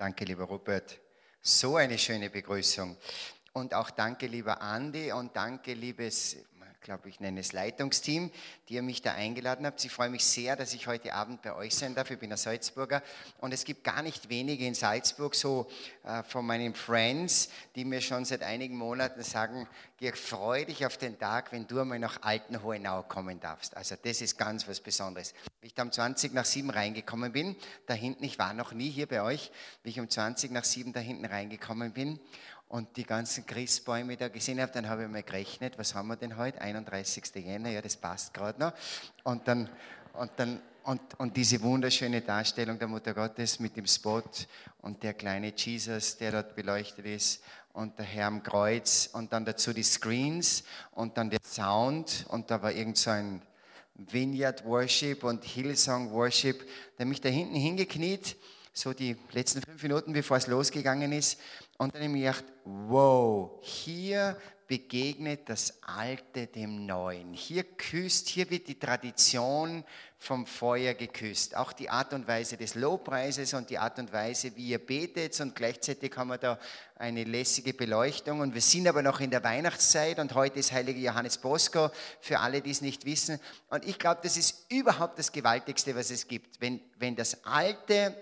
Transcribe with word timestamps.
Danke, 0.00 0.24
lieber 0.24 0.44
Rupert. 0.44 0.98
So 1.42 1.76
eine 1.76 1.98
schöne 1.98 2.30
Begrüßung. 2.30 2.96
Und 3.52 3.74
auch 3.74 3.90
danke, 3.90 4.28
lieber 4.28 4.62
Andi, 4.62 5.12
und 5.12 5.36
danke, 5.36 5.74
liebes 5.74 6.38
glaube 6.80 7.10
ich, 7.10 7.20
nenne 7.20 7.40
es 7.40 7.52
Leitungsteam, 7.52 8.30
die 8.68 8.74
ihr 8.74 8.82
mich 8.82 9.02
da 9.02 9.12
eingeladen 9.12 9.66
habt. 9.66 9.84
Ich 9.84 9.92
freue 9.92 10.08
mich 10.08 10.24
sehr, 10.24 10.56
dass 10.56 10.72
ich 10.72 10.86
heute 10.86 11.12
Abend 11.12 11.42
bei 11.42 11.54
euch 11.54 11.74
sein 11.74 11.94
darf. 11.94 12.10
Ich 12.10 12.18
bin 12.18 12.32
ein 12.32 12.38
Salzburger 12.38 13.02
und 13.38 13.52
es 13.52 13.64
gibt 13.64 13.84
gar 13.84 14.02
nicht 14.02 14.30
wenige 14.30 14.66
in 14.66 14.74
Salzburg, 14.74 15.34
so 15.34 15.70
äh, 16.04 16.22
von 16.22 16.46
meinen 16.46 16.74
Friends, 16.74 17.50
die 17.76 17.84
mir 17.84 18.00
schon 18.00 18.24
seit 18.24 18.42
einigen 18.42 18.76
Monaten 18.76 19.22
sagen, 19.22 19.68
Georg, 19.98 20.16
freue 20.16 20.64
dich 20.64 20.86
auf 20.86 20.96
den 20.96 21.18
Tag, 21.18 21.52
wenn 21.52 21.66
du 21.66 21.80
einmal 21.80 21.98
nach 21.98 22.22
Altenhohenau 22.22 23.02
kommen 23.02 23.38
darfst. 23.38 23.76
Also 23.76 23.96
das 24.02 24.22
ist 24.22 24.38
ganz 24.38 24.66
was 24.66 24.80
Besonderes. 24.80 25.34
Wie 25.60 25.66
ich 25.66 25.74
da 25.74 25.82
um 25.82 25.92
20 25.92 26.32
nach 26.32 26.46
7 26.46 26.70
reingekommen 26.70 27.32
bin, 27.32 27.56
da 27.86 27.92
hinten, 27.92 28.24
ich 28.24 28.38
war 28.38 28.54
noch 28.54 28.72
nie 28.72 28.88
hier 28.88 29.06
bei 29.06 29.20
euch, 29.20 29.52
wie 29.82 29.90
ich 29.90 30.00
um 30.00 30.08
20 30.08 30.52
nach 30.52 30.64
7 30.64 30.94
da 30.94 31.00
hinten 31.00 31.26
reingekommen 31.26 31.92
bin 31.92 32.18
und 32.70 32.96
die 32.96 33.04
ganzen 33.04 33.44
Christbäume 33.44 34.16
da 34.16 34.28
gesehen 34.28 34.60
habe, 34.60 34.70
dann 34.72 34.88
habe 34.88 35.02
ich 35.02 35.08
mal 35.08 35.24
gerechnet, 35.24 35.76
was 35.76 35.94
haben 35.94 36.06
wir 36.06 36.16
denn 36.16 36.36
heute? 36.36 36.60
31. 36.60 37.24
Jänner, 37.34 37.70
ja, 37.70 37.82
das 37.82 37.96
passt 37.96 38.32
gerade 38.32 38.60
noch. 38.60 38.72
Und 39.24 39.46
dann, 39.48 39.68
und 40.12 40.30
dann, 40.36 40.60
und, 40.84 41.00
und 41.18 41.36
diese 41.36 41.60
wunderschöne 41.62 42.20
Darstellung 42.20 42.78
der 42.78 42.86
Mutter 42.86 43.12
Gottes 43.12 43.58
mit 43.58 43.76
dem 43.76 43.86
Spot 43.86 44.22
und 44.82 45.02
der 45.02 45.14
kleine 45.14 45.52
Jesus, 45.54 46.16
der 46.16 46.30
dort 46.30 46.54
beleuchtet 46.54 47.06
ist 47.06 47.42
und 47.72 47.98
der 47.98 48.06
Herr 48.06 48.28
am 48.28 48.42
Kreuz 48.42 49.10
und 49.12 49.32
dann 49.32 49.44
dazu 49.44 49.72
die 49.72 49.82
Screens 49.82 50.62
und 50.92 51.18
dann 51.18 51.28
der 51.28 51.40
Sound 51.44 52.24
und 52.28 52.52
da 52.52 52.62
war 52.62 52.70
irgend 52.70 52.98
so 52.98 53.10
ein 53.10 53.42
Vineyard 53.94 54.64
Worship 54.64 55.24
und 55.24 55.44
Hillsong 55.44 56.12
Worship, 56.12 56.66
der 56.98 57.06
mich 57.06 57.20
da 57.20 57.28
hinten 57.28 57.56
hingekniet, 57.56 58.36
so 58.72 58.92
die 58.92 59.16
letzten 59.32 59.60
fünf 59.60 59.82
Minuten, 59.82 60.12
bevor 60.12 60.36
es 60.36 60.46
losgegangen 60.46 61.10
ist 61.10 61.40
und 61.80 61.94
dann 61.94 62.02
habe 62.02 62.14
ich 62.14 62.24
gedacht, 62.24 62.44
wow, 62.64 63.58
hier 63.62 64.36
begegnet 64.66 65.48
das 65.48 65.82
Alte 65.82 66.46
dem 66.46 66.84
Neuen. 66.84 67.32
Hier 67.32 67.64
küsst, 67.64 68.28
hier 68.28 68.50
wird 68.50 68.68
die 68.68 68.78
Tradition 68.78 69.82
vom 70.18 70.44
Feuer 70.44 70.92
geküsst. 70.92 71.56
Auch 71.56 71.72
die 71.72 71.88
Art 71.88 72.12
und 72.12 72.28
Weise 72.28 72.58
des 72.58 72.74
Lobpreises 72.74 73.54
und 73.54 73.70
die 73.70 73.78
Art 73.78 73.98
und 73.98 74.12
Weise, 74.12 74.54
wie 74.56 74.68
ihr 74.68 74.78
betet. 74.78 75.40
Und 75.40 75.56
gleichzeitig 75.56 76.14
haben 76.18 76.28
wir 76.28 76.36
da 76.36 76.58
eine 76.96 77.24
lässige 77.24 77.72
Beleuchtung. 77.72 78.40
Und 78.40 78.52
wir 78.52 78.60
sind 78.60 78.86
aber 78.86 79.00
noch 79.00 79.20
in 79.20 79.30
der 79.30 79.42
Weihnachtszeit 79.42 80.18
und 80.18 80.34
heute 80.34 80.58
ist 80.58 80.72
Heiliger 80.72 81.00
Johannes 81.00 81.38
Bosco, 81.38 81.88
für 82.20 82.40
alle, 82.40 82.60
die 82.60 82.72
es 82.72 82.82
nicht 82.82 83.06
wissen. 83.06 83.40
Und 83.70 83.86
ich 83.86 83.98
glaube, 83.98 84.20
das 84.22 84.36
ist 84.36 84.70
überhaupt 84.70 85.18
das 85.18 85.32
Gewaltigste, 85.32 85.96
was 85.96 86.10
es 86.10 86.28
gibt. 86.28 86.60
Wenn, 86.60 86.82
wenn 86.98 87.16
das 87.16 87.42
Alte 87.46 88.14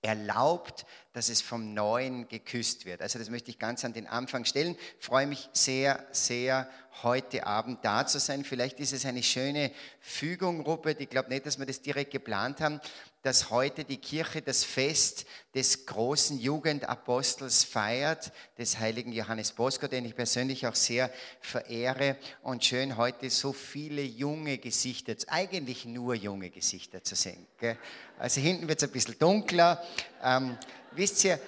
erlaubt, 0.00 0.86
dass 1.12 1.28
es 1.28 1.40
vom 1.40 1.74
Neuen 1.74 2.28
geküsst 2.28 2.84
wird. 2.84 3.02
Also 3.02 3.18
das 3.18 3.30
möchte 3.30 3.50
ich 3.50 3.58
ganz 3.58 3.84
an 3.84 3.92
den 3.92 4.06
Anfang 4.06 4.44
stellen. 4.44 4.76
Ich 4.98 5.06
freue 5.06 5.26
mich 5.26 5.48
sehr, 5.52 6.06
sehr, 6.12 6.68
heute 7.02 7.46
Abend 7.46 7.84
da 7.84 8.06
zu 8.06 8.18
sein. 8.18 8.44
Vielleicht 8.44 8.80
ist 8.80 8.92
es 8.92 9.06
eine 9.06 9.22
schöne 9.22 9.70
Fügung, 10.00 10.60
Rupert. 10.60 11.00
Ich 11.00 11.08
glaube 11.08 11.28
nicht, 11.28 11.46
dass 11.46 11.58
wir 11.58 11.66
das 11.66 11.80
direkt 11.80 12.10
geplant 12.10 12.60
haben, 12.60 12.80
dass 13.22 13.50
heute 13.50 13.84
die 13.84 13.98
Kirche 13.98 14.42
das 14.42 14.64
Fest 14.64 15.26
des 15.54 15.86
großen 15.86 16.38
Jugendapostels 16.38 17.64
feiert, 17.64 18.32
des 18.56 18.78
heiligen 18.78 19.12
Johannes 19.12 19.52
Bosco, 19.52 19.86
den 19.86 20.04
ich 20.04 20.14
persönlich 20.14 20.66
auch 20.66 20.74
sehr 20.74 21.10
verehre. 21.40 22.16
Und 22.42 22.64
schön 22.64 22.96
heute 22.96 23.28
so 23.30 23.52
viele 23.52 24.02
junge 24.02 24.58
Gesichter, 24.58 25.14
eigentlich 25.28 25.84
nur 25.84 26.14
junge 26.14 26.50
Gesichter 26.50 27.02
zu 27.02 27.16
sehen. 27.16 27.46
Also 28.18 28.40
hinten 28.40 28.68
wird 28.68 28.82
es 28.82 28.88
ein 28.88 28.92
bisschen 28.92 29.18
dunkler. 29.18 29.82
Ähm, 30.22 30.56
wisst 30.92 31.24
ihr, 31.24 31.38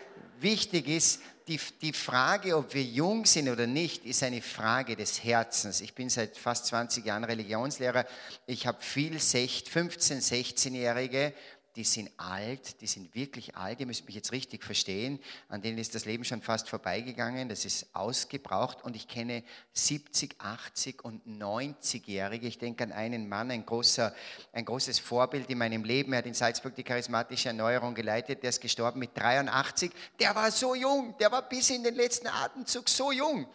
wichtig 0.41 0.89
ist, 0.89 1.21
die, 1.49 1.61
die 1.83 1.93
Frage, 1.93 2.57
ob 2.57 2.75
wir 2.75 2.83
jung 2.83 3.27
sind 3.27 3.49
oder 3.49 3.67
nicht, 3.67 4.05
ist 4.05 4.23
eine 4.23 4.41
Frage 4.41 4.95
des 4.95 5.25
Herzens. 5.25 5.81
Ich 5.81 5.95
bin 5.95 6.09
seit 6.09 6.37
fast 6.37 6.67
20 6.67 7.05
Jahren 7.05 7.25
Religionslehrer. 7.25 8.07
Ich 8.47 8.69
habe 8.69 8.81
viel 8.81 9.17
15-, 9.17 10.23
16-Jährige, 10.23 11.35
die 11.77 11.85
sind 11.85 12.11
alt, 12.17 12.81
die 12.81 12.87
sind 12.87 13.15
wirklich 13.15 13.57
alt, 13.57 13.81
ihr 13.81 13.87
müsst 13.87 14.07
mich 14.07 14.15
jetzt 14.15 14.33
richtig 14.33 14.65
verstehen, 14.65 15.21
an 15.49 15.63
denen 15.63 15.79
ist 15.79 15.95
das 15.95 16.05
Leben 16.05 16.25
schon 16.25 16.43
fast 16.43 16.69
vorbeigegangen, 16.69 17.49
das 17.49 17.65
ist 17.65 17.95
ausgebraucht 17.95 18.83
und 18.83 18.97
ich 18.97 19.07
kenne 19.07 19.45
70, 19.73 20.37
80 20.39 21.05
und 21.05 21.25
90-Jährige. 21.27 22.47
Ich 22.47 22.59
denke 22.59 22.85
an 22.85 22.93
einen 22.93 23.29
Mann, 23.29 23.51
ein, 23.51 23.65
großer, 23.65 24.15
ein 24.53 24.65
großes 24.65 24.99
Vorbild 24.99 25.49
in 25.49 25.59
meinem 25.59 25.85
Leben, 25.85 26.13
er 26.13 26.19
hat 26.19 26.27
in 26.27 26.35
Salzburg 26.35 26.75
die 26.75 26.83
charismatische 26.83 27.49
Erneuerung 27.49 27.95
geleitet, 27.95 28.43
der 28.43 28.51
ist 28.51 28.61
gestorben 28.61 28.99
mit 28.99 29.17
83, 29.17 29.93
der 30.19 30.35
war 30.35 30.51
so 30.51 30.75
jung, 30.75 31.15
der 31.19 31.31
war 31.31 31.49
bis 31.49 31.71
in 31.71 31.85
den 31.85 31.95
letzten 31.95 32.27
Atemzug 32.27 32.89
so 32.89 33.13
jung. 33.13 33.47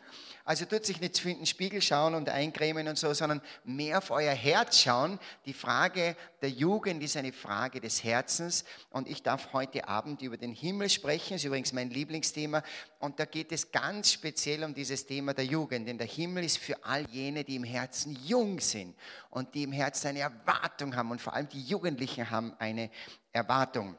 Also 0.47 0.65
tut 0.65 0.85
sich 0.85 1.01
nicht 1.01 1.25
in 1.25 1.37
den 1.37 1.45
Spiegel 1.47 1.81
schauen 1.81 2.13
und 2.13 2.29
eincremen 2.29 2.87
und 2.87 2.99
so, 2.99 3.11
sondern 3.15 3.41
mehr 3.63 3.97
auf 3.97 4.11
euer 4.11 4.31
Herz 4.31 4.79
schauen. 4.79 5.17
Die 5.45 5.53
Frage 5.53 6.15
der 6.43 6.51
Jugend 6.51 7.01
ist 7.01 7.17
eine 7.17 7.33
Frage 7.33 7.81
des 7.81 8.03
Herzens 8.03 8.63
und 8.91 9.09
ich 9.09 9.23
darf 9.23 9.53
heute 9.53 9.87
Abend 9.87 10.21
über 10.21 10.37
den 10.37 10.53
Himmel 10.53 10.89
sprechen. 10.89 11.33
Das 11.33 11.41
ist 11.41 11.45
übrigens 11.45 11.73
mein 11.73 11.89
Lieblingsthema 11.89 12.61
und 12.99 13.19
da 13.19 13.25
geht 13.25 13.51
es 13.51 13.71
ganz 13.71 14.11
speziell 14.11 14.63
um 14.63 14.75
dieses 14.75 15.07
Thema 15.07 15.33
der 15.33 15.45
Jugend, 15.45 15.87
denn 15.87 15.97
der 15.97 16.05
Himmel 16.05 16.43
ist 16.43 16.59
für 16.59 16.85
all 16.85 17.09
jene, 17.09 17.43
die 17.43 17.55
im 17.55 17.63
Herzen 17.63 18.15
jung 18.23 18.59
sind 18.59 18.95
und 19.31 19.55
die 19.55 19.63
im 19.63 19.71
Herzen 19.71 20.09
eine 20.09 20.19
Erwartung 20.19 20.95
haben 20.95 21.09
und 21.09 21.21
vor 21.21 21.33
allem 21.33 21.49
die 21.49 21.63
Jugendlichen 21.63 22.29
haben 22.29 22.53
eine 22.59 22.91
Erwartung. 23.31 23.95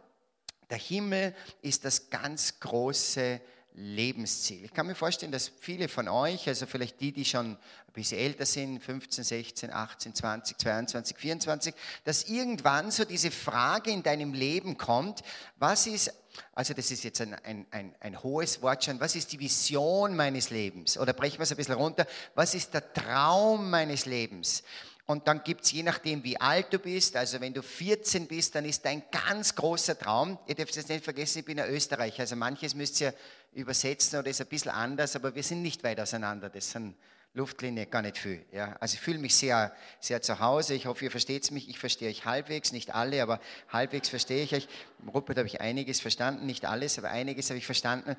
Der 0.70 0.78
Himmel 0.78 1.34
ist 1.60 1.84
das 1.84 2.08
ganz 2.08 2.60
große 2.60 3.40
Lebensziel. 3.78 4.64
Ich 4.64 4.72
kann 4.72 4.86
mir 4.86 4.94
vorstellen, 4.94 5.32
dass 5.32 5.48
viele 5.60 5.88
von 5.88 6.08
euch, 6.08 6.48
also 6.48 6.64
vielleicht 6.64 6.98
die, 7.00 7.12
die 7.12 7.26
schon 7.26 7.52
ein 7.52 7.92
bisschen 7.92 8.18
älter 8.18 8.46
sind, 8.46 8.82
15, 8.82 9.22
16, 9.22 9.70
18, 9.70 10.14
20, 10.14 10.58
22, 10.58 11.16
24, 11.18 11.74
dass 12.04 12.24
irgendwann 12.24 12.90
so 12.90 13.04
diese 13.04 13.30
Frage 13.30 13.90
in 13.90 14.02
deinem 14.02 14.32
Leben 14.32 14.78
kommt, 14.78 15.22
was 15.58 15.86
ist, 15.86 16.10
also 16.54 16.72
das 16.72 16.90
ist 16.90 17.04
jetzt 17.04 17.20
ein, 17.20 17.34
ein, 17.34 17.66
ein, 17.70 17.94
ein 18.00 18.22
hohes 18.22 18.62
Wort 18.62 18.82
schon, 18.82 18.98
was 18.98 19.14
ist 19.14 19.32
die 19.32 19.40
Vision 19.40 20.16
meines 20.16 20.48
Lebens? 20.48 20.96
Oder 20.96 21.12
brechen 21.12 21.38
wir 21.38 21.42
es 21.42 21.50
ein 21.50 21.58
bisschen 21.58 21.74
runter, 21.74 22.06
was 22.34 22.54
ist 22.54 22.72
der 22.72 22.94
Traum 22.94 23.68
meines 23.68 24.06
Lebens? 24.06 24.62
Und 25.06 25.28
dann 25.28 25.44
gibt 25.44 25.64
es, 25.64 25.70
je 25.70 25.84
nachdem, 25.84 26.24
wie 26.24 26.40
alt 26.40 26.72
du 26.72 26.80
bist, 26.80 27.14
also 27.14 27.40
wenn 27.40 27.54
du 27.54 27.62
14 27.62 28.26
bist, 28.26 28.56
dann 28.56 28.64
ist 28.64 28.84
dein 28.84 29.04
ganz 29.12 29.54
großer 29.54 29.96
Traum, 29.96 30.36
ihr 30.48 30.56
dürft 30.56 30.76
es 30.76 30.88
nicht 30.88 31.04
vergessen, 31.04 31.38
ich 31.38 31.44
bin 31.44 31.60
ein 31.60 31.70
Österreicher, 31.70 32.20
also 32.20 32.34
manches 32.34 32.74
müsst 32.74 33.00
ihr 33.00 33.14
übersetzen 33.52 34.18
oder 34.18 34.28
ist 34.28 34.40
ein 34.40 34.48
bisschen 34.48 34.72
anders, 34.72 35.14
aber 35.14 35.34
wir 35.34 35.44
sind 35.44 35.62
nicht 35.62 35.84
weit 35.84 36.00
auseinander. 36.00 36.50
Das 36.50 36.72
sind 36.72 36.96
Luftlinie 37.36 37.84
gar 37.84 38.00
nicht 38.00 38.16
viel. 38.16 38.44
Ja. 38.50 38.76
Also 38.80 38.94
ich 38.94 39.00
fühle 39.00 39.18
mich 39.18 39.36
sehr, 39.36 39.74
sehr 40.00 40.22
zu 40.22 40.40
Hause. 40.40 40.72
Ich 40.72 40.86
hoffe, 40.86 41.04
ihr 41.04 41.10
versteht 41.10 41.50
mich. 41.50 41.68
Ich 41.68 41.78
verstehe 41.78 42.08
euch 42.08 42.24
halbwegs, 42.24 42.72
nicht 42.72 42.94
alle, 42.94 43.22
aber 43.22 43.40
halbwegs 43.68 44.08
verstehe 44.08 44.42
ich 44.42 44.54
euch. 44.54 44.68
Rupert 45.12 45.36
habe 45.36 45.46
ich 45.46 45.60
einiges 45.60 46.00
verstanden, 46.00 46.46
nicht 46.46 46.64
alles, 46.64 46.98
aber 46.98 47.10
einiges 47.10 47.50
habe 47.50 47.58
ich 47.58 47.66
verstanden. 47.66 48.16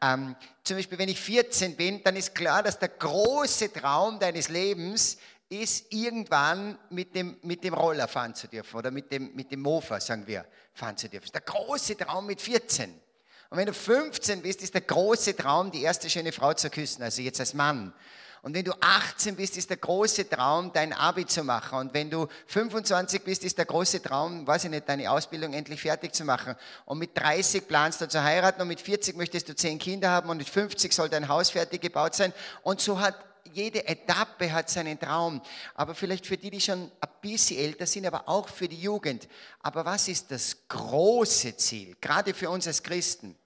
Ähm, 0.00 0.34
zum 0.64 0.78
Beispiel, 0.78 0.98
wenn 0.98 1.10
ich 1.10 1.20
14 1.20 1.76
bin, 1.76 2.02
dann 2.04 2.16
ist 2.16 2.34
klar, 2.34 2.62
dass 2.62 2.78
der 2.78 2.88
große 2.88 3.70
Traum 3.70 4.18
deines 4.18 4.48
Lebens 4.48 5.18
ist, 5.62 5.92
irgendwann 5.92 6.78
mit 6.90 7.14
dem, 7.14 7.36
mit 7.42 7.64
dem 7.64 7.74
Roller 7.74 8.08
fahren 8.08 8.34
zu 8.34 8.48
dürfen 8.48 8.76
oder 8.76 8.90
mit 8.90 9.10
dem, 9.10 9.34
mit 9.34 9.50
dem 9.50 9.60
Mofa, 9.60 10.00
sagen 10.00 10.26
wir, 10.26 10.44
fahren 10.72 10.96
zu 10.96 11.08
dürfen. 11.08 11.30
Der 11.32 11.40
große 11.40 11.96
Traum 11.96 12.26
mit 12.26 12.40
14. 12.40 12.92
Und 13.50 13.58
wenn 13.58 13.66
du 13.66 13.74
15 13.74 14.42
bist, 14.42 14.62
ist 14.62 14.74
der 14.74 14.80
große 14.80 15.36
Traum, 15.36 15.70
die 15.70 15.82
erste 15.82 16.10
schöne 16.10 16.32
Frau 16.32 16.54
zu 16.54 16.70
küssen, 16.70 17.02
also 17.02 17.22
jetzt 17.22 17.40
als 17.40 17.54
Mann. 17.54 17.92
Und 18.44 18.54
wenn 18.54 18.64
du 18.64 18.72
18 18.78 19.36
bist, 19.36 19.56
ist 19.56 19.70
der 19.70 19.78
große 19.78 20.28
Traum, 20.28 20.70
dein 20.70 20.92
Abi 20.92 21.24
zu 21.24 21.42
machen. 21.42 21.78
Und 21.78 21.94
wenn 21.94 22.10
du 22.10 22.28
25 22.48 23.22
bist, 23.22 23.42
ist 23.42 23.56
der 23.56 23.64
große 23.64 24.02
Traum, 24.02 24.46
weiß 24.46 24.64
ich 24.64 24.70
nicht, 24.70 24.86
deine 24.86 25.10
Ausbildung 25.10 25.54
endlich 25.54 25.80
fertig 25.80 26.14
zu 26.14 26.26
machen. 26.26 26.54
Und 26.84 26.98
mit 26.98 27.16
30 27.16 27.66
planst 27.66 28.02
du 28.02 28.08
zu 28.08 28.22
heiraten 28.22 28.60
und 28.60 28.68
mit 28.68 28.82
40 28.82 29.16
möchtest 29.16 29.48
du 29.48 29.54
10 29.54 29.78
Kinder 29.78 30.10
haben 30.10 30.28
und 30.28 30.36
mit 30.36 30.48
50 30.50 30.92
soll 30.92 31.08
dein 31.08 31.28
Haus 31.28 31.48
fertig 31.48 31.80
gebaut 31.80 32.14
sein. 32.14 32.34
Und 32.62 32.82
so 32.82 33.00
hat 33.00 33.14
jede 33.52 33.86
Etappe 33.86 34.52
hat 34.52 34.70
seinen 34.70 34.98
Traum. 34.98 35.40
Aber 35.74 35.94
vielleicht 35.94 36.26
für 36.26 36.36
die, 36.36 36.50
die 36.50 36.60
schon 36.60 36.90
ein 37.00 37.08
bisschen 37.20 37.58
älter 37.58 37.86
sind, 37.86 38.06
aber 38.06 38.28
auch 38.28 38.48
für 38.48 38.68
die 38.68 38.80
Jugend. 38.80 39.28
Aber 39.60 39.84
was 39.84 40.08
ist 40.08 40.30
das 40.30 40.56
große 40.68 41.56
Ziel, 41.56 41.96
gerade 42.00 42.34
für 42.34 42.50
uns 42.50 42.66
als 42.66 42.82
Christen? 42.82 43.36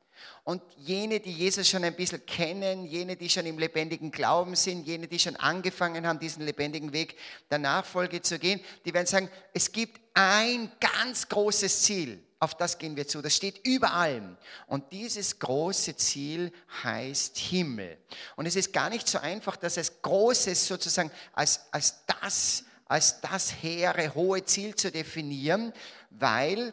Und 0.44 0.62
jene, 0.78 1.20
die 1.20 1.32
Jesus 1.32 1.68
schon 1.68 1.84
ein 1.84 1.94
bisschen 1.94 2.24
kennen, 2.24 2.86
jene, 2.86 3.16
die 3.16 3.28
schon 3.28 3.44
im 3.44 3.58
lebendigen 3.58 4.10
Glauben 4.10 4.56
sind, 4.56 4.86
jene, 4.86 5.06
die 5.06 5.18
schon 5.18 5.36
angefangen 5.36 6.06
haben, 6.06 6.18
diesen 6.18 6.42
lebendigen 6.42 6.92
Weg 6.94 7.16
der 7.50 7.58
Nachfolge 7.58 8.22
zu 8.22 8.38
gehen, 8.38 8.60
die 8.86 8.94
werden 8.94 9.06
sagen, 9.06 9.28
es 9.52 9.70
gibt 9.70 10.00
ein 10.14 10.72
ganz 10.80 11.28
großes 11.28 11.82
Ziel 11.82 12.22
auf 12.40 12.54
das 12.56 12.78
gehen 12.78 12.96
wir 12.96 13.08
zu. 13.08 13.20
Das 13.20 13.34
steht 13.34 13.66
über 13.66 13.92
allem. 13.92 14.36
Und 14.66 14.92
dieses 14.92 15.38
große 15.38 15.96
Ziel 15.96 16.52
heißt 16.84 17.36
Himmel. 17.36 17.98
Und 18.36 18.46
es 18.46 18.54
ist 18.54 18.72
gar 18.72 18.90
nicht 18.90 19.08
so 19.08 19.18
einfach, 19.18 19.56
dass 19.56 19.76
es 19.76 20.02
Großes 20.02 20.66
sozusagen 20.66 21.10
als, 21.32 21.60
als 21.72 22.04
das, 22.06 22.64
als 22.86 23.20
das 23.20 23.62
hehre, 23.62 24.14
hohe 24.14 24.44
Ziel 24.44 24.76
zu 24.76 24.92
definieren, 24.92 25.72
weil, 26.10 26.72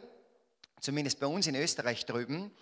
zumindest 0.80 1.18
bei 1.18 1.26
uns 1.26 1.48
in 1.48 1.56
Österreich 1.56 2.06
drüben, 2.06 2.52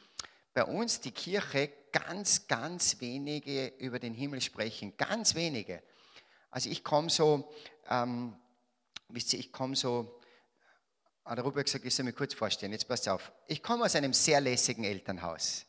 bei 0.54 0.64
uns 0.64 1.00
die 1.00 1.10
Kirche 1.10 1.70
ganz, 1.92 2.46
ganz 2.46 3.00
wenige 3.00 3.66
über 3.78 3.98
den 3.98 4.14
Himmel 4.14 4.40
sprechen. 4.40 4.96
Ganz 4.96 5.34
wenige. 5.34 5.82
Also 6.50 6.70
ich 6.70 6.82
komme 6.82 7.10
so, 7.10 7.52
ähm, 7.90 8.34
wisst 9.08 9.32
ihr, 9.34 9.40
ich 9.40 9.52
komme 9.52 9.76
so, 9.76 10.20
hat 11.24 11.38
der 11.38 11.44
Robert 11.44 11.64
gesagt, 11.64 11.84
ich 11.84 11.94
soll 11.94 12.04
mir 12.04 12.12
kurz 12.12 12.34
vorstellen, 12.34 12.72
jetzt 12.72 12.86
passt 12.86 13.08
auf. 13.08 13.32
Ich 13.46 13.62
komme 13.62 13.84
aus 13.84 13.96
einem 13.96 14.12
sehr 14.12 14.40
lässigen 14.40 14.84
Elternhaus. 14.84 15.64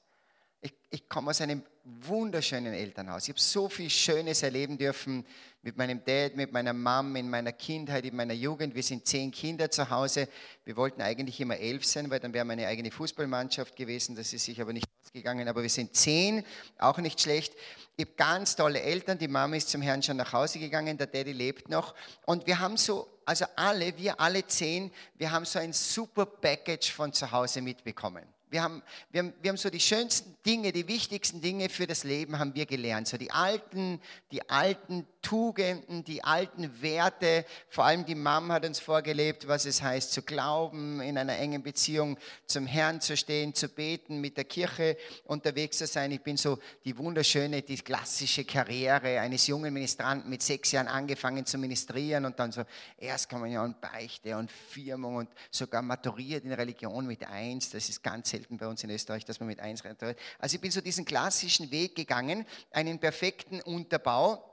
Ich, 0.62 0.74
ich 0.90 1.08
komme 1.08 1.30
aus 1.30 1.42
einem 1.42 1.64
wunderschönen 1.84 2.74
Elternhaus. 2.74 3.24
Ich 3.24 3.30
habe 3.30 3.40
so 3.40 3.70
viel 3.70 3.90
Schönes 3.90 4.42
erleben 4.42 4.78
dürfen 4.78 5.26
mit 5.62 5.78
meinem 5.78 6.04
Dad, 6.04 6.36
mit 6.36 6.52
meiner 6.52 6.74
Mom, 6.74 7.16
in 7.16 7.30
meiner 7.30 7.52
Kindheit, 7.52 8.06
in 8.06 8.16
meiner 8.16 8.34
Jugend. 8.34 8.74
Wir 8.74 8.84
sind 8.84 9.06
zehn 9.06 9.32
Kinder 9.32 9.70
zu 9.70 9.90
Hause. 9.90 10.28
Wir 10.64 10.76
wollten 10.76 11.02
eigentlich 11.02 11.40
immer 11.40 11.58
elf 11.58 11.86
sein, 11.86 12.10
weil 12.10 12.20
dann 12.20 12.34
wäre 12.34 12.46
meine 12.46 12.68
eigene 12.68 12.92
Fußballmannschaft 12.92 13.76
gewesen. 13.76 14.16
Das 14.16 14.34
ist 14.34 14.46
sich 14.46 14.60
aber 14.60 14.74
nicht 14.74 14.88
ausgegangen. 15.16 15.48
Aber 15.48 15.62
wir 15.62 15.70
sind 15.70 15.96
zehn, 15.96 16.44
auch 16.78 16.98
nicht 16.98 17.22
schlecht. 17.22 17.54
Ich 17.96 18.06
habe 18.06 18.16
ganz 18.18 18.56
tolle 18.56 18.82
Eltern. 18.82 19.18
Die 19.18 19.30
Mama 19.30 19.56
ist 19.56 19.70
zum 19.70 19.82
Herrn 19.82 20.04
schon 20.04 20.18
nach 20.18 20.34
Hause 20.34 20.60
gegangen, 20.60 20.98
der 20.98 21.08
Daddy 21.08 21.32
lebt 21.32 21.70
noch. 21.70 21.96
Und 22.26 22.46
wir 22.46 22.60
haben 22.60 22.76
so, 22.76 23.08
also 23.24 23.46
alle, 23.56 23.98
wir 23.98 24.20
alle 24.20 24.46
zehn, 24.46 24.92
wir 25.18 25.32
haben 25.32 25.46
so 25.46 25.60
ein 25.60 25.72
super 25.72 26.26
Package 26.26 26.92
von 26.92 27.14
zu 27.14 27.32
Hause 27.32 27.62
mitbekommen. 27.62 28.24
Wir 28.50 28.64
haben, 28.64 28.84
wir, 29.12 29.20
haben, 29.24 29.34
wir 29.42 29.50
haben 29.50 29.58
so 29.58 29.70
die 29.70 29.80
schönsten 29.80 30.36
Dinge, 30.46 30.72
die 30.72 30.88
wichtigsten 30.88 31.42
Dinge 31.42 31.70
für 31.70 31.88
das 31.88 32.04
Leben 32.04 32.38
haben 32.38 32.54
wir 32.56 32.66
gelernt. 32.66 33.08
So 33.08 33.18
die 33.18 33.32
alten, 33.32 34.00
die 34.32 34.50
alten 34.50 35.08
Tugenden, 35.26 36.04
die 36.04 36.24
alten 36.24 36.82
Werte. 36.84 37.46
Vor 37.68 37.86
allem 37.86 38.06
die 38.06 38.14
Mom 38.14 38.52
hat 38.52 38.64
uns 38.64 38.80
vorgelebt, 38.80 39.48
was 39.48 39.66
es 39.66 39.82
heißt 39.82 40.12
zu 40.12 40.22
glauben, 40.22 41.02
in 41.02 41.18
einer 41.18 41.36
engen 41.38 41.64
Beziehung 41.64 42.20
zum 42.46 42.68
Herrn 42.68 43.02
zu 43.02 43.18
stehen, 43.18 43.56
zu 43.56 43.68
beten, 43.68 44.22
mit 44.22 44.38
der 44.38 44.44
Kirche 44.44 44.98
unterwegs 45.24 45.80
zu 45.80 45.88
sein. 45.88 46.12
Ich 46.12 46.22
bin 46.22 46.38
so 46.38 46.60
die 46.84 46.96
wunderschöne, 46.96 47.64
die 47.64 47.78
klassische 47.78 48.46
Karriere 48.46 49.20
eines 49.20 49.48
jungen 49.48 49.74
Ministranten 49.74 50.30
mit 50.30 50.44
sechs 50.44 50.72
Jahren 50.72 50.88
angefangen 50.88 51.48
zu 51.48 51.58
ministrieren 51.58 52.26
und 52.26 52.40
dann 52.40 52.52
so 52.52 52.64
Erstkommunion, 52.98 53.76
Beichte 53.82 54.38
und 54.38 54.52
Firmung 54.52 55.16
und 55.16 55.30
sogar 55.50 55.82
maturiert 55.82 56.44
in 56.44 56.54
Religion 56.54 57.08
mit 57.08 57.26
eins. 57.26 57.72
Das 57.72 57.90
ist 57.90 58.04
ganz 58.04 58.30
selten 58.36 58.58
bei 58.58 58.68
uns 58.68 58.84
in 58.84 58.90
Österreich, 58.90 59.26
dass 59.26 59.40
man 59.40 59.48
mit 59.48 59.60
eins 59.60 59.84
maturiert. 59.84 60.20
Also 60.40 60.56
ich 60.56 60.62
bin 60.62 60.72
so 60.72 60.82
diesen 60.82 61.06
klassischen 61.06 61.72
Weg 61.72 61.96
gegangen, 61.96 62.46
einen 62.72 63.00
perfekten 63.00 63.62
Unterbau 63.62 64.44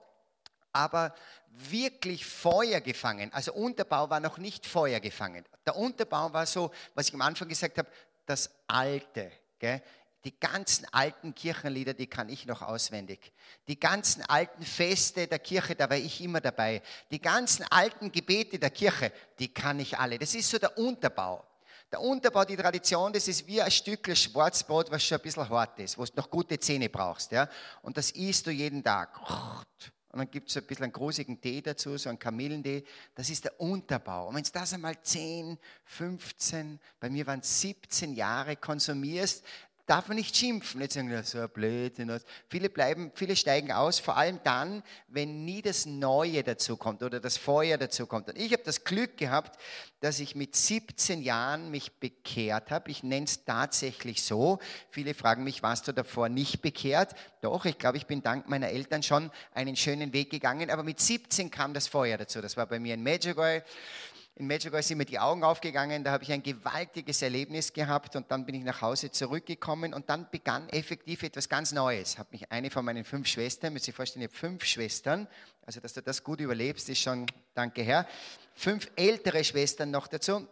aber 0.73 1.15
wirklich 1.51 2.25
Feuer 2.25 2.81
gefangen. 2.81 3.33
Also 3.33 3.53
Unterbau 3.53 4.09
war 4.09 4.21
noch 4.21 4.39
nicht 4.39 4.67
Feuer 4.67 5.01
gefangen. 5.01 5.45
Der 5.67 5.77
Unterbau 5.77 6.33
war 6.33 6.47
so, 6.47 6.71
was 6.95 7.09
ich 7.09 7.15
am 7.15 7.21
Anfang 7.21 7.49
gesagt 7.49 7.79
habe, 7.79 7.89
das 8.27 8.51
Alte. 8.67 9.31
Gell? 9.59 9.83
Die 10.25 10.39
ganzen 10.39 10.87
alten 10.93 11.35
Kirchenlieder, 11.35 11.95
die 11.95 12.07
kann 12.07 12.29
ich 12.29 12.47
noch 12.47 12.63
auswendig. 12.63 13.33
Die 13.67 13.79
ganzen 13.79 14.23
alten 14.23 14.63
Feste 14.63 15.27
der 15.27 15.41
Kirche, 15.41 15.75
da 15.75 15.91
war 15.91 15.97
ich 15.97 16.21
immer 16.21 16.41
dabei. 16.41 16.81
Die 17.11 17.21
ganzen 17.21 17.65
alten 17.71 18.13
Gebete 18.13 18.59
der 18.59 18.71
Kirche, 18.71 19.13
die 19.41 19.53
kann 19.53 19.81
ich 19.81 19.99
alle. 19.99 20.19
Das 20.19 20.35
ist 20.35 20.49
so 20.49 20.59
der 20.59 20.79
Unterbau. 20.79 21.45
Der 21.93 22.01
Unterbau, 22.01 22.47
die 22.47 22.57
Tradition, 22.57 23.13
das 23.13 23.29
ist 23.29 23.47
wie 23.47 23.61
ein 23.61 23.71
Stück 23.71 24.17
Schwarzbrot, 24.17 24.91
was 24.91 25.05
schon 25.05 25.19
ein 25.19 25.23
bisschen 25.23 25.47
hart 25.47 25.79
ist, 25.79 25.99
wo 25.99 26.05
du 26.07 26.13
noch 26.17 26.31
gute 26.31 26.59
Zähne 26.59 26.89
brauchst. 26.89 27.33
Ja? 27.33 27.47
Und 27.83 27.99
das 27.99 28.13
isst 28.13 28.47
du 28.47 28.51
jeden 28.51 28.83
Tag. 28.83 29.21
Und 30.09 30.19
dann 30.19 30.31
gibt 30.31 30.49
es 30.49 30.57
ein 30.57 30.65
bisschen 30.65 30.85
einen 30.85 30.93
grusigen 30.93 31.39
Tee 31.39 31.61
dazu, 31.61 31.99
so 31.99 32.09
einen 32.09 32.19
Kamillentee. 32.19 32.85
Das 33.15 33.29
ist 33.29 33.45
der 33.45 33.61
Unterbau. 33.61 34.29
Und 34.29 34.37
wenn 34.37 34.43
du 34.43 34.51
das 34.53 34.73
einmal 34.73 35.01
10, 35.03 35.59
15, 35.85 36.81
bei 36.99 37.11
mir 37.11 37.27
waren 37.27 37.41
es 37.41 37.61
17 37.61 38.15
Jahre 38.15 38.57
konsumierst, 38.57 39.45
darf 39.87 40.09
man 40.09 40.17
nicht 40.17 40.37
schimpfen. 40.37 40.81
Nicht 40.81 40.93
sagen, 40.93 41.23
so 41.25 41.41
ein 41.41 41.51
Blödsinn. 41.51 42.21
Viele 42.49 42.71
bleiben, 42.71 43.11
viele 43.15 43.37
steigen 43.37 43.73
aus, 43.73 43.99
vor 43.99 44.17
allem 44.17 44.41
dann, 44.45 44.83
wenn 45.09 45.45
nie 45.45 45.63
das 45.63 45.87
Neue 45.87 46.43
dazu 46.43 46.77
kommt 46.77 47.03
oder 47.03 47.21
das 47.21 47.37
Feuer 47.37 47.79
dazu 47.79 48.07
kommt. 48.07 48.29
Und 48.29 48.39
ich 48.39 48.53
habe 48.53 48.63
das 48.63 48.85
Glück 48.85 49.17
gehabt, 49.17 49.61
dass 50.01 50.21
ich 50.21 50.35
mit 50.35 50.57
17 50.57 51.23
Jahren 51.23 51.71
mich 51.71 51.93
bekehrt 51.99 52.71
habe. 52.71 52.91
Ich 52.91 53.03
nenne 53.03 53.27
es 53.27 53.45
tatsächlich 53.45 54.23
so. 54.23 54.59
Viele 54.91 55.15
fragen 55.15 55.45
mich, 55.45 55.63
warst 55.63 55.89
du 55.89 55.93
davor 55.93 56.29
nicht 56.29 56.63
bekehrt? 56.63 57.15
Doch, 57.41 57.65
ich 57.65 57.79
glaube, 57.79 57.97
ich 57.97 58.07
bin 58.07 58.23
dank 58.23 58.49
meiner 58.49 58.69
Eltern 58.69 59.03
schon 59.03 59.31
einen 59.53 59.77
schönen 59.77 60.13
Weg 60.13 60.31
gegangen. 60.31 60.71
Aber 60.71 60.83
mit 60.83 61.01
17 61.01 61.51
kam 61.51 61.75
das 61.75 61.89
Feuer 61.89 62.19
dazu. 62.19 62.41
Das 62.41 62.57
war 62.57 62.67
bei 62.67 62.79
mir 62.79 62.95
in 62.95 63.03
Medjugorje 63.03 63.63
in 64.35 64.47
Medjugorje 64.47 64.83
sind 64.83 64.99
mir 64.99 65.05
die 65.05 65.19
Augen 65.19 65.45
aufgegangen, 65.45 66.05
da 66.05 66.13
habe 66.13 66.25
ich 66.25 66.33
ein 66.33 66.43
gewaltiges 66.43 67.21
Erlebnis 67.21 67.73
gehabt 67.73 68.17
und 68.17 68.31
dann 68.31 68.47
bin 68.47 68.55
ich 68.55 68.65
nach 68.65 68.81
Hause 68.81 69.11
zurückgekommen 69.11 69.93
und 69.93 70.09
dann 70.09 70.27
begann 70.31 70.69
effektiv 70.71 71.23
etwas 71.23 71.51
ganz 71.51 71.73
Neues. 71.73 72.17
Habe 72.19 72.31
mich 72.33 72.51
eine 72.51 72.71
von 72.71 72.85
meinen 72.85 73.05
fünf 73.05 73.27
Schwestern, 73.29 73.75
müsst 73.75 73.89
ihr 73.89 73.95
vorstellen, 73.95 74.25
ich 74.25 74.31
habe 74.31 74.39
fünf 74.39 74.65
Schwestern, 74.65 75.29
also 75.67 75.81
dass 75.81 75.93
du 75.93 76.01
das 76.01 76.25
gut 76.25 76.41
überlebst, 76.41 76.89
ist 76.89 77.01
schon, 77.01 77.27
danke 77.55 77.83
Herr, 77.83 78.07
fünf 78.55 78.91
ältere 78.97 79.45
Schwestern 79.45 79.91
noch 79.91 80.09
dazu 80.09 80.47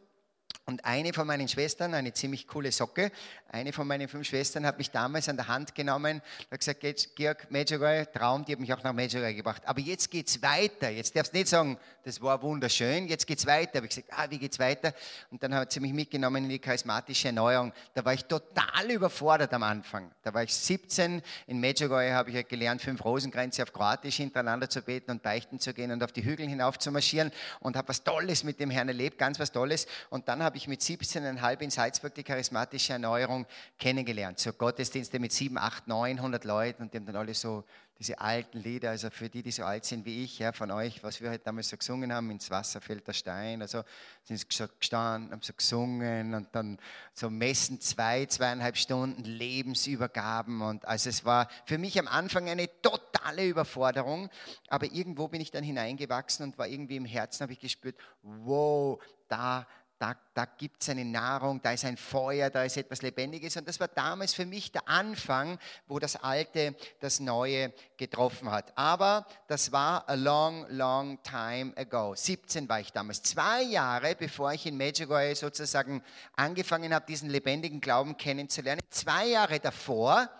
und 0.66 0.84
eine 0.84 1.12
von 1.14 1.26
meinen 1.26 1.48
Schwestern, 1.48 1.94
eine 1.94 2.12
ziemlich 2.12 2.46
coole 2.46 2.72
Socke, 2.72 3.10
eine 3.52 3.72
von 3.72 3.86
meinen 3.86 4.06
fünf 4.06 4.28
Schwestern 4.28 4.64
hat 4.64 4.78
mich 4.78 4.92
damals 4.92 5.28
an 5.28 5.36
der 5.36 5.48
Hand 5.48 5.74
genommen 5.74 6.20
und 6.20 6.50
hat 6.52 6.60
gesagt, 6.60 7.16
Georg, 7.16 7.50
Medjugorje, 7.50 8.10
Traum, 8.12 8.44
die 8.44 8.52
hat 8.52 8.60
mich 8.60 8.72
auch 8.72 8.82
nach 8.84 8.92
Medjugorje 8.92 9.34
gebracht. 9.34 9.62
Aber 9.66 9.80
jetzt 9.80 10.08
geht's 10.08 10.40
weiter. 10.40 10.88
Jetzt 10.88 11.16
darfst 11.16 11.32
du 11.32 11.38
nicht 11.38 11.48
sagen, 11.48 11.76
das 12.04 12.22
war 12.22 12.40
wunderschön, 12.42 13.08
jetzt 13.08 13.26
geht's 13.26 13.44
weiter. 13.46 13.78
Habe 13.78 13.86
ich 13.86 13.96
gesagt, 13.96 14.08
ah, 14.12 14.26
wie 14.30 14.38
geht's 14.38 14.58
weiter? 14.60 14.94
Und 15.30 15.42
dann 15.42 15.52
hat 15.54 15.72
sie 15.72 15.80
mich 15.80 15.92
mitgenommen 15.92 16.44
in 16.44 16.48
die 16.48 16.60
charismatische 16.60 17.28
Erneuerung. 17.28 17.72
Da 17.94 18.04
war 18.04 18.14
ich 18.14 18.24
total 18.24 18.88
überfordert 18.88 19.52
am 19.52 19.64
Anfang. 19.64 20.12
Da 20.22 20.32
war 20.32 20.44
ich 20.44 20.54
17. 20.54 21.20
In 21.48 21.58
Medjugorje 21.58 22.14
habe 22.14 22.30
ich 22.30 22.36
ja 22.36 22.42
gelernt, 22.42 22.80
fünf 22.82 23.04
Rosenkränze 23.04 23.64
auf 23.64 23.72
Kroatisch 23.72 24.16
hintereinander 24.16 24.70
zu 24.70 24.80
beten 24.80 25.10
und 25.10 25.24
beichten 25.24 25.58
zu 25.58 25.74
gehen 25.74 25.90
und 25.90 26.04
auf 26.04 26.12
die 26.12 26.24
Hügel 26.24 26.46
hinauf 26.46 26.78
zu 26.78 26.92
marschieren 26.92 27.32
und 27.58 27.76
habe 27.76 27.88
was 27.88 28.04
Tolles 28.04 28.44
mit 28.44 28.60
dem 28.60 28.70
Herrn 28.70 28.86
erlebt, 28.86 29.18
ganz 29.18 29.40
was 29.40 29.50
Tolles. 29.50 29.88
Und 30.08 30.28
dann 30.28 30.40
habe 30.42 30.56
ich 30.56 30.68
mit 30.68 30.80
17,5 30.80 31.60
in 31.60 31.70
Salzburg 31.70 32.14
die 32.14 32.22
charismatische 32.22 32.92
Erneuerung 32.92 33.39
kennengelernt. 33.78 34.38
So 34.38 34.52
Gottesdienste 34.52 35.18
mit 35.18 35.32
7, 35.32 35.58
8, 35.58 35.88
900 35.88 36.44
Leuten 36.44 36.82
und 36.82 36.92
die 36.92 36.98
haben 36.98 37.06
dann 37.06 37.16
alle 37.16 37.34
so 37.34 37.64
diese 38.00 38.18
alten 38.18 38.58
Lieder, 38.60 38.90
also 38.90 39.10
für 39.10 39.28
die, 39.28 39.42
die 39.42 39.50
so 39.50 39.62
alt 39.62 39.84
sind 39.84 40.06
wie 40.06 40.24
ich, 40.24 40.38
ja, 40.38 40.52
von 40.52 40.70
euch, 40.70 41.04
was 41.04 41.20
wir 41.20 41.28
halt 41.28 41.46
damals 41.46 41.68
so 41.68 41.76
gesungen 41.76 42.10
haben, 42.10 42.30
ins 42.30 42.50
Wasser 42.50 42.80
fällt 42.80 43.06
der 43.06 43.12
Stein, 43.12 43.60
also 43.60 43.84
sind 44.24 44.38
sie 44.38 44.66
gestanden, 44.78 45.32
haben 45.32 45.42
so 45.42 45.52
gesungen 45.52 46.32
und 46.32 46.48
dann 46.52 46.78
so 47.12 47.28
Messen 47.28 47.78
zwei, 47.78 48.24
zweieinhalb 48.24 48.78
Stunden 48.78 49.22
Lebensübergaben 49.24 50.62
und 50.62 50.88
also 50.88 51.10
es 51.10 51.26
war 51.26 51.48
für 51.66 51.76
mich 51.76 51.98
am 51.98 52.08
Anfang 52.08 52.48
eine 52.48 52.70
totale 52.80 53.46
Überforderung, 53.46 54.30
aber 54.68 54.90
irgendwo 54.90 55.28
bin 55.28 55.42
ich 55.42 55.50
dann 55.50 55.62
hineingewachsen 55.62 56.46
und 56.46 56.56
war 56.56 56.68
irgendwie 56.68 56.96
im 56.96 57.04
Herzen, 57.04 57.42
habe 57.42 57.52
ich 57.52 57.60
gespürt, 57.60 57.96
wow, 58.22 58.98
da 59.28 59.66
da, 60.00 60.16
da 60.32 60.46
gibt 60.46 60.82
es 60.82 60.88
eine 60.88 61.04
Nahrung, 61.04 61.60
da 61.60 61.72
ist 61.72 61.84
ein 61.84 61.98
Feuer, 61.98 62.48
da 62.48 62.64
ist 62.64 62.78
etwas 62.78 63.02
Lebendiges. 63.02 63.58
Und 63.58 63.68
das 63.68 63.78
war 63.80 63.88
damals 63.88 64.32
für 64.32 64.46
mich 64.46 64.72
der 64.72 64.88
Anfang, 64.88 65.58
wo 65.86 65.98
das 65.98 66.16
Alte 66.16 66.74
das 67.00 67.20
Neue 67.20 67.74
getroffen 67.98 68.50
hat. 68.50 68.72
Aber 68.78 69.26
das 69.46 69.72
war 69.72 70.08
a 70.08 70.14
long, 70.14 70.64
long 70.70 71.22
time 71.22 71.76
ago. 71.76 72.14
17 72.14 72.66
war 72.66 72.80
ich 72.80 72.92
damals. 72.92 73.22
Zwei 73.22 73.62
Jahre, 73.62 74.14
bevor 74.14 74.54
ich 74.54 74.64
in 74.64 74.78
Medjugorje 74.78 75.36
sozusagen 75.36 76.02
angefangen 76.34 76.94
habe, 76.94 77.04
diesen 77.04 77.28
lebendigen 77.28 77.82
Glauben 77.82 78.16
kennenzulernen. 78.16 78.80
Zwei 78.88 79.26
Jahre 79.26 79.60
davor, 79.60 80.30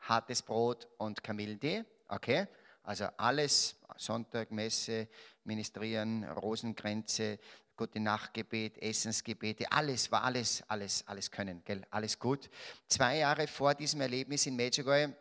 hartes 0.00 0.40
Brot 0.40 0.88
und 0.96 1.22
Kamillentee. 1.22 1.84
Okay? 2.08 2.46
Also 2.82 3.08
alles, 3.18 3.76
Sonntag, 3.98 4.50
Messe, 4.50 5.08
Ministrieren, 5.44 6.24
Rosenkränze, 6.24 7.38
gute 7.82 7.98
Nachtgebet, 7.98 8.80
Essensgebete, 8.80 9.72
alles 9.72 10.12
war 10.12 10.22
alles, 10.22 10.62
alles, 10.68 11.02
alles 11.08 11.28
können, 11.28 11.62
gell? 11.64 11.82
alles 11.90 12.16
gut. 12.16 12.48
Zwei 12.86 13.16
Jahre 13.18 13.48
vor 13.48 13.74
diesem 13.74 14.00
Erlebnis 14.02 14.46
in 14.46 14.54
Medjugorje 14.54 15.12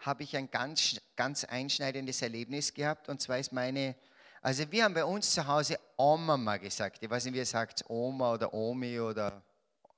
habe 0.00 0.24
ich 0.24 0.36
ein 0.36 0.50
ganz, 0.50 1.00
ganz 1.14 1.44
einschneidendes 1.44 2.22
Erlebnis 2.22 2.74
gehabt 2.74 3.08
und 3.08 3.20
zwar 3.20 3.38
ist 3.38 3.52
meine, 3.52 3.94
also 4.42 4.64
wir 4.72 4.82
haben 4.82 4.94
bei 4.94 5.04
uns 5.04 5.32
zu 5.32 5.46
Hause 5.46 5.78
Oma 5.96 6.36
mal 6.36 6.58
gesagt, 6.58 7.00
ich 7.00 7.08
weiß 7.08 7.26
nicht, 7.26 7.34
wie 7.34 7.38
ihr 7.38 7.46
sagt, 7.46 7.88
Oma 7.88 8.32
oder 8.32 8.52
Omi 8.52 8.98
oder, 8.98 9.40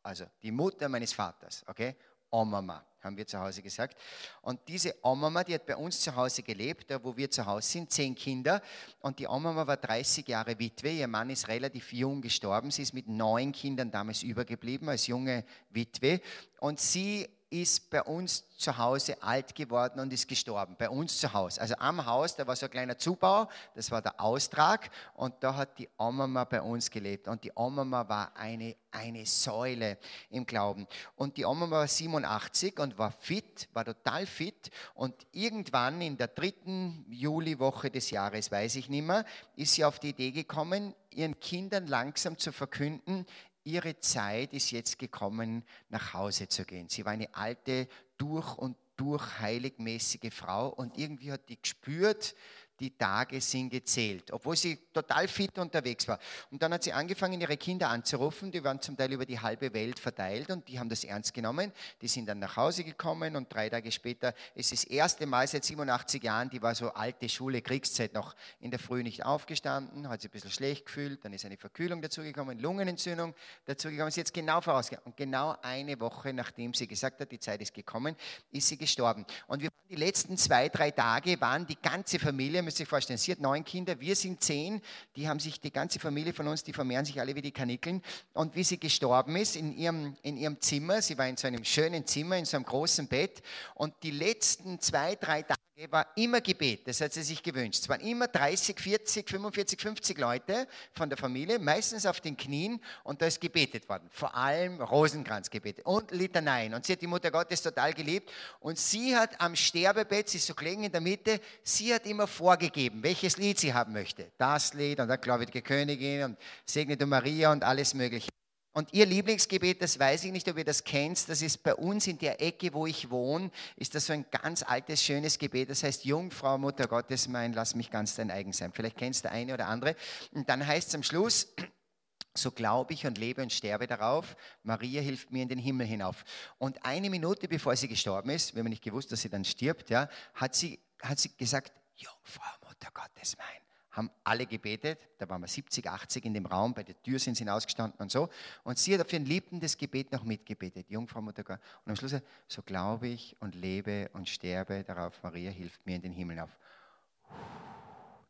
also 0.03 0.27
die 0.43 0.53
Mutter 0.53 0.91
meines 0.91 1.15
Vaters, 1.15 1.65
okay, 1.67 1.97
Oma 2.29 2.61
haben 3.07 3.17
wir 3.17 3.27
zu 3.27 3.39
Hause 3.41 3.63
gesagt. 3.63 3.97
Und 4.43 4.61
diese 4.69 4.95
Oma, 5.03 5.43
die 5.45 5.55
hat 5.55 5.67
bei 5.67 5.77
uns 5.77 6.01
zu 6.01 6.15
Hause 6.15 6.43
gelebt, 6.43 6.91
da 6.91 7.03
wo 7.03 7.17
wir 7.17 7.31
zu 7.31 7.47
Hause 7.47 7.69
sind, 7.69 7.91
zehn 7.91 8.15
Kinder. 8.15 8.61
Und 9.01 9.19
die 9.19 9.27
Oma 9.27 9.67
war 9.67 9.77
30 9.77 10.29
Jahre 10.29 10.59
Witwe. 10.59 10.91
Ihr 10.91 11.09
Mann 11.09 11.31
ist 11.31 11.49
relativ 11.49 11.93
jung 11.93 12.21
gestorben. 12.21 12.71
Sie 12.71 12.83
ist 12.83 12.93
mit 12.93 13.09
neun 13.09 13.53
Kindern 13.53 13.91
damals 13.91 14.23
übergeblieben 14.23 14.89
als 14.89 15.07
junge 15.07 15.45
Witwe. 15.71 16.21
Und 16.61 16.81
sie 16.81 17.29
ist 17.50 17.91
bei 17.91 18.03
uns 18.03 18.45
zu 18.57 18.76
Hause 18.76 19.23
alt 19.23 19.55
geworden 19.55 20.00
und 20.00 20.12
ist 20.12 20.26
gestorben. 20.26 20.75
Bei 20.79 20.91
uns 20.91 21.19
zu 21.19 21.33
Hause. 21.33 21.61
Also 21.61 21.75
am 21.79 22.05
Haus, 22.05 22.35
da 22.35 22.47
war 22.47 22.57
so 22.57 22.67
ein 22.67 22.71
kleiner 22.71 22.99
Zubau, 22.99 23.49
das 23.75 23.91
war 23.91 24.03
der 24.03 24.21
Austrag 24.21 24.91
und 25.15 25.35
da 25.41 25.55
hat 25.55 25.79
die 25.79 25.88
Oma 25.97 26.45
bei 26.45 26.61
uns 26.61 26.91
gelebt. 26.91 27.29
Und 27.29 27.45
die 27.45 27.53
Oma 27.55 28.09
war 28.09 28.37
eine, 28.37 28.75
eine 28.91 29.25
Säule 29.26 29.99
im 30.31 30.45
Glauben. 30.45 30.87
Und 31.15 31.37
die 31.37 31.45
Oma 31.45 31.71
war 31.71 31.87
87 31.87 32.79
und 32.81 32.99
war 32.99 33.12
fit, 33.12 33.69
war 33.73 33.85
total 33.85 34.26
fit. 34.26 34.71
Und 34.95 35.15
irgendwann 35.33 36.00
in 36.00 36.17
der 36.17 36.29
dritten 36.29 37.05
Juliwoche 37.09 37.91
des 37.91 38.11
Jahres, 38.11 38.50
weiß 38.50 38.76
ich 38.76 38.88
nicht 38.88 39.07
mehr, 39.07 39.25
ist 39.55 39.75
sie 39.75 39.85
auf 39.85 39.99
die 39.99 40.11
Idee 40.11 40.33
gekommen, 40.33 40.95
ihren 41.11 41.38
Kindern 41.38 41.87
langsam 41.87 42.38
zu 42.38 42.53
verkünden, 42.53 43.26
ihre 43.67 43.99
Zeit 43.99 44.53
ist 44.53 44.71
jetzt 44.71 44.99
gekommen, 44.99 45.65
nach 45.89 46.15
Hause 46.15 46.49
zu 46.49 46.65
gehen. 46.65 46.89
Sie 46.89 47.05
war 47.05 47.13
eine 47.13 47.35
alte, 47.35 47.89
durch 48.17 48.57
und 48.57 48.77
durch 48.97 49.41
heiligmäßige 49.41 50.33
Frau 50.33 50.69
und 50.69 50.97
irgendwie 50.97 51.33
hat 51.33 51.49
die 51.49 51.61
gespürt, 51.61 52.35
die 52.80 52.97
Tage 52.97 53.40
sind 53.40 53.71
gezählt, 53.71 54.30
obwohl 54.33 54.56
sie 54.56 54.76
total 54.92 55.28
fit 55.28 55.59
unterwegs 55.59 56.06
war. 56.09 56.18
Und 56.50 56.62
dann 56.62 56.73
hat 56.73 56.83
sie 56.83 56.92
angefangen, 56.92 57.40
ihre 57.40 57.56
Kinder 57.56 57.88
anzurufen, 57.88 58.50
die 58.50 58.62
waren 58.62 58.80
zum 58.80 58.97
Teil 58.97 59.12
über 59.12 59.26
die 59.26 59.40
halbe 59.40 59.73
Welt 59.73 59.99
verteilt 59.99 60.50
und 60.50 60.68
die 60.68 60.78
haben 60.78 60.88
das 60.88 61.04
ernst 61.04 61.35
genommen. 61.35 61.73
Die 62.00 62.09
sind 62.09 62.26
dann 62.26 62.38
nach 62.38 62.56
Hause 62.56 62.85
gekommen 62.85 63.37
und 63.37 63.52
drei 63.52 63.68
Tage 63.68 63.90
später 63.90 64.35
ist 64.54 64.73
das 64.73 64.85
erste 64.85 65.26
Mal 65.26 65.47
seit 65.47 65.64
87 65.64 66.23
Jahren, 66.23 66.50
die 66.50 66.62
war 66.62 66.75
so 66.75 66.92
alte 66.92 67.28
Schule, 67.28 67.62
Kriegszeit 67.62 68.14
noch 68.14 68.35
in 68.61 68.71
der 68.71 68.80
Früh 68.80 69.02
nicht 69.02 69.25
aufgestanden, 69.25 70.09
hat 70.09 70.21
sich 70.21 70.30
ein 70.30 70.33
bisschen 70.33 70.50
schlecht 70.50 70.87
gefühlt, 70.87 71.25
dann 71.25 71.33
ist 71.33 71.45
eine 71.45 71.56
Verkühlung 71.56 72.02
dazugekommen, 72.02 72.59
Lungenentzündung 72.59 73.35
dazugekommen, 73.64 74.09
ist 74.09 74.16
jetzt 74.16 74.35
genau 74.35 74.61
vorausgegangen. 74.61 75.06
Und 75.06 75.16
genau 75.16 75.56
eine 75.62 75.99
Woche, 76.00 76.33
nachdem 76.33 76.75
sie 76.75 76.87
gesagt 76.87 77.21
hat, 77.21 77.30
die 77.33 77.38
Zeit 77.38 77.61
ist 77.61 77.75
gekommen, 77.75 78.16
ist 78.50 78.68
sie 78.68 78.76
gestorben. 78.76 79.25
Und 79.47 79.62
wir 79.62 79.71
waren 79.71 79.88
die 79.88 79.97
letzten 79.97 80.37
zwei, 80.37 80.68
drei 80.68 80.90
Tage, 80.90 81.40
waren 81.40 81.66
die 81.66 81.80
ganze 81.80 82.18
Familie 82.18 82.62
müsst 82.67 82.77
sich 82.77 82.89
vorstellen, 82.89 83.19
sie 83.19 83.33
hat 83.33 83.41
neun 83.41 83.65
Kinder, 83.65 83.99
wir 83.99 84.15
sind 84.15 84.45
zehn, 84.45 84.83
die 85.17 85.27
haben 85.29 85.41
sich, 85.41 85.59
die 85.61 85.73
ganze 85.73 85.99
Familie 85.99 86.35
von 86.35 86.47
uns, 86.47 86.63
die 86.63 86.75
vermehren 86.75 87.07
sich 87.07 87.19
alle 87.19 87.35
wie 87.35 87.41
die 87.41 87.53
Kanickeln. 87.53 88.03
Und 88.35 88.55
wie 88.55 88.65
sie 88.65 88.79
gestorben 88.79 89.37
ist, 89.37 89.57
in 89.57 89.77
ihrem, 89.77 90.17
in 90.23 90.37
ihrem 90.37 90.61
Zimmer, 90.61 91.01
sie 91.01 91.17
war 91.17 91.27
in 91.27 91.39
so 91.39 91.47
einem 91.47 91.65
schönen 91.65 92.05
Zimmer, 92.05 92.37
in 92.37 92.45
so 92.45 92.59
einem 92.59 92.67
großen 92.67 93.09
Bett, 93.09 93.43
und 93.75 93.95
die 94.03 94.11
letzten 94.11 94.81
zwei, 94.81 95.15
drei 95.15 95.43
Tage 95.43 95.66
war 95.90 96.06
immer 96.16 96.40
Gebet, 96.40 96.88
das 96.88 97.02
hat 97.02 97.12
sie 97.12 97.23
sich 97.23 97.42
gewünscht. 97.42 97.80
Es 97.83 97.88
waren 97.90 98.00
immer 98.00 98.28
30, 98.28 98.80
40, 98.80 99.28
45, 99.28 99.78
50 99.78 100.18
Leute 100.18 100.66
von 100.92 101.11
der 101.11 101.18
Familie, 101.18 101.59
meistens 101.59 102.06
auf 102.06 102.21
den 102.21 102.35
Knien 102.35 102.80
und 103.04 103.21
da 103.21 103.26
ist 103.26 103.42
gebetet 103.42 103.87
worden. 103.87 104.09
Vor 104.11 104.35
allem 104.35 104.80
Rosenkranz 104.80 105.50
gebetet 105.50 105.85
und 105.85 106.12
Litaneien. 106.12 106.73
Und 106.73 106.87
sie 106.87 106.95
hat 106.95 107.02
die 107.02 107.06
Mutter 107.06 107.30
Gottes 107.30 107.61
total 107.61 107.92
geliebt 107.92 108.33
und 108.61 108.78
sie 108.78 109.14
hat 109.14 109.38
am 109.38 109.54
Sterbebett, 109.54 110.30
sie 110.30 110.38
ist 110.38 110.47
so 110.47 110.54
gelegen 110.54 110.85
in 110.85 110.92
der 110.92 111.02
Mitte, 111.02 111.40
sie 111.62 111.92
hat 111.92 112.06
immer 112.06 112.26
vorgegeben, 112.26 113.02
welches 113.02 113.37
Lied 113.37 113.61
sie 113.61 113.75
haben 113.75 113.92
möchte. 113.92 114.33
Das 114.38 114.73
Lied 114.73 114.99
und 114.99 115.09
dann 115.09 115.21
Gläubige 115.21 115.61
Königin 115.61 116.25
und 116.25 116.38
Segne 116.64 116.97
du 116.97 117.06
Maria 117.06 117.52
und 117.52 117.62
alles 117.62 117.92
mögliche. 117.92 118.30
Und 118.76 118.92
Ihr 118.92 119.06
Lieblingsgebet, 119.06 119.80
das 119.80 119.99
weiß 119.99 120.25
ich 120.25 120.33
nicht, 120.33 120.47
ob 120.50 120.59
ihr 120.59 120.64
das 120.64 120.85
kennt, 120.85 121.30
das 121.30 121.40
ist 121.40 121.62
bei 121.62 121.75
uns 121.75 122.06
in 122.09 122.18
der 122.18 122.42
Ecke, 122.42 122.75
wo 122.75 122.87
ich 122.87 123.09
wohne, 123.09 123.50
ist 123.76 123.95
das 123.95 124.04
so 124.04 124.12
ein 124.12 124.26
ganz 124.30 124.62
altes, 124.62 125.02
schönes 125.02 125.38
Gebet, 125.38 125.71
das 125.71 125.83
heißt, 125.83 126.04
Jungfrau, 126.04 126.59
Mutter 126.59 126.87
Gottes 126.87 127.26
mein, 127.26 127.54
lass 127.54 127.75
mich 127.75 127.90
ganz 127.90 128.16
dein 128.16 128.30
eigen 128.30 128.52
sein. 128.52 128.73
Vielleicht 128.75 128.99
kennst 128.99 129.25
du 129.25 129.30
eine 129.30 129.54
oder 129.54 129.68
andere. 129.68 129.97
Und 130.33 130.47
dann 130.50 130.66
heißt 130.66 130.88
es 130.88 130.95
am 130.95 131.02
Schluss, 131.02 131.54
so 132.35 132.50
glaube 132.50 132.92
ich 132.92 133.06
und 133.06 133.16
lebe 133.16 133.40
und 133.40 133.50
sterbe 133.50 133.87
darauf. 133.87 134.37
Maria 134.62 135.00
hilft 135.00 135.33
mir 135.33 135.42
in 135.42 135.49
den 135.49 135.59
Himmel 135.59 135.87
hinauf. 135.87 136.23
Und 136.59 136.85
eine 136.85 137.09
Minute 137.09 137.49
bevor 137.49 137.75
sie 137.76 137.88
gestorben 137.88 138.28
ist, 138.28 138.54
wir 138.54 138.61
haben 138.61 138.68
nicht 138.68 138.85
gewusst, 138.85 139.11
dass 139.11 139.23
sie 139.23 139.30
dann 139.30 139.47
stirbt, 139.47 139.88
ja, 139.88 140.06
hat, 140.35 140.54
sie, 140.54 140.78
hat 141.00 141.18
sie 141.18 141.35
gesagt, 141.35 141.73
Jungfrau, 141.95 142.68
Mutter 142.68 142.90
Gottes 142.92 143.38
mein 143.38 143.66
haben 143.97 144.11
alle 144.25 144.47
gebetet. 144.47 145.00
Da 145.19 145.29
waren 145.29 145.41
wir 145.41 145.49
70, 145.49 145.88
80 145.88 146.25
in 146.26 146.35
dem 146.35 146.47
Raum, 146.47 146.75
bei 146.75 146.83
der 146.83 147.00
Tür 147.03 147.19
sind 147.19 147.35
sie 147.35 147.45
hinausgestanden 147.45 147.99
und 147.99 148.11
so. 148.11 148.29
Und 148.62 148.79
sie 148.79 148.95
hat 148.95 149.00
auf 149.00 149.12
ihren 149.12 149.25
Liebten 149.25 149.59
das 149.59 149.76
Gebet 149.76 150.12
noch 150.12 150.23
mitgebetet, 150.23 150.91
Jungfrau 150.91 151.23
Mutter 151.23 151.43
Gott. 151.43 151.59
Und 151.85 151.91
am 151.91 151.97
Schluss, 151.97 152.15
so 152.47 152.62
glaube 152.62 153.09
ich 153.09 153.35
und 153.41 153.55
lebe 153.55 154.11
und 154.12 154.29
sterbe 154.29 154.85
darauf, 154.85 155.23
Maria 155.23 155.50
hilft 155.50 155.85
mir 155.87 155.97
in 155.97 156.03
den 156.03 156.12
Himmel 156.12 156.41
auf. 156.41 156.50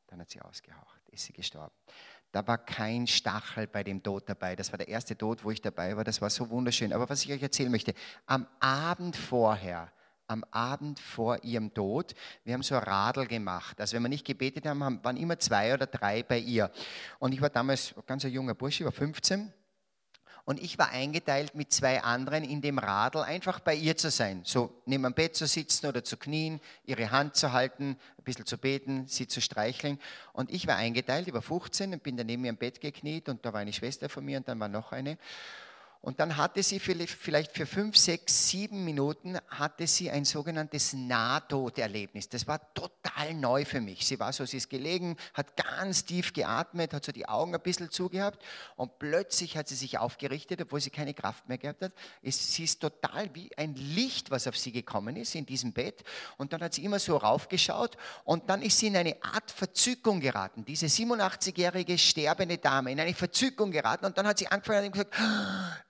Dann 0.06 0.20
hat 0.20 0.30
sie 0.30 0.40
ausgehaucht, 0.40 1.00
ist 1.10 1.24
sie 1.24 1.32
gestorben. 1.32 1.74
Da 2.30 2.46
war 2.46 2.58
kein 2.58 3.06
Stachel 3.06 3.66
bei 3.66 3.82
dem 3.82 4.02
Tod 4.02 4.28
dabei. 4.28 4.54
Das 4.54 4.70
war 4.70 4.78
der 4.78 4.88
erste 4.88 5.16
Tod, 5.16 5.42
wo 5.42 5.50
ich 5.50 5.60
dabei 5.60 5.96
war. 5.96 6.04
Das 6.04 6.20
war 6.20 6.30
so 6.30 6.48
wunderschön. 6.50 6.92
Aber 6.92 7.08
was 7.08 7.24
ich 7.24 7.32
euch 7.32 7.42
erzählen 7.42 7.70
möchte, 7.70 7.94
am 8.26 8.46
Abend 8.60 9.16
vorher 9.16 9.90
am 10.28 10.44
Abend 10.50 10.98
vor 10.98 11.42
ihrem 11.44 11.72
Tod. 11.72 12.14
Wir 12.44 12.54
haben 12.54 12.62
so 12.62 12.74
ein 12.74 12.82
Radl 12.82 13.26
gemacht. 13.26 13.80
Also 13.80 13.96
wenn 13.96 14.02
wir 14.02 14.08
nicht 14.08 14.26
gebetet 14.26 14.66
haben, 14.66 14.80
waren 14.80 15.16
immer 15.16 15.38
zwei 15.38 15.74
oder 15.74 15.86
drei 15.86 16.22
bei 16.22 16.38
ihr. 16.38 16.70
Und 17.18 17.32
ich 17.32 17.40
war 17.40 17.50
damals 17.50 17.94
ganz 18.06 18.24
ein 18.24 18.32
junger 18.32 18.54
Bursche, 18.54 18.82
ich 18.82 18.84
war 18.84 18.92
15. 18.92 19.52
Und 20.46 20.62
ich 20.62 20.78
war 20.78 20.90
eingeteilt 20.90 21.56
mit 21.56 21.72
zwei 21.72 22.04
anderen 22.04 22.44
in 22.44 22.60
dem 22.60 22.78
Radl, 22.78 23.22
einfach 23.22 23.58
bei 23.58 23.74
ihr 23.74 23.96
zu 23.96 24.10
sein. 24.10 24.42
So 24.44 24.80
neben 24.86 25.02
dem 25.02 25.12
Bett 25.12 25.34
zu 25.34 25.44
sitzen 25.44 25.88
oder 25.88 26.04
zu 26.04 26.16
knien, 26.16 26.60
ihre 26.84 27.10
Hand 27.10 27.34
zu 27.34 27.52
halten, 27.52 27.98
ein 28.16 28.22
bisschen 28.22 28.46
zu 28.46 28.56
beten, 28.56 29.08
sie 29.08 29.26
zu 29.26 29.40
streicheln. 29.40 29.98
Und 30.32 30.52
ich 30.52 30.68
war 30.68 30.76
eingeteilt, 30.76 31.26
ich 31.26 31.34
war 31.34 31.42
15 31.42 31.94
und 31.94 32.02
bin 32.04 32.16
dann 32.16 32.28
neben 32.28 32.44
ihrem 32.44 32.56
Bett 32.56 32.80
gekniet 32.80 33.28
und 33.28 33.44
da 33.44 33.52
war 33.52 33.58
eine 33.58 33.72
Schwester 33.72 34.08
von 34.08 34.24
mir 34.24 34.38
und 34.38 34.46
dann 34.46 34.60
war 34.60 34.68
noch 34.68 34.92
eine. 34.92 35.18
Und 36.06 36.20
dann 36.20 36.36
hatte 36.36 36.62
sie 36.62 36.78
vielleicht 36.78 37.50
für 37.52 37.66
fünf, 37.66 37.96
sechs, 37.96 38.48
sieben 38.48 38.84
Minuten 38.84 39.38
hatte 39.48 39.88
sie 39.88 40.08
ein 40.08 40.24
sogenanntes 40.24 40.92
Nahtoderlebnis. 40.92 42.28
Das 42.28 42.46
war 42.46 42.60
total 42.74 43.34
neu 43.34 43.64
für 43.64 43.80
mich. 43.80 44.06
Sie 44.06 44.20
war 44.20 44.32
so, 44.32 44.44
sie 44.46 44.58
ist 44.58 44.70
gelegen, 44.70 45.16
hat 45.34 45.56
ganz 45.56 46.04
tief 46.04 46.32
geatmet, 46.32 46.94
hat 46.94 47.04
so 47.04 47.10
die 47.10 47.28
Augen 47.28 47.56
ein 47.56 47.60
bisschen 47.60 47.90
zugehabt 47.90 48.40
und 48.76 49.00
plötzlich 49.00 49.56
hat 49.56 49.66
sie 49.66 49.74
sich 49.74 49.98
aufgerichtet, 49.98 50.62
obwohl 50.62 50.80
sie 50.80 50.90
keine 50.90 51.12
Kraft 51.12 51.48
mehr 51.48 51.58
gehabt 51.58 51.82
hat. 51.82 51.92
sie 52.22 52.62
ist 52.62 52.80
total 52.80 53.28
wie 53.34 53.50
ein 53.58 53.74
Licht, 53.74 54.30
was 54.30 54.46
auf 54.46 54.56
sie 54.56 54.70
gekommen 54.70 55.16
ist 55.16 55.34
in 55.34 55.44
diesem 55.44 55.72
Bett. 55.72 56.04
Und 56.36 56.52
dann 56.52 56.62
hat 56.62 56.74
sie 56.74 56.84
immer 56.84 57.00
so 57.00 57.16
raufgeschaut 57.16 57.96
und 58.22 58.48
dann 58.48 58.62
ist 58.62 58.78
sie 58.78 58.86
in 58.86 58.96
eine 58.96 59.16
Art 59.24 59.50
Verzückung 59.50 60.20
geraten. 60.20 60.64
Diese 60.64 60.86
87-jährige 60.86 61.98
sterbende 61.98 62.58
Dame 62.58 62.92
in 62.92 63.00
eine 63.00 63.12
Verzückung 63.12 63.72
geraten 63.72 64.06
und 64.06 64.16
dann 64.16 64.28
hat 64.28 64.38
sie 64.38 64.46
angefangen 64.46 64.86
und 64.86 64.92
gesagt, 64.92 65.12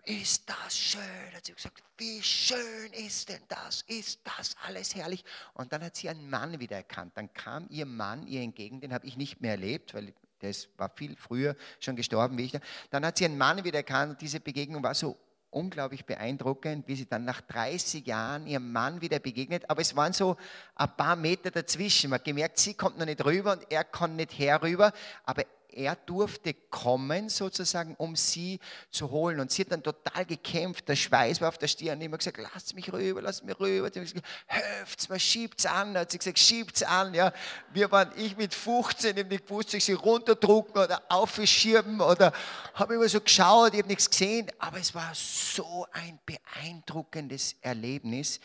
ist 0.07 0.49
das 0.49 0.79
schön. 0.79 1.03
Hat 1.35 1.45
sie 1.45 1.53
gesagt, 1.53 1.83
wie 1.99 2.23
schön 2.23 2.93
ist 2.93 3.29
denn 3.29 3.43
das? 3.49 3.83
Ist 3.89 4.21
das 4.25 4.57
alles 4.65 4.95
herrlich? 4.95 5.25
Und 5.55 5.73
dann 5.73 5.83
hat 5.83 5.97
sie 5.97 6.09
einen 6.09 6.31
Mann 6.31 6.59
wieder 6.61 6.77
erkannt. 6.77 7.13
Dann 7.17 7.33
kam 7.35 7.67
ihr 7.71 7.87
Mann 7.87 8.27
ihr 8.27 8.41
entgegen, 8.41 8.81
den 8.81 8.95
habe 8.95 9.07
ich 9.07 9.17
nicht 9.17 9.41
mehr 9.41 9.53
erlebt, 9.53 9.95
weil 9.95 10.15
der 10.41 10.55
war 10.77 10.91
viel 10.95 11.17
früher 11.17 11.57
schon 11.81 11.97
gestorben 11.97 12.39
wie 12.39 12.45
ich. 12.45 12.59
Dann 12.91 13.05
hat 13.05 13.19
sie 13.19 13.25
einen 13.25 13.37
Mann 13.37 13.65
wieder 13.65 13.79
erkannt 13.79 14.13
und 14.13 14.21
diese 14.21 14.39
Begegnung 14.39 14.83
war 14.83 14.95
so 14.95 15.19
unglaublich 15.51 16.05
beeindruckend, 16.05 16.87
wie 16.87 16.97
sie 16.97 17.07
dann 17.07 17.25
nach 17.25 17.41
30 17.41 18.07
Jahren 18.07 18.47
ihrem 18.47 18.71
Mann 18.73 19.01
wieder 19.01 19.19
begegnet. 19.19 19.69
Aber 19.71 19.81
es 19.81 19.97
waren 19.97 20.13
so 20.13 20.37
ein 20.75 20.97
paar 20.97 21.17
Meter 21.17 21.51
dazwischen. 21.51 22.11
Man 22.11 22.21
hat 22.21 22.25
gemerkt, 22.25 22.59
sie 22.59 22.75
kommt 22.75 22.99
noch 22.99 23.07
nicht 23.07 23.25
rüber 23.25 23.53
und 23.53 23.65
er 23.71 23.83
kann 23.83 24.17
nicht 24.17 24.39
herüber. 24.39 24.93
Aber 25.25 25.45
er 25.73 25.97
durfte 25.97 26.55
kommen, 26.55 27.29
sozusagen, 27.29 27.95
um 27.97 28.17
sie 28.17 28.61
zu 28.91 29.11
holen. 29.11 29.41
Und 29.41 29.51
sie 29.51 29.63
hat 29.63 29.73
dann 29.73 29.83
total 29.83 30.25
gekämpft. 30.25 30.89
Der 30.89 30.97
Schweiß 30.97 31.41
war 31.41 31.49
auf 31.49 31.59
der 31.59 31.69
Stirn. 31.69 32.01
Immer 32.01 32.19
gesagt, 32.19 32.39
lasst 32.39 32.75
mich 32.75 32.93
rüber, 32.93 33.23
lasst 33.23 33.45
mich 33.45 33.59
rüber. 33.59 33.91
Sie 33.93 34.01
hat 34.01 34.07
gesagt, 34.07 34.27
helft's 34.47 35.09
mir, 35.09 35.19
schiebt's 35.19 35.67
an. 35.67 35.97
Hat 35.97 36.11
sie 36.11 36.19
gesagt, 36.19 36.39
schiebt's 36.39 36.83
an. 36.83 37.15
Ja, 37.15 37.33
wir 37.73 37.91
waren, 37.93 38.11
ich 38.17 38.37
mit 38.37 38.55
15, 38.55 39.17
ich 39.17 39.27
nicht 39.27 39.47
gewusst, 39.47 39.75
ich 39.75 39.85
sie 39.85 39.93
runterdrucken 39.93 40.83
oder 40.83 41.03
aufschieben 41.09 42.01
oder 42.01 42.33
habe 42.75 42.95
immer 42.95 43.09
so 43.09 43.21
geschaut, 43.21 43.73
ich 43.75 43.81
habe 43.81 43.89
nichts 43.89 44.09
gesehen. 44.09 44.51
Aber 44.59 44.79
es 44.79 44.95
war 44.95 45.13
so 45.15 45.87
ein 45.93 46.19
beeindruckendes 46.25 47.57
Erlebnis. 47.61 48.41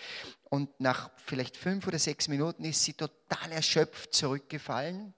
Und 0.49 0.79
nach 0.79 1.09
vielleicht 1.25 1.55
fünf 1.55 1.87
oder 1.87 1.99
sechs 1.99 2.27
Minuten 2.27 2.65
ist 2.65 2.83
sie 2.83 2.93
total 2.93 3.51
erschöpft 3.51 4.13
zurückgefallen 4.13 5.13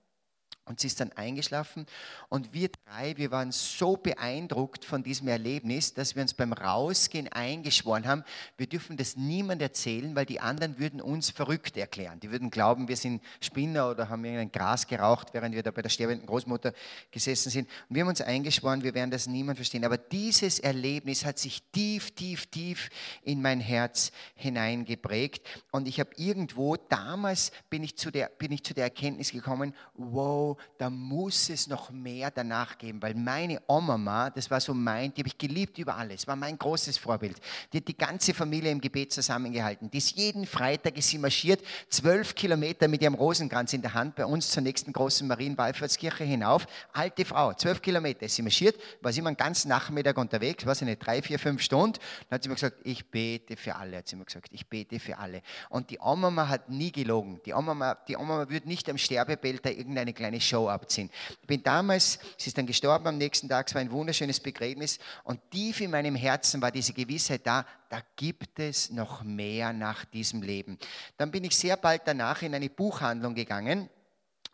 und 0.66 0.80
sie 0.80 0.88
ist 0.88 1.00
dann 1.00 1.12
eingeschlafen 1.14 1.86
und 2.30 2.54
wir 2.54 2.70
drei, 2.70 3.18
wir 3.18 3.32
waren 3.32 3.52
so 3.52 3.98
beeindruckt 3.98 4.86
von 4.86 5.04
diesem 5.04 5.28
Erlebnis, 5.28 5.94
dass 5.94 6.16
wir 6.16 6.22
uns 6.22 6.34
beim 6.34 6.54
Rausgehen 6.54 7.28
eingeschworen 7.28 8.08
haben, 8.08 8.24
wir 8.58 8.68
dürfen 8.68 8.96
das 8.96 9.18
niemand 9.18 9.62
erzählen, 9.62 10.16
weil 10.16 10.26
die 10.26 10.40
anderen 10.40 10.80
würden 10.80 11.02
uns 11.02 11.30
verrückt 11.30 11.76
erklären. 11.76 12.20
Die 12.22 12.32
würden 12.32 12.50
glauben, 12.50 12.88
wir 12.88 12.96
sind 12.96 13.22
Spinner 13.42 13.90
oder 13.90 14.10
haben 14.10 14.24
irgendein 14.24 14.52
Gras 14.52 14.88
geraucht, 14.88 15.34
während 15.34 15.54
wir 15.54 15.64
da 15.64 15.72
bei 15.72 15.82
der 15.82 15.90
sterbenden 15.90 16.26
Großmutter 16.26 16.74
gesessen 17.12 17.50
sind. 17.50 17.70
Und 17.90 17.96
wir 17.96 18.04
haben 18.04 18.10
uns 18.10 18.22
eingeschworen, 18.22 18.84
wir 18.84 18.94
werden 18.94 19.12
das 19.12 19.28
niemand 19.28 19.58
verstehen. 19.58 19.84
Aber 19.84 19.98
dieses 19.98 20.60
Erlebnis 20.60 21.26
hat 21.26 21.40
sich 21.40 21.62
tief, 21.72 22.12
tief, 22.12 22.46
tief 22.48 22.90
in 23.24 23.42
mein 23.42 23.60
Herz 23.60 24.12
hineingeprägt. 24.36 25.64
Und 25.72 25.88
ich 25.88 26.00
habe 26.00 26.12
irgendwo, 26.16 26.78
damals 26.78 27.52
bin 27.70 27.84
ich 27.84 27.98
zu 27.98 28.12
der, 28.12 28.28
bin 28.28 28.52
ich 28.52 28.64
zu 28.64 28.74
der 28.74 28.86
Erkenntnis 28.86 29.32
gekommen, 29.32 29.74
wow, 29.96 30.53
da 30.78 30.90
muss 30.90 31.50
es 31.50 31.68
noch 31.68 31.92
mehr 31.92 32.32
danach 32.32 32.78
geben, 32.78 33.02
weil 33.02 33.16
meine 33.16 33.62
Oma, 33.68 34.30
das 34.30 34.50
war 34.50 34.60
so 34.60 34.74
mein, 34.74 35.14
die 35.14 35.22
habe 35.22 35.28
ich 35.28 35.38
geliebt 35.38 35.78
über 35.78 35.96
alles, 35.96 36.28
war 36.28 36.36
mein 36.36 36.58
großes 36.58 36.98
Vorbild. 36.98 37.38
Die 37.72 37.78
hat 37.78 37.88
die 37.88 37.98
ganze 37.98 38.34
Familie 38.34 38.72
im 38.72 38.82
Gebet 38.82 39.12
zusammengehalten. 39.14 39.90
Die 39.90 39.98
ist 39.98 40.18
jeden 40.18 40.46
Freitag 40.46 40.98
ist 40.98 41.10
sie 41.10 41.18
marschiert, 41.18 41.62
zwölf 41.90 42.36
Kilometer 42.36 42.88
mit 42.88 43.02
ihrem 43.02 43.14
Rosenkranz 43.14 43.74
in 43.74 43.82
der 43.82 43.94
Hand 43.94 44.16
bei 44.16 44.26
uns 44.26 44.50
zur 44.50 44.64
nächsten 44.64 44.94
großen 44.94 45.28
Marienwallfahrtskirche 45.28 46.24
hinauf. 46.24 46.66
Alte 46.94 47.26
Frau, 47.26 47.54
zwölf 47.54 47.82
Kilometer 47.82 48.26
ist 48.26 48.36
sie 48.36 48.42
marschiert, 48.42 48.76
war 49.02 49.12
sie 49.12 49.20
immer 49.20 49.30
einen 49.30 49.38
ganzen 49.38 49.70
Nachmittag 49.70 50.18
unterwegs, 50.18 50.66
war 50.66 50.76
sie 50.76 50.86
nicht 50.86 51.06
drei, 51.06 51.22
vier, 51.22 51.40
fünf 51.40 51.62
Stunden. 51.62 52.00
Dann 52.30 52.38
hat 52.38 52.44
sie 52.44 52.50
mir 52.50 52.56
gesagt, 52.56 52.78
ich 52.84 53.10
bete 53.10 53.56
für 53.56 53.76
alle, 53.76 53.98
hat 53.98 54.08
sie 54.08 54.16
mir 54.16 54.26
gesagt, 54.26 54.48
ich 54.52 54.68
bete 54.68 55.00
für 55.00 55.18
alle. 55.18 55.42
Und 55.70 55.90
die 55.90 56.00
Oma 56.00 56.48
hat 56.48 56.70
nie 56.70 56.92
gelogen. 56.92 57.40
Die 57.46 57.54
Oma, 57.54 57.96
die 58.08 58.18
Oma 58.18 58.50
würde 58.50 58.68
nicht 58.68 58.90
am 58.90 58.98
Sterbebett 58.98 59.66
da 59.66 59.70
irgendeine 59.70 60.14
kleine 60.14 60.42
Show 60.44 60.70
abziehen. 60.70 61.10
Ich 61.42 61.48
bin 61.48 61.64
damals, 61.64 62.20
sie 62.38 62.50
ist 62.50 62.58
dann 62.58 62.68
gestorben 62.68 63.08
am 63.08 63.18
nächsten 63.18 63.50
Tag, 63.50 63.68
es 63.68 63.74
war 63.74 63.82
ein 63.82 63.92
wunderschönes 63.92 64.40
Begräbnis 64.40 65.00
und 65.24 65.40
tief 65.50 65.82
in 65.82 65.92
meinem 65.92 66.16
Herzen 66.16 66.62
war 66.62 66.72
diese 66.72 66.94
Gewissheit 66.94 67.42
da, 67.46 67.66
da 67.90 68.02
gibt 68.16 68.60
es 68.60 68.92
noch 68.92 69.24
mehr 69.24 69.74
nach 69.74 70.06
diesem 70.06 70.42
Leben. 70.42 70.78
Dann 71.18 71.32
bin 71.32 71.44
ich 71.44 71.56
sehr 71.56 71.78
bald 71.78 72.04
danach 72.06 72.42
in 72.42 72.54
eine 72.54 72.70
Buchhandlung 72.70 73.34
gegangen 73.34 73.90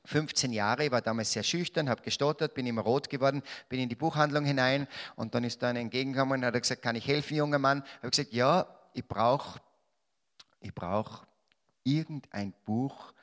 15 0.06 0.54
Jahre, 0.54 0.86
ich 0.86 0.92
war 0.92 1.02
damals 1.02 1.34
sehr 1.34 1.44
schüchtern, 1.44 1.90
habe 1.90 2.02
gestottert, 2.02 2.54
bin 2.54 2.66
immer 2.66 2.82
rot 2.82 3.10
geworden, 3.10 3.44
bin 3.68 3.80
in 3.82 3.90
die 3.90 3.96
Buchhandlung 3.96 4.46
hinein 4.46 4.88
und 5.18 5.36
dann 5.36 5.44
ist 5.44 5.62
da 5.62 5.70
einer 5.70 5.82
entgegengekommen 5.82 6.40
und 6.40 6.46
hat 6.46 6.60
gesagt, 6.60 6.82
kann 6.82 6.96
ich 6.96 7.06
helfen, 7.06 7.36
junger 7.36 7.60
Mann? 7.60 7.84
Ich 7.86 7.98
habe 7.98 8.10
gesagt, 8.10 8.34
ja, 8.34 8.66
ich 8.94 9.06
brauche 9.06 9.60
ich 10.62 10.74
brauch 10.74 11.26
irgendein 11.84 12.54
Buch 12.66 13.14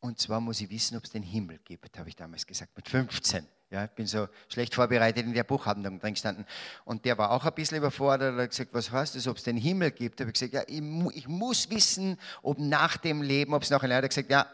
und 0.00 0.18
zwar 0.18 0.40
muss 0.40 0.60
ich 0.60 0.70
wissen, 0.70 0.96
ob 0.96 1.04
es 1.04 1.10
den 1.10 1.22
Himmel 1.22 1.58
gibt, 1.64 1.98
habe 1.98 2.08
ich 2.08 2.16
damals 2.16 2.46
gesagt, 2.46 2.74
mit 2.76 2.88
15. 2.88 3.46
Ja, 3.70 3.84
ich 3.84 3.90
bin 3.90 4.06
so 4.06 4.26
schlecht 4.48 4.74
vorbereitet 4.74 5.24
in 5.24 5.32
der 5.32 5.44
Buchhandlung 5.44 6.00
drin 6.00 6.14
gestanden. 6.14 6.44
Und 6.84 7.04
der 7.04 7.16
war 7.18 7.30
auch 7.30 7.44
ein 7.44 7.54
bisschen 7.54 7.78
überfordert. 7.78 8.36
Er 8.36 8.42
hat 8.42 8.50
gesagt, 8.50 8.74
was 8.74 8.90
heißt 8.90 9.14
das, 9.14 9.28
ob 9.28 9.36
es 9.36 9.44
den 9.44 9.56
Himmel 9.56 9.92
gibt? 9.92 10.18
Da 10.18 10.24
habe 10.24 10.30
ich 10.30 10.40
gesagt, 10.40 10.54
ja, 10.54 10.62
ich, 10.66 10.82
ich, 11.16 11.28
muss 11.28 11.70
wissen, 11.70 12.18
ob 12.42 12.58
nach 12.58 12.96
dem 12.96 13.22
Leben, 13.22 13.54
ob 13.54 13.62
es 13.62 13.70
noch 13.70 13.84
ein 13.84 13.90
Er 13.92 13.98
hat 13.98 14.08
gesagt, 14.08 14.28
ja, 14.28 14.46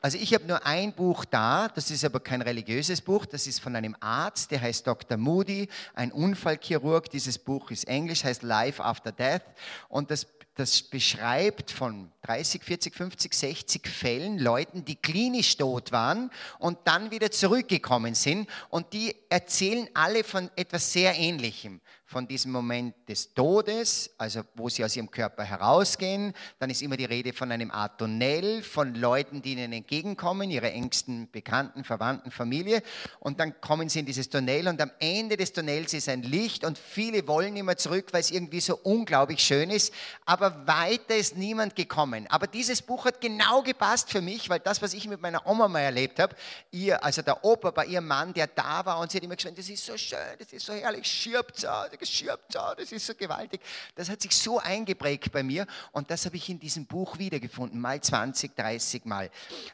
also 0.00 0.18
ich 0.18 0.32
habe 0.34 0.44
nur 0.44 0.64
ein 0.64 0.92
Buch 0.92 1.24
da, 1.24 1.68
das 1.68 1.90
ist 1.90 2.04
aber 2.04 2.20
kein 2.20 2.42
religiöses 2.42 3.00
Buch, 3.00 3.24
das 3.26 3.46
ist 3.46 3.60
von 3.60 3.74
einem 3.74 3.96
Arzt, 4.00 4.50
der 4.50 4.60
heißt 4.60 4.86
Dr. 4.86 5.16
Moody, 5.16 5.68
ein 5.94 6.12
Unfallchirurg. 6.12 7.08
Dieses 7.10 7.38
Buch 7.38 7.70
ist 7.70 7.88
englisch, 7.88 8.22
heißt 8.22 8.42
Life 8.42 8.84
After 8.84 9.12
Death 9.12 9.42
und 9.88 10.10
das 10.10 10.26
das 10.54 10.82
beschreibt 10.82 11.70
von 11.70 12.12
30, 12.22 12.62
40, 12.62 12.94
50, 12.94 13.34
60 13.34 13.88
Fällen 13.88 14.38
Leuten, 14.38 14.84
die 14.84 14.96
klinisch 14.96 15.56
tot 15.56 15.92
waren 15.92 16.30
und 16.58 16.78
dann 16.84 17.10
wieder 17.10 17.30
zurückgekommen 17.30 18.14
sind. 18.14 18.48
Und 18.68 18.92
die 18.92 19.16
erzählen 19.30 19.88
alle 19.94 20.24
von 20.24 20.50
etwas 20.56 20.92
sehr 20.92 21.16
Ähnlichem 21.16 21.80
von 22.12 22.28
diesem 22.28 22.52
Moment 22.52 22.94
des 23.08 23.32
Todes, 23.32 24.10
also 24.18 24.42
wo 24.54 24.68
sie 24.68 24.84
aus 24.84 24.94
ihrem 24.94 25.10
Körper 25.10 25.44
herausgehen. 25.44 26.34
Dann 26.58 26.68
ist 26.68 26.82
immer 26.82 26.98
die 26.98 27.06
Rede 27.06 27.32
von 27.32 27.50
einem 27.50 27.70
Art 27.70 27.98
Tunnel, 27.98 28.62
von 28.62 28.94
Leuten, 28.94 29.40
die 29.40 29.52
ihnen 29.52 29.72
entgegenkommen, 29.72 30.50
ihre 30.50 30.70
engsten 30.70 31.30
Bekannten, 31.30 31.84
Verwandten, 31.84 32.30
Familie. 32.30 32.82
Und 33.18 33.40
dann 33.40 33.58
kommen 33.62 33.88
sie 33.88 34.00
in 34.00 34.06
dieses 34.06 34.28
Tunnel 34.28 34.68
und 34.68 34.78
am 34.82 34.90
Ende 35.00 35.38
des 35.38 35.54
Tunnels 35.54 35.94
ist 35.94 36.08
ein 36.10 36.22
Licht 36.22 36.64
und 36.64 36.76
viele 36.76 37.26
wollen 37.26 37.56
immer 37.56 37.78
zurück, 37.78 38.08
weil 38.12 38.20
es 38.20 38.30
irgendwie 38.30 38.60
so 38.60 38.78
unglaublich 38.82 39.40
schön 39.40 39.70
ist. 39.70 39.94
Aber 40.26 40.66
weiter 40.66 41.16
ist 41.16 41.38
niemand 41.38 41.74
gekommen. 41.74 42.26
Aber 42.28 42.46
dieses 42.46 42.82
Buch 42.82 43.06
hat 43.06 43.22
genau 43.22 43.62
gepasst 43.62 44.10
für 44.10 44.20
mich, 44.20 44.50
weil 44.50 44.60
das, 44.60 44.82
was 44.82 44.92
ich 44.92 45.08
mit 45.08 45.22
meiner 45.22 45.46
Oma 45.46 45.66
mal 45.66 45.80
erlebt 45.80 46.18
habe, 46.18 46.36
ihr, 46.72 47.02
also 47.02 47.22
der 47.22 47.42
Opa 47.42 47.70
bei 47.70 47.86
ihrem 47.86 48.06
Mann, 48.06 48.34
der 48.34 48.48
da 48.48 48.84
war 48.84 48.98
und 49.00 49.10
sie 49.10 49.16
hat 49.16 49.24
immer 49.24 49.36
gesagt, 49.36 49.56
das 49.56 49.70
ist 49.70 49.86
so 49.86 49.96
schön, 49.96 50.18
das 50.38 50.52
ist 50.52 50.66
so 50.66 50.74
herrlich, 50.74 51.06
schirbt 51.06 51.56
geschirmt, 52.02 52.40
oh, 52.56 52.74
das 52.76 52.92
ist 52.92 53.06
so 53.06 53.14
gewaltig. 53.14 53.60
Das 53.94 54.08
hat 54.10 54.20
sich 54.20 54.34
so 54.36 54.58
eingeprägt 54.58 55.32
bei 55.32 55.42
mir 55.42 55.66
und 55.92 56.10
das 56.10 56.26
habe 56.26 56.36
ich 56.36 56.48
in 56.48 56.58
diesem 56.58 56.86
Buch 56.86 57.18
wiedergefunden, 57.18 57.80
mal 57.80 58.00
20, 58.00 58.54
30 58.56 59.04
Mal. 59.04 59.30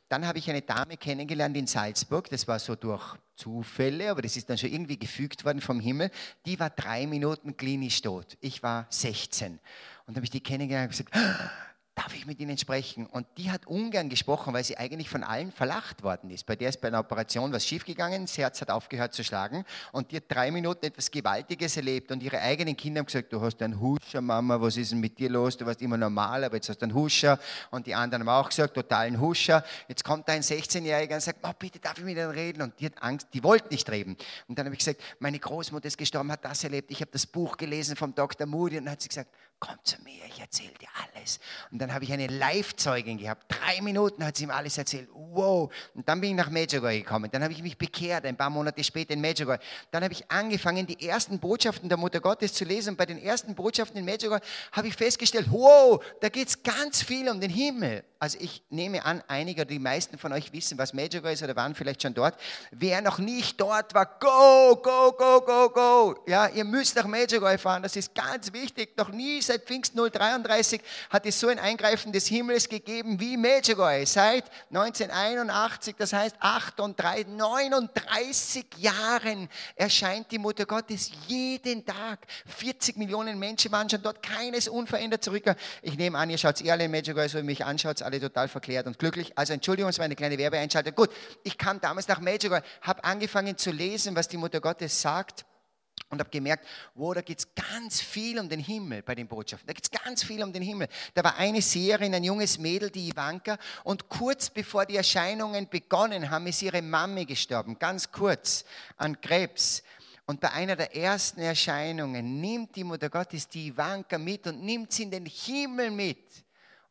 Dann 0.08 0.26
habe 0.26 0.38
ich 0.38 0.48
eine 0.50 0.62
Dame 0.62 0.96
kennengelernt 0.96 1.56
in 1.56 1.66
Salzburg, 1.66 2.28
das 2.30 2.46
war 2.46 2.58
so 2.58 2.74
durch 2.74 3.16
Zufälle, 3.36 4.10
aber 4.10 4.22
das 4.22 4.36
ist 4.36 4.50
dann 4.50 4.58
schon 4.58 4.70
irgendwie 4.70 4.98
gefügt 4.98 5.44
worden 5.44 5.60
vom 5.60 5.80
Himmel. 5.80 6.10
Die 6.44 6.58
war 6.58 6.70
drei 6.70 7.06
Minuten 7.06 7.56
klinisch 7.56 8.02
tot. 8.02 8.36
Ich 8.40 8.62
war 8.62 8.86
16. 8.90 9.52
Und 9.52 9.60
dann 10.06 10.16
habe 10.16 10.24
ich 10.24 10.30
die 10.30 10.40
kennengelernt 10.40 10.92
und 10.92 11.06
gesagt, 11.10 11.14
darf 11.98 12.14
ich 12.14 12.26
mit 12.26 12.38
Ihnen 12.38 12.56
sprechen? 12.56 13.06
Und 13.06 13.26
die 13.36 13.50
hat 13.50 13.66
ungern 13.66 14.08
gesprochen, 14.08 14.54
weil 14.54 14.62
sie 14.62 14.76
eigentlich 14.76 15.10
von 15.10 15.24
allen 15.24 15.50
verlacht 15.50 16.04
worden 16.04 16.30
ist. 16.30 16.46
Bei 16.46 16.54
der 16.54 16.68
ist 16.68 16.80
bei 16.80 16.88
einer 16.88 17.00
Operation 17.00 17.52
was 17.52 17.66
schiefgegangen, 17.66 18.22
das 18.22 18.38
Herz 18.38 18.60
hat 18.60 18.70
aufgehört 18.70 19.14
zu 19.14 19.24
schlagen 19.24 19.64
und 19.90 20.12
die 20.12 20.16
hat 20.16 20.24
drei 20.28 20.52
Minuten 20.52 20.86
etwas 20.86 21.10
Gewaltiges 21.10 21.76
erlebt 21.76 22.12
und 22.12 22.22
ihre 22.22 22.40
eigenen 22.40 22.76
Kinder 22.76 23.00
haben 23.00 23.06
gesagt, 23.06 23.32
du 23.32 23.40
hast 23.40 23.60
einen 23.62 23.80
Huscher, 23.80 24.20
Mama, 24.20 24.60
was 24.60 24.76
ist 24.76 24.92
denn 24.92 25.00
mit 25.00 25.18
dir 25.18 25.28
los? 25.28 25.56
Du 25.56 25.66
warst 25.66 25.82
immer 25.82 25.96
normal, 25.96 26.44
aber 26.44 26.54
jetzt 26.54 26.68
hast 26.68 26.78
du 26.78 26.84
einen 26.84 26.94
Huscher. 26.94 27.38
Und 27.72 27.86
die 27.88 27.94
anderen 27.94 28.28
haben 28.28 28.44
auch 28.44 28.48
gesagt, 28.48 28.74
totalen 28.74 29.20
Huscher. 29.20 29.64
Jetzt 29.88 30.04
kommt 30.04 30.28
ein 30.28 30.42
16-Jähriger 30.42 31.14
und 31.14 31.22
sagt, 31.22 31.40
oh, 31.42 31.52
bitte 31.58 31.80
darf 31.80 31.98
ich 31.98 32.04
mit 32.04 32.16
Ihnen 32.16 32.30
reden? 32.30 32.62
Und 32.62 32.78
die 32.78 32.86
hat 32.86 33.02
Angst, 33.02 33.26
die 33.32 33.42
wollte 33.42 33.68
nicht 33.70 33.90
reden. 33.90 34.16
Und 34.46 34.56
dann 34.56 34.66
habe 34.66 34.74
ich 34.74 34.78
gesagt, 34.78 35.00
meine 35.18 35.38
Großmutter 35.38 35.88
ist 35.88 35.98
gestorben, 35.98 36.30
hat 36.30 36.44
das 36.44 36.62
erlebt, 36.62 36.92
ich 36.92 37.00
habe 37.00 37.10
das 37.10 37.26
Buch 37.26 37.56
gelesen 37.56 37.96
vom 37.96 38.14
Dr. 38.14 38.46
Moody 38.46 38.78
und 38.78 38.84
dann 38.84 38.92
hat 38.92 39.02
sie 39.02 39.08
gesagt, 39.08 39.30
komm 39.60 39.76
zu 39.82 40.00
mir, 40.02 40.24
ich 40.26 40.40
erzähle 40.40 40.72
dir 40.80 40.88
alles. 40.94 41.40
Und 41.70 41.80
dann 41.80 41.92
habe 41.92 42.04
ich 42.04 42.12
eine 42.12 42.26
Live-Zeugin 42.26 43.18
gehabt. 43.18 43.44
Drei 43.48 43.80
Minuten 43.82 44.24
hat 44.24 44.36
sie 44.36 44.44
ihm 44.44 44.50
alles 44.50 44.78
erzählt. 44.78 45.08
Wow. 45.12 45.72
Und 45.94 46.08
dann 46.08 46.20
bin 46.20 46.30
ich 46.30 46.36
nach 46.36 46.50
Medjugorje 46.50 47.00
gekommen. 47.00 47.30
Dann 47.30 47.42
habe 47.42 47.52
ich 47.52 47.62
mich 47.62 47.76
bekehrt, 47.76 48.24
ein 48.24 48.36
paar 48.36 48.50
Monate 48.50 48.82
später 48.84 49.14
in 49.14 49.20
Medjugorje. 49.20 49.60
Dann 49.90 50.04
habe 50.04 50.12
ich 50.12 50.30
angefangen, 50.30 50.86
die 50.86 51.06
ersten 51.06 51.38
Botschaften 51.38 51.88
der 51.88 51.98
Mutter 51.98 52.20
Gottes 52.20 52.54
zu 52.54 52.64
lesen. 52.64 52.90
Und 52.90 52.96
bei 52.96 53.06
den 53.06 53.18
ersten 53.18 53.54
Botschaften 53.54 53.98
in 53.98 54.04
Medjugorje 54.04 54.42
habe 54.72 54.88
ich 54.88 54.94
festgestellt, 54.94 55.46
wow, 55.50 56.02
da 56.20 56.28
geht 56.28 56.48
es 56.48 56.62
ganz 56.62 57.02
viel 57.02 57.28
um 57.28 57.40
den 57.40 57.50
Himmel. 57.50 58.04
Also 58.20 58.36
ich 58.40 58.64
nehme 58.68 59.04
an, 59.04 59.22
einige 59.28 59.64
die 59.64 59.78
meisten 59.78 60.18
von 60.18 60.32
euch 60.32 60.52
wissen, 60.52 60.76
was 60.76 60.92
Medjugorje 60.92 61.34
ist 61.34 61.42
oder 61.44 61.54
waren 61.54 61.76
vielleicht 61.76 62.02
schon 62.02 62.14
dort. 62.14 62.34
Wer 62.72 63.00
noch 63.00 63.18
nicht 63.18 63.60
dort 63.60 63.94
war, 63.94 64.06
go, 64.18 64.74
go, 64.82 65.12
go, 65.12 65.40
go, 65.40 65.70
go. 65.70 66.24
Ja, 66.26 66.48
ihr 66.48 66.64
müsst 66.64 66.96
nach 66.96 67.06
Medjugorje 67.06 67.58
fahren. 67.58 67.84
Das 67.84 67.94
ist 67.94 68.16
ganz 68.16 68.52
wichtig. 68.52 68.96
Noch 68.96 69.10
nie 69.10 69.40
seit 69.40 69.66
Pfingst 69.66 69.94
033 69.96 70.80
hat 71.10 71.26
es 71.26 71.38
so 71.38 71.46
ein 71.46 71.60
Eingreifen 71.60 72.10
des 72.10 72.26
Himmels 72.26 72.68
gegeben 72.68 73.20
wie 73.20 73.36
Medjugorje. 73.36 74.04
Seit 74.04 74.46
1981, 74.70 75.94
das 75.96 76.12
heißt 76.12 76.34
38, 76.40 77.28
39 77.28 78.66
Jahren 78.78 79.48
erscheint 79.76 80.32
die 80.32 80.38
Mutter 80.38 80.66
Gottes 80.66 81.12
jeden 81.28 81.86
Tag. 81.86 82.26
40 82.46 82.96
Millionen 82.96 83.38
Menschen 83.38 83.70
waren 83.70 83.88
schon 83.88 84.02
dort, 84.02 84.24
keines 84.24 84.66
unverändert 84.66 85.22
zurück. 85.22 85.44
Ich 85.82 85.96
nehme 85.96 86.18
an, 86.18 86.30
ihr 86.30 86.38
schaut 86.38 86.68
alle 86.68 86.86
in 86.86 86.90
Medjugorje, 86.90 87.28
so 87.28 87.38
wie 87.38 87.44
mich 87.44 87.64
anschaut, 87.64 88.07
alle 88.08 88.20
total 88.20 88.48
verklärt 88.48 88.86
und 88.86 88.98
glücklich. 88.98 89.36
Also 89.36 89.52
Entschuldigung, 89.52 89.90
es 89.90 89.98
war 89.98 90.04
eine 90.04 90.16
kleine 90.16 90.38
Werbeeinschaltung. 90.38 90.94
Gut, 90.94 91.10
ich 91.44 91.56
kam 91.56 91.80
damals 91.80 92.08
nach 92.08 92.20
Medjugorje, 92.20 92.64
habe 92.80 93.04
angefangen 93.04 93.56
zu 93.56 93.70
lesen, 93.70 94.16
was 94.16 94.28
die 94.28 94.36
Mutter 94.36 94.60
Gottes 94.60 95.00
sagt 95.00 95.44
und 96.10 96.20
habe 96.20 96.30
gemerkt, 96.30 96.66
wow, 96.94 97.14
da 97.14 97.20
geht 97.20 97.40
es 97.40 97.54
ganz 97.54 98.00
viel 98.00 98.38
um 98.38 98.48
den 98.48 98.60
Himmel 98.60 99.02
bei 99.02 99.14
den 99.14 99.28
Botschaften. 99.28 99.66
Da 99.66 99.74
geht 99.74 99.84
es 99.84 99.90
ganz 99.90 100.22
viel 100.22 100.42
um 100.42 100.52
den 100.52 100.62
Himmel. 100.62 100.88
Da 101.14 101.22
war 101.22 101.36
eine 101.36 101.60
Seherin, 101.60 102.14
ein 102.14 102.24
junges 102.24 102.58
Mädel, 102.58 102.90
die 102.90 103.08
Ivanka, 103.08 103.58
und 103.84 104.08
kurz 104.08 104.48
bevor 104.48 104.86
die 104.86 104.96
Erscheinungen 104.96 105.68
begonnen 105.68 106.30
haben, 106.30 106.46
ist 106.46 106.62
ihre 106.62 106.80
Mami 106.80 107.26
gestorben, 107.26 107.78
ganz 107.78 108.10
kurz, 108.10 108.64
an 108.96 109.20
Krebs. 109.20 109.82
Und 110.24 110.40
bei 110.40 110.50
einer 110.52 110.76
der 110.76 110.94
ersten 110.94 111.40
Erscheinungen 111.40 112.40
nimmt 112.40 112.76
die 112.76 112.84
Mutter 112.84 113.08
Gottes 113.08 113.48
die 113.48 113.68
Ivanka 113.68 114.18
mit 114.18 114.46
und 114.46 114.62
nimmt 114.62 114.92
sie 114.92 115.04
in 115.04 115.10
den 115.10 115.26
Himmel 115.26 115.90
mit 115.90 116.18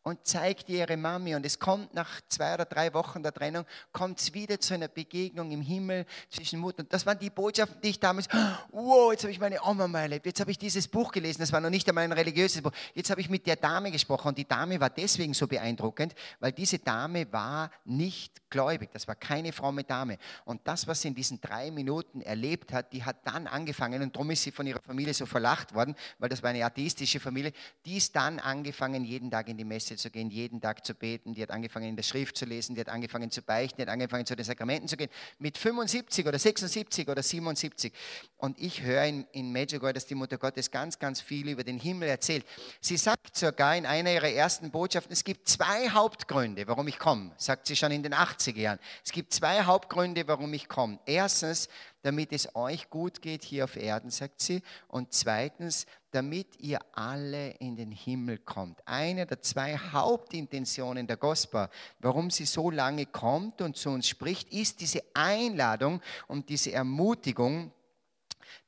und 0.08 0.26
zeigt 0.26 0.70
ihre 0.70 0.96
Mami. 0.96 1.36
Und 1.36 1.46
es 1.46 1.60
kommt 1.60 1.93
nach 1.93 2.22
zwei 2.30 2.54
oder 2.54 2.63
drei 2.63 2.93
Wochen 2.93 3.22
der 3.22 3.34
Trennung, 3.34 3.65
kommt 3.91 4.22
es 4.22 4.34
wieder 4.34 4.58
zu 4.58 4.74
einer 4.74 4.88
Begegnung 4.88 5.52
im 5.52 5.62
Himmel 5.62 6.06
zwischen 6.30 6.60
Mutter. 6.60 6.80
Und 6.80 6.93
das 6.93 7.06
waren 7.06 7.20
die 7.20 7.30
Botschaften, 7.30 7.82
die 7.82 7.89
ich 7.89 8.00
damals, 8.00 8.28
wow, 8.72 9.12
jetzt 9.12 9.24
habe 9.24 9.32
ich 9.32 9.39
meine 9.39 9.62
Oma 9.62 9.88
mal 9.88 10.04
erlebt, 10.04 10.26
jetzt 10.26 10.39
habe 10.39 10.52
ich 10.52 10.58
dieses 10.58 10.88
Buch 10.88 11.12
gelesen, 11.12 11.41
das 11.41 11.52
war 11.52 11.60
noch 11.60 11.70
nicht 11.70 11.88
einmal 11.89 12.06
ein 12.06 12.13
religiöses 12.13 12.62
Buch. 12.62 12.72
Jetzt 12.93 13.10
habe 13.10 13.20
ich 13.20 13.30
mit 13.30 13.46
der 13.46 13.58
Dame 13.58 13.91
gesprochen 13.91 14.30
und 14.30 14.38
die 14.38 14.48
Dame 14.48 14.80
war 14.80 14.89
deswegen 14.89 15.34
so 15.34 15.46
beeindruckend, 15.46 16.15
weil 16.39 16.54
diese 16.54 16.80
Dame 16.80 17.32
war 17.34 17.70
nicht 17.84 18.50
gläubig, 18.50 18.89
das 18.93 19.10
war 19.10 19.15
keine 19.15 19.52
fromme 19.52 19.84
Dame. 19.84 20.17
Und 20.46 20.62
das, 20.65 20.88
was 20.88 21.02
sie 21.02 21.10
in 21.10 21.15
diesen 21.15 21.41
drei 21.41 21.70
Minuten 21.70 22.22
erlebt 22.22 22.72
hat, 22.72 22.93
die 22.93 23.04
hat 23.04 23.17
dann 23.26 23.46
angefangen, 23.46 24.02
und 24.02 24.15
darum 24.15 24.32
ist 24.32 24.43
sie 24.43 24.52
von 24.52 24.65
ihrer 24.65 24.82
Familie 24.82 25.13
so 25.13 25.26
verlacht 25.26 25.74
worden, 25.74 25.96
weil 26.17 26.30
das 26.30 26.41
war 26.41 26.52
eine 26.52 26.63
atheistische 26.63 27.20
Familie, 27.20 27.52
die 27.86 27.98
ist 27.98 28.15
dann 28.15 28.39
angefangen, 28.39 29.04
jeden 29.04 29.30
Tag 29.30 29.50
in 29.50 29.58
die 29.58 29.65
Messe 29.65 29.97
zu 29.98 30.10
gehen, 30.10 30.30
jeden 30.30 30.62
Tag 30.62 30.86
zu 30.86 30.94
beten, 30.94 31.34
die 31.34 31.42
hat 31.42 31.52
angefangen 31.52 31.90
in 31.90 31.96
der 31.96 32.04
Schrift 32.04 32.38
zu 32.38 32.46
lesen, 32.46 32.76
die 32.76 32.82
hat 32.82 32.90
angefangen 32.90 33.32
zu 33.32 33.42
beichten, 33.42 33.78
die 33.78 33.82
hat 33.84 33.90
angefangen 33.90 34.26
zu 34.26 34.36
den 34.36 34.46
Sakramenten 34.46 34.88
zu 34.88 34.98
gehen, 34.98 35.10
mit 35.40 35.58
75 35.58 36.26
oder 36.28 36.40
76 36.40 37.08
oder 37.08 37.24
77. 37.24 37.92
Und 38.38 38.60
ich 38.60 38.82
höre 38.82 39.06
in, 39.06 39.26
in 39.32 39.52
Medjugorje, 39.52 39.94
dass 39.94 40.06
die 40.06 40.16
Mutter 40.16 40.38
Gottes 40.38 40.72
ganz, 40.72 41.00
ganz 41.00 41.22
viel 41.22 41.50
über 41.50 41.64
den 41.64 41.80
Himmel 41.80 42.10
erzählt. 42.10 42.46
Sie 42.82 42.98
sagt 42.98 43.36
sogar 43.36 43.76
in 43.76 43.86
einer 43.86 44.14
ihrer 44.14 44.30
ersten 44.30 44.72
Botschaften, 44.72 45.14
es 45.14 45.24
gibt 45.24 45.48
zwei 45.48 45.90
Hauptgründe, 45.90 46.68
warum 46.68 46.88
ich 46.88 47.00
komme, 47.00 47.32
sagt 47.38 47.68
sie 47.68 47.76
schon 47.76 47.92
in 47.92 48.04
den 48.04 48.14
80er 48.14 48.60
Jahren. 48.60 48.80
Es 49.04 49.12
gibt 49.12 49.34
zwei 49.34 49.64
Hauptgründe, 49.64 50.28
warum 50.28 50.54
ich 50.54 50.68
komme. 50.68 51.00
Erstens, 51.06 51.70
damit 52.02 52.32
es 52.32 52.56
euch 52.56 52.90
gut 52.90 53.22
geht 53.22 53.44
hier 53.44 53.64
auf 53.66 53.76
Erden, 53.76 54.10
sagt 54.10 54.42
sie. 54.42 54.62
Und 54.88 55.14
zweitens, 55.14 55.86
damit 56.12 56.60
ihr 56.60 56.80
alle 56.94 57.52
in 57.60 57.76
den 57.76 57.92
Himmel 57.92 58.38
kommt. 58.40 58.82
Eine 58.88 59.26
der 59.26 59.42
zwei 59.42 59.78
Hauptintentionen 59.78 61.06
der 61.06 61.18
Gospel, 61.18 61.70
warum 62.00 62.30
sie 62.30 62.46
so 62.46 62.72
lange 62.72 63.06
kommt 63.06 63.62
und 63.62 63.76
zu 63.76 63.90
uns 63.90 64.08
spricht, 64.08 64.52
ist 64.52 64.80
diese 64.80 65.04
Einladung 65.14 66.02
und 66.28 66.50
diese 66.50 66.72
Ermutigung, 66.72 67.72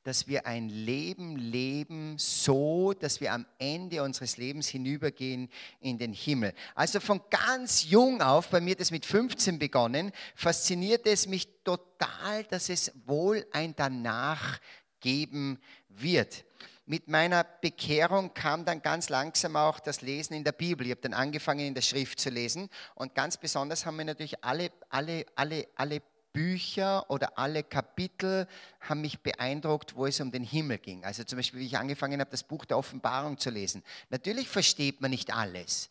dass 0.02 0.26
wir 0.26 0.46
ein 0.46 0.68
Leben 0.68 1.36
leben, 1.36 2.16
so 2.18 2.92
dass 2.92 3.20
wir 3.20 3.32
am 3.32 3.46
Ende 3.58 4.02
unseres 4.02 4.36
Lebens 4.36 4.68
hinübergehen 4.68 5.48
in 5.80 5.98
den 5.98 6.12
Himmel. 6.12 6.52
Also 6.74 7.00
von 7.00 7.20
ganz 7.30 7.88
jung 7.90 8.22
auf, 8.22 8.48
bei 8.48 8.60
mir 8.60 8.76
das 8.76 8.90
mit 8.90 9.06
15 9.06 9.58
begonnen, 9.58 10.12
fasziniert 10.34 11.06
es 11.06 11.26
mich 11.26 11.48
total, 11.64 12.44
dass 12.44 12.68
es 12.68 12.92
wohl 13.06 13.46
ein 13.52 13.74
Danach 13.76 14.58
geben 15.00 15.58
wird. 15.88 16.44
Mit 16.90 17.06
meiner 17.06 17.44
Bekehrung 17.44 18.34
kam 18.34 18.64
dann 18.64 18.82
ganz 18.82 19.10
langsam 19.10 19.54
auch 19.54 19.78
das 19.78 20.00
Lesen 20.00 20.34
in 20.34 20.42
der 20.42 20.50
Bibel. 20.50 20.84
Ich 20.86 20.90
habe 20.90 21.00
dann 21.00 21.14
angefangen, 21.14 21.60
in 21.60 21.74
der 21.74 21.82
Schrift 21.82 22.18
zu 22.18 22.30
lesen. 22.30 22.68
Und 22.96 23.14
ganz 23.14 23.36
besonders 23.36 23.86
haben 23.86 23.94
mir 23.94 24.06
natürlich 24.06 24.42
alle, 24.42 24.72
alle, 24.88 25.24
alle, 25.36 25.68
alle 25.76 26.02
Bücher 26.32 27.10
oder 27.10 27.38
alle 27.38 27.62
Kapitel 27.62 28.46
haben 28.80 29.00
mich 29.00 29.20
beeindruckt, 29.20 29.96
wo 29.96 30.06
es 30.06 30.20
um 30.20 30.30
den 30.30 30.44
Himmel 30.44 30.78
ging. 30.78 31.04
Also 31.04 31.24
zum 31.24 31.36
Beispiel, 31.36 31.60
wie 31.60 31.66
ich 31.66 31.78
angefangen 31.78 32.20
habe, 32.20 32.30
das 32.30 32.44
Buch 32.44 32.64
der 32.64 32.78
Offenbarung 32.78 33.38
zu 33.38 33.50
lesen. 33.50 33.82
Natürlich 34.10 34.48
versteht 34.48 35.00
man 35.00 35.10
nicht 35.10 35.34
alles. 35.34 35.90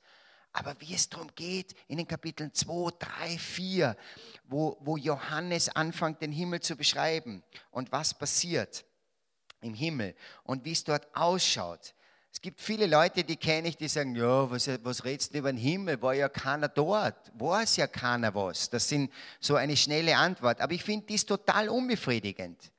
Aber 0.51 0.75
wie 0.79 0.95
es 0.95 1.09
darum 1.09 1.29
geht, 1.35 1.75
in 1.87 1.97
den 1.97 2.07
Kapiteln 2.07 2.53
2, 2.53 2.91
3, 2.97 3.37
4, 3.37 3.97
wo, 4.45 4.97
Johannes 4.97 5.69
anfängt, 5.69 6.21
den 6.21 6.31
Himmel 6.31 6.59
zu 6.59 6.75
beschreiben 6.75 7.43
und 7.71 7.91
was 7.91 8.13
passiert 8.13 8.83
im 9.61 9.73
Himmel 9.73 10.15
und 10.43 10.65
wie 10.65 10.71
es 10.71 10.83
dort 10.83 11.07
ausschaut, 11.15 11.93
es 12.31 12.41
gibt 12.41 12.61
viele 12.61 12.85
Leute, 12.85 13.23
die 13.23 13.37
kenne 13.37 13.69
ich, 13.69 13.77
die 13.77 13.87
sagen, 13.87 14.15
ja, 14.15 14.49
was, 14.49 14.69
was 14.83 15.03
redest 15.03 15.33
du 15.33 15.39
über 15.39 15.51
den 15.51 15.57
Himmel? 15.57 16.01
War 16.01 16.13
ja 16.13 16.29
keiner 16.29 16.67
dort. 16.67 17.31
Weiß 17.33 17.77
ja 17.77 17.87
keiner 17.87 18.33
was. 18.33 18.69
Das 18.69 18.87
sind 18.87 19.11
so 19.39 19.55
eine 19.55 19.75
schnelle 19.75 20.15
Antwort. 20.15 20.61
Aber 20.61 20.73
ich 20.73 20.83
finde 20.83 21.07
dies 21.07 21.25
total 21.25 21.69
unbefriedigend. 21.69 22.71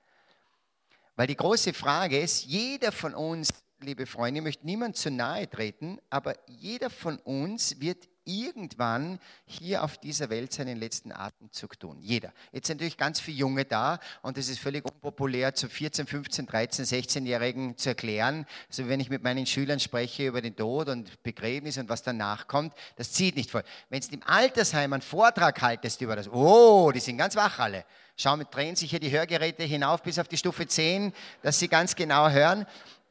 Weil 1.17 1.27
die 1.27 1.37
große 1.37 1.73
Frage 1.75 2.19
ist, 2.19 2.45
jeder 2.45 2.93
von 2.93 3.13
uns, 3.15 3.53
liebe 3.81 4.07
Freunde, 4.07 4.39
ich 4.39 4.45
möchte 4.45 4.65
niemand 4.65 4.97
zu 4.97 5.11
nahe 5.11 5.51
treten, 5.51 5.99
aber 6.09 6.35
jeder 6.47 6.89
von 6.89 7.19
uns 7.19 7.81
wird 7.81 8.09
irgendwann 8.31 9.19
hier 9.45 9.83
auf 9.83 9.99
dieser 9.99 10.31
Welt 10.31 10.53
seinen 10.53 10.79
letzten 10.79 11.13
Atemzug 11.13 11.79
tun. 11.79 11.99
Jeder. 12.01 12.33
Jetzt 12.53 12.69
sind 12.69 12.79
natürlich 12.79 12.97
ganz 12.97 13.21
viele 13.21 13.39
Junge 13.39 13.65
da 13.65 13.99
und 14.23 14.39
es 14.39 14.49
ist 14.49 14.61
völlig 14.61 14.85
unpopulär, 14.85 15.55
zu 15.55 15.69
14, 15.69 16.07
15, 16.07 16.47
13, 16.47 16.85
16-Jährigen 16.85 17.77
zu 17.77 17.91
erklären. 17.91 18.47
Also 18.69 18.89
wenn 18.89 19.01
ich 19.01 19.11
mit 19.11 19.23
meinen 19.23 19.47
Schülern 19.47 19.81
spreche 19.81 20.27
über 20.27 20.41
den 20.41 20.57
Tod 20.57 20.89
und 20.89 21.23
Begräbnis 21.23 21.79
und 21.79 21.89
was 21.89 22.03
danach 22.03 22.47
kommt, 22.47 22.75
das 22.97 23.13
zieht 23.13 23.37
nicht 23.37 23.51
voll. 23.51 23.65
Wenn 23.89 24.01
du 24.01 24.09
im 24.13 24.23
Altersheim 24.25 24.93
einen 24.93 25.03
Vortrag 25.03 25.61
haltest 25.61 26.01
über 26.01 26.17
das, 26.17 26.29
oh, 26.29 26.93
die 26.93 27.01
sind 27.01 27.19
ganz 27.19 27.37
wach 27.37 27.59
alle. 27.59 27.85
Schauen, 28.17 28.45
drehen 28.51 28.77
sich 28.77 28.91
hier 28.91 29.01
die 29.01 29.11
Hörgeräte 29.11 29.65
hinauf 29.65 30.03
bis 30.03 30.19
auf 30.19 30.29
die 30.29 30.37
Stufe 30.37 30.67
10, 30.67 31.13
dass 31.43 31.59
sie 31.59 31.69
ganz 31.69 31.97
genau 31.97 32.29
hören. 32.29 32.67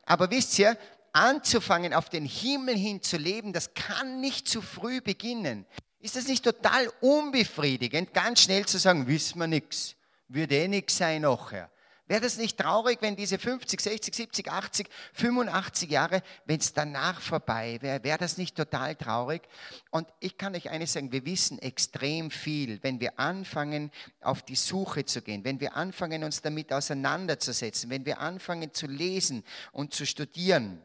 Aber 0.05 0.29
wisst 0.29 0.57
ihr, 0.59 0.77
anzufangen, 1.13 1.93
auf 1.93 2.09
den 2.09 2.25
Himmel 2.25 2.75
hin 2.75 3.01
zu 3.01 3.17
leben, 3.17 3.53
das 3.53 3.73
kann 3.73 4.21
nicht 4.21 4.47
zu 4.47 4.61
früh 4.61 5.01
beginnen. 5.01 5.65
Ist 5.99 6.15
das 6.15 6.27
nicht 6.27 6.43
total 6.43 6.91
unbefriedigend, 7.01 8.13
ganz 8.13 8.41
schnell 8.41 8.65
zu 8.65 8.77
sagen, 8.77 9.07
wissen 9.07 9.39
wir 9.39 9.47
nichts, 9.47 9.95
wird 10.27 10.51
eh 10.51 10.67
nichts 10.67 10.97
sein 10.97 11.23
nachher? 11.23 11.69
Wäre 12.09 12.21
das 12.21 12.37
nicht 12.37 12.57
traurig, 12.57 12.97
wenn 13.01 13.15
diese 13.15 13.37
50, 13.37 13.79
60, 13.79 14.15
70, 14.15 14.51
80, 14.51 14.89
85 15.13 15.91
Jahre, 15.91 16.23
wenn 16.45 16.59
es 16.59 16.73
danach 16.73 17.21
vorbei 17.21 17.77
wäre, 17.81 18.03
wäre 18.03 18.17
das 18.17 18.39
nicht 18.39 18.57
total 18.57 18.95
traurig? 18.95 19.43
Und 19.91 20.07
ich 20.19 20.35
kann 20.35 20.55
euch 20.55 20.71
eines 20.71 20.93
sagen, 20.93 21.11
wir 21.11 21.23
wissen 21.25 21.59
extrem 21.59 22.31
viel, 22.31 22.81
wenn 22.81 22.99
wir 22.99 23.19
anfangen, 23.19 23.91
auf 24.21 24.41
die 24.41 24.55
Suche 24.55 25.05
zu 25.05 25.21
gehen, 25.21 25.43
wenn 25.43 25.59
wir 25.59 25.75
anfangen, 25.75 26.23
uns 26.23 26.41
damit 26.41 26.73
auseinanderzusetzen, 26.73 27.91
wenn 27.91 28.07
wir 28.07 28.19
anfangen 28.19 28.73
zu 28.73 28.87
lesen 28.87 29.43
und 29.71 29.93
zu 29.93 30.07
studieren 30.07 30.81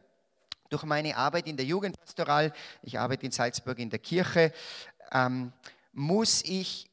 durch 0.69 0.83
meine 0.83 1.15
Arbeit 1.15 1.47
in 1.47 1.57
der 1.57 1.65
Jugendpastoral, 1.65 2.53
ich 2.81 2.99
arbeite 2.99 3.25
in 3.25 3.31
Salzburg 3.31 3.79
in 3.79 3.89
der 3.89 3.99
Kirche, 3.99 4.51
ähm, 5.11 5.51
muss 5.93 6.43
ich 6.43 6.89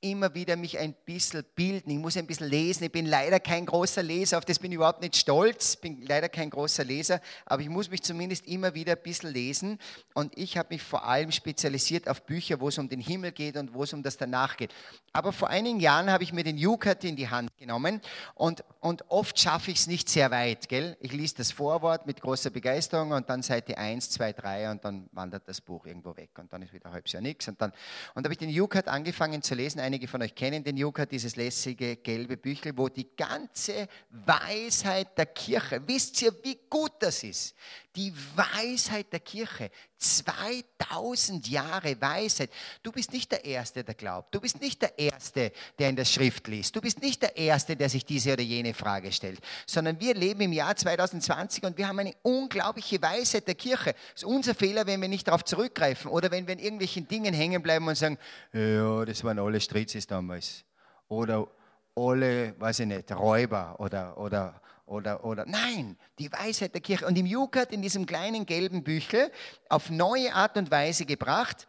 immer 0.00 0.34
wieder 0.34 0.56
mich 0.56 0.78
ein 0.78 0.94
bisschen 1.04 1.44
bilden, 1.54 1.90
ich 1.90 1.98
muss 1.98 2.16
ein 2.16 2.26
bisschen 2.26 2.48
lesen. 2.48 2.84
Ich 2.84 2.92
bin 2.92 3.06
leider 3.06 3.40
kein 3.40 3.66
großer 3.66 4.02
Leser, 4.02 4.38
auf 4.38 4.44
das 4.44 4.58
bin 4.58 4.70
ich 4.70 4.76
überhaupt 4.76 5.00
nicht 5.00 5.16
stolz, 5.16 5.76
bin 5.76 6.02
leider 6.02 6.28
kein 6.28 6.50
großer 6.50 6.84
Leser, 6.84 7.20
aber 7.46 7.62
ich 7.62 7.68
muss 7.68 7.90
mich 7.90 8.02
zumindest 8.02 8.46
immer 8.46 8.74
wieder 8.74 8.92
ein 8.92 9.02
bisschen 9.02 9.32
lesen. 9.32 9.78
Und 10.14 10.36
ich 10.38 10.56
habe 10.56 10.74
mich 10.74 10.82
vor 10.82 11.04
allem 11.04 11.32
spezialisiert 11.32 12.08
auf 12.08 12.22
Bücher, 12.24 12.60
wo 12.60 12.68
es 12.68 12.78
um 12.78 12.88
den 12.88 13.00
Himmel 13.00 13.32
geht 13.32 13.56
und 13.56 13.74
wo 13.74 13.82
es 13.82 13.92
um 13.92 14.02
das 14.02 14.16
danach 14.16 14.56
geht. 14.56 14.72
Aber 15.12 15.32
vor 15.32 15.48
einigen 15.48 15.80
Jahren 15.80 16.10
habe 16.10 16.22
ich 16.22 16.32
mir 16.32 16.44
den 16.44 16.58
Jukat 16.58 17.02
in 17.02 17.16
die 17.16 17.28
Hand 17.28 17.56
genommen 17.56 18.00
und, 18.34 18.62
und 18.80 19.04
oft 19.08 19.38
schaffe 19.38 19.72
ich 19.72 19.78
es 19.78 19.86
nicht 19.88 20.08
sehr 20.08 20.30
weit. 20.30 20.68
Gell? 20.68 20.96
Ich 21.00 21.12
lese 21.12 21.36
das 21.38 21.50
Vorwort 21.50 22.06
mit 22.06 22.20
großer 22.20 22.50
Begeisterung 22.50 23.10
und 23.12 23.28
dann 23.28 23.42
Seite 23.42 23.76
1, 23.78 24.10
2, 24.10 24.32
3 24.32 24.70
und 24.70 24.84
dann 24.84 25.08
wandert 25.12 25.48
das 25.48 25.60
Buch 25.60 25.86
irgendwo 25.86 26.16
weg 26.16 26.30
und 26.38 26.52
dann 26.52 26.62
ist 26.62 26.72
wieder 26.72 26.92
halbes 26.92 27.12
Jahr 27.12 27.22
nichts. 27.22 27.48
Und 27.48 27.60
dann 27.60 27.72
und 28.14 28.24
habe 28.24 28.32
ich 28.32 28.38
den 28.38 28.50
Jukat 28.50 28.86
angefangen 28.86 29.42
zu 29.42 29.54
lesen 29.54 29.80
einige 29.88 30.06
von 30.06 30.20
euch 30.20 30.34
kennen 30.34 30.62
den 30.62 30.76
Juka, 30.76 31.06
dieses 31.06 31.34
lässige 31.36 31.96
gelbe 31.96 32.36
Büchel, 32.36 32.76
wo 32.76 32.90
die 32.90 33.08
ganze 33.16 33.88
Weisheit 34.10 35.16
der 35.16 35.24
Kirche, 35.24 35.80
wisst 35.86 36.20
ihr, 36.20 36.30
wie 36.44 36.58
gut 36.68 36.92
das 36.98 37.24
ist? 37.24 37.54
Die 37.98 38.14
Weisheit 38.36 39.12
der 39.12 39.18
Kirche, 39.18 39.72
2000 39.96 41.48
Jahre 41.48 42.00
Weisheit. 42.00 42.48
Du 42.84 42.92
bist 42.92 43.12
nicht 43.12 43.32
der 43.32 43.44
Erste, 43.44 43.82
der 43.82 43.96
glaubt. 43.96 44.32
Du 44.32 44.40
bist 44.40 44.60
nicht 44.60 44.80
der 44.82 44.96
Erste, 44.96 45.50
der 45.80 45.88
in 45.88 45.96
der 45.96 46.04
Schrift 46.04 46.46
liest. 46.46 46.76
Du 46.76 46.80
bist 46.80 47.02
nicht 47.02 47.22
der 47.22 47.36
Erste, 47.36 47.74
der 47.74 47.88
sich 47.88 48.04
diese 48.04 48.34
oder 48.34 48.42
jene 48.42 48.72
Frage 48.72 49.10
stellt, 49.10 49.40
sondern 49.66 49.98
wir 49.98 50.14
leben 50.14 50.42
im 50.42 50.52
Jahr 50.52 50.76
2020 50.76 51.64
und 51.64 51.76
wir 51.76 51.88
haben 51.88 51.98
eine 51.98 52.14
unglaubliche 52.22 53.02
Weisheit 53.02 53.48
der 53.48 53.56
Kirche. 53.56 53.96
Es 54.14 54.22
ist 54.22 54.28
unser 54.28 54.54
Fehler, 54.54 54.86
wenn 54.86 55.00
wir 55.00 55.08
nicht 55.08 55.26
darauf 55.26 55.44
zurückgreifen 55.44 56.08
oder 56.08 56.30
wenn 56.30 56.46
wir 56.46 56.52
in 56.52 56.60
irgendwelchen 56.60 57.08
Dingen 57.08 57.34
hängen 57.34 57.60
bleiben 57.60 57.88
und 57.88 57.96
sagen, 57.96 58.16
ja, 58.52 59.04
das 59.04 59.24
waren 59.24 59.40
alle 59.40 59.60
Stritzis 59.60 60.06
damals. 60.06 60.64
Oder 61.08 61.48
alle, 61.96 62.54
weiß 62.60 62.78
ich 62.78 62.86
nicht, 62.86 63.10
Räuber 63.10 63.74
oder, 63.80 64.16
oder 64.18 64.62
oder, 64.88 65.24
oder 65.24 65.44
nein, 65.46 65.96
die 66.18 66.32
Weisheit 66.32 66.74
der 66.74 66.80
Kirche. 66.80 67.06
Und 67.06 67.16
im 67.16 67.26
Jukat, 67.26 67.72
in 67.72 67.82
diesem 67.82 68.06
kleinen 68.06 68.46
gelben 68.46 68.82
Büchel, 68.82 69.30
auf 69.68 69.90
neue 69.90 70.34
Art 70.34 70.56
und 70.56 70.70
Weise 70.70 71.04
gebracht, 71.04 71.68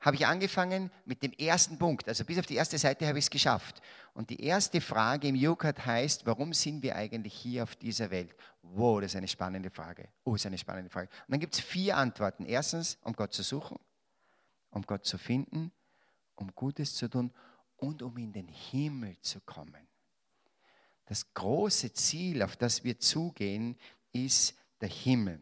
habe 0.00 0.16
ich 0.16 0.26
angefangen 0.26 0.90
mit 1.06 1.22
dem 1.22 1.32
ersten 1.32 1.78
Punkt. 1.78 2.06
Also 2.08 2.24
bis 2.24 2.38
auf 2.38 2.46
die 2.46 2.56
erste 2.56 2.76
Seite 2.76 3.06
habe 3.06 3.18
ich 3.18 3.24
es 3.24 3.30
geschafft. 3.30 3.80
Und 4.12 4.30
die 4.30 4.42
erste 4.44 4.80
Frage 4.80 5.28
im 5.28 5.34
Jukat 5.34 5.84
heißt, 5.84 6.26
warum 6.26 6.52
sind 6.52 6.82
wir 6.82 6.94
eigentlich 6.94 7.34
hier 7.34 7.62
auf 7.62 7.74
dieser 7.74 8.10
Welt? 8.10 8.34
Wow, 8.62 9.00
das 9.00 9.12
ist 9.12 9.16
eine 9.16 9.28
spannende 9.28 9.70
Frage. 9.70 10.08
Oh, 10.24 10.32
das 10.32 10.42
ist 10.42 10.46
eine 10.46 10.58
spannende 10.58 10.90
Frage. 10.90 11.08
Und 11.26 11.32
dann 11.32 11.40
gibt 11.40 11.54
es 11.54 11.60
vier 11.60 11.96
Antworten. 11.96 12.44
Erstens, 12.44 12.98
um 13.02 13.14
Gott 13.14 13.32
zu 13.32 13.42
suchen, 13.42 13.78
um 14.70 14.82
Gott 14.82 15.06
zu 15.06 15.16
finden, 15.16 15.72
um 16.34 16.54
Gutes 16.54 16.94
zu 16.94 17.08
tun 17.08 17.32
und 17.76 18.02
um 18.02 18.16
in 18.18 18.32
den 18.32 18.48
Himmel 18.48 19.18
zu 19.20 19.40
kommen. 19.40 19.88
Das 21.06 21.32
große 21.34 21.92
Ziel, 21.92 22.42
auf 22.42 22.56
das 22.56 22.84
wir 22.84 22.98
zugehen, 22.98 23.76
ist 24.12 24.54
der 24.80 24.88
Himmel. 24.88 25.40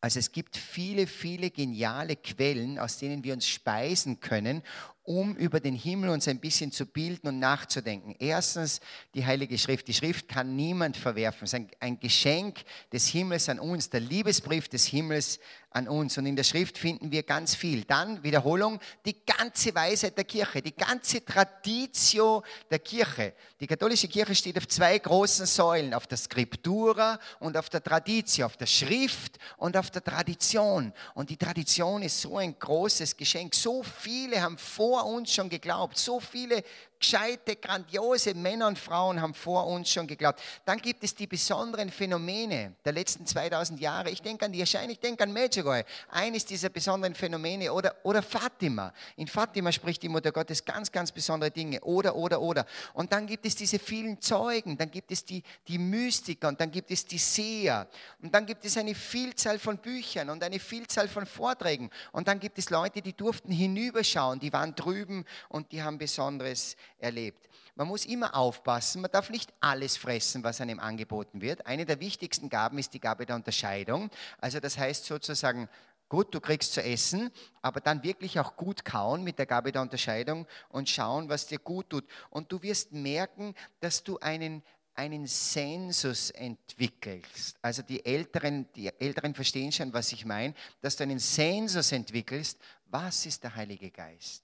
Also 0.00 0.20
es 0.20 0.30
gibt 0.30 0.56
viele, 0.56 1.08
viele 1.08 1.50
geniale 1.50 2.14
Quellen, 2.14 2.78
aus 2.78 2.98
denen 2.98 3.24
wir 3.24 3.34
uns 3.34 3.48
speisen 3.48 4.20
können, 4.20 4.62
um 5.02 5.34
über 5.34 5.58
den 5.58 5.74
Himmel 5.74 6.10
uns 6.10 6.28
ein 6.28 6.38
bisschen 6.38 6.70
zu 6.70 6.86
bilden 6.86 7.26
und 7.26 7.40
nachzudenken. 7.40 8.14
Erstens 8.20 8.80
die 9.14 9.26
Heilige 9.26 9.58
Schrift. 9.58 9.88
Die 9.88 9.94
Schrift 9.94 10.28
kann 10.28 10.54
niemand 10.54 10.96
verwerfen. 10.96 11.46
Es 11.46 11.52
ist 11.52 11.66
ein, 11.80 11.98
Geschenk 11.98 12.62
des 12.92 13.08
Himmels 13.08 13.48
an 13.48 13.58
uns, 13.58 13.90
der 13.90 14.00
Liebesbrief 14.00 14.68
des 14.68 14.86
Himmels 14.86 15.40
an 15.70 15.88
uns. 15.88 16.16
Und 16.16 16.26
in 16.26 16.36
der 16.36 16.44
Schrift 16.44 16.78
finden 16.78 17.12
wir 17.12 17.22
ganz 17.22 17.54
viel. 17.54 17.84
Dann, 17.84 18.22
Wiederholung, 18.22 18.80
die 19.04 19.24
ganze 19.24 19.74
Weisheit 19.74 20.16
der 20.16 20.24
Kirche, 20.24 20.62
die 20.62 20.74
ganze 20.74 21.24
Traditio 21.24 22.42
der 22.70 22.78
Kirche. 22.78 23.34
Die 23.60 23.66
katholische 23.66 24.08
Kirche 24.08 24.34
steht 24.34 24.56
auf 24.56 24.66
zwei 24.66 24.98
großen 24.98 25.46
Säulen, 25.46 25.92
auf 25.94 26.06
der 26.06 26.18
Scriptura 26.18 27.18
und 27.40 27.56
auf 27.56 27.68
der 27.68 27.82
Traditio, 27.82 28.46
auf 28.46 28.56
der 28.56 28.66
Schrift 28.66 29.38
und 29.58 29.76
auf 29.76 29.90
der 29.90 30.02
Tradition. 30.02 30.92
Und 31.14 31.30
die 31.30 31.36
Tradition 31.36 32.02
ist 32.02 32.20
so 32.20 32.38
ein 32.38 32.58
großes 32.58 33.16
Geschenk. 33.16 33.54
So 33.54 33.82
viele 33.82 34.40
haben 34.40 34.58
vor 34.58 35.06
uns 35.06 35.32
schon 35.32 35.48
geglaubt, 35.48 35.98
so 35.98 36.20
viele 36.20 36.62
gescheite, 36.98 37.56
grandiose 37.56 38.34
Männer 38.34 38.66
und 38.66 38.78
Frauen 38.78 39.20
haben 39.20 39.34
vor 39.34 39.66
uns 39.66 39.90
schon 39.90 40.06
geglaubt. 40.06 40.40
Dann 40.64 40.78
gibt 40.78 41.04
es 41.04 41.14
die 41.14 41.26
besonderen 41.26 41.90
Phänomene 41.90 42.74
der 42.84 42.92
letzten 42.92 43.26
2000 43.26 43.80
Jahre. 43.80 44.10
Ich 44.10 44.22
denke 44.22 44.44
an 44.44 44.52
die 44.52 44.60
Erscheinung, 44.60 44.90
ich 44.90 45.00
denke 45.00 45.24
an 45.24 45.32
Medjugorje, 45.32 45.84
eines 46.10 46.44
dieser 46.44 46.68
besonderen 46.68 47.14
Phänomene. 47.14 47.72
Oder, 47.72 47.94
oder 48.02 48.22
Fatima. 48.22 48.92
In 49.16 49.26
Fatima 49.26 49.72
spricht 49.72 50.02
die 50.02 50.08
Mutter 50.08 50.32
Gottes 50.32 50.64
ganz, 50.64 50.90
ganz 50.90 51.12
besondere 51.12 51.50
Dinge. 51.50 51.80
Oder, 51.80 52.14
oder, 52.16 52.40
oder. 52.40 52.66
Und 52.94 53.12
dann 53.12 53.26
gibt 53.26 53.46
es 53.46 53.54
diese 53.54 53.78
vielen 53.78 54.20
Zeugen, 54.20 54.76
dann 54.76 54.90
gibt 54.90 55.10
es 55.10 55.24
die, 55.24 55.42
die 55.66 55.78
Mystiker 55.78 56.48
und 56.48 56.60
dann 56.60 56.70
gibt 56.70 56.90
es 56.90 57.04
die 57.04 57.18
Seher. 57.18 57.88
Und 58.22 58.34
dann 58.34 58.46
gibt 58.46 58.64
es 58.64 58.76
eine 58.76 58.94
Vielzahl 58.94 59.58
von 59.58 59.78
Büchern 59.78 60.30
und 60.30 60.42
eine 60.42 60.58
Vielzahl 60.58 61.08
von 61.08 61.26
Vorträgen. 61.26 61.90
Und 62.12 62.28
dann 62.28 62.40
gibt 62.40 62.58
es 62.58 62.70
Leute, 62.70 63.02
die 63.02 63.12
durften 63.12 63.52
hinüberschauen, 63.52 64.40
die 64.40 64.52
waren 64.52 64.74
drüben 64.74 65.24
und 65.48 65.72
die 65.72 65.82
haben 65.82 65.98
Besonderes 65.98 66.76
erlebt. 66.98 67.48
Man 67.74 67.86
muss 67.86 68.06
immer 68.06 68.34
aufpassen, 68.34 69.02
man 69.02 69.10
darf 69.10 69.30
nicht 69.30 69.52
alles 69.60 69.96
fressen, 69.96 70.42
was 70.42 70.60
einem 70.60 70.80
angeboten 70.80 71.40
wird. 71.40 71.66
Eine 71.66 71.86
der 71.86 72.00
wichtigsten 72.00 72.48
Gaben 72.48 72.78
ist 72.78 72.92
die 72.92 73.00
Gabe 73.00 73.24
der 73.24 73.36
Unterscheidung. 73.36 74.10
Also 74.38 74.58
das 74.58 74.76
heißt 74.76 75.04
sozusagen, 75.04 75.68
gut, 76.08 76.34
du 76.34 76.40
kriegst 76.40 76.72
zu 76.72 76.82
essen, 76.82 77.30
aber 77.62 77.80
dann 77.80 78.02
wirklich 78.02 78.40
auch 78.40 78.56
gut 78.56 78.84
kauen 78.84 79.22
mit 79.22 79.38
der 79.38 79.46
Gabe 79.46 79.72
der 79.72 79.82
Unterscheidung 79.82 80.46
und 80.70 80.88
schauen, 80.88 81.28
was 81.28 81.46
dir 81.46 81.58
gut 81.58 81.90
tut. 81.90 82.04
Und 82.30 82.50
du 82.50 82.62
wirst 82.62 82.92
merken, 82.92 83.54
dass 83.80 84.02
du 84.02 84.18
einen, 84.18 84.62
einen 84.94 85.26
Sensus 85.26 86.30
entwickelst. 86.30 87.56
Also 87.62 87.82
die 87.82 88.04
Älteren, 88.04 88.66
die 88.74 88.88
Älteren 88.98 89.34
verstehen 89.34 89.70
schon, 89.70 89.92
was 89.92 90.12
ich 90.12 90.24
meine, 90.24 90.54
dass 90.80 90.96
du 90.96 91.04
einen 91.04 91.20
Sensus 91.20 91.92
entwickelst. 91.92 92.58
Was 92.86 93.26
ist 93.26 93.44
der 93.44 93.54
Heilige 93.54 93.90
Geist? 93.90 94.42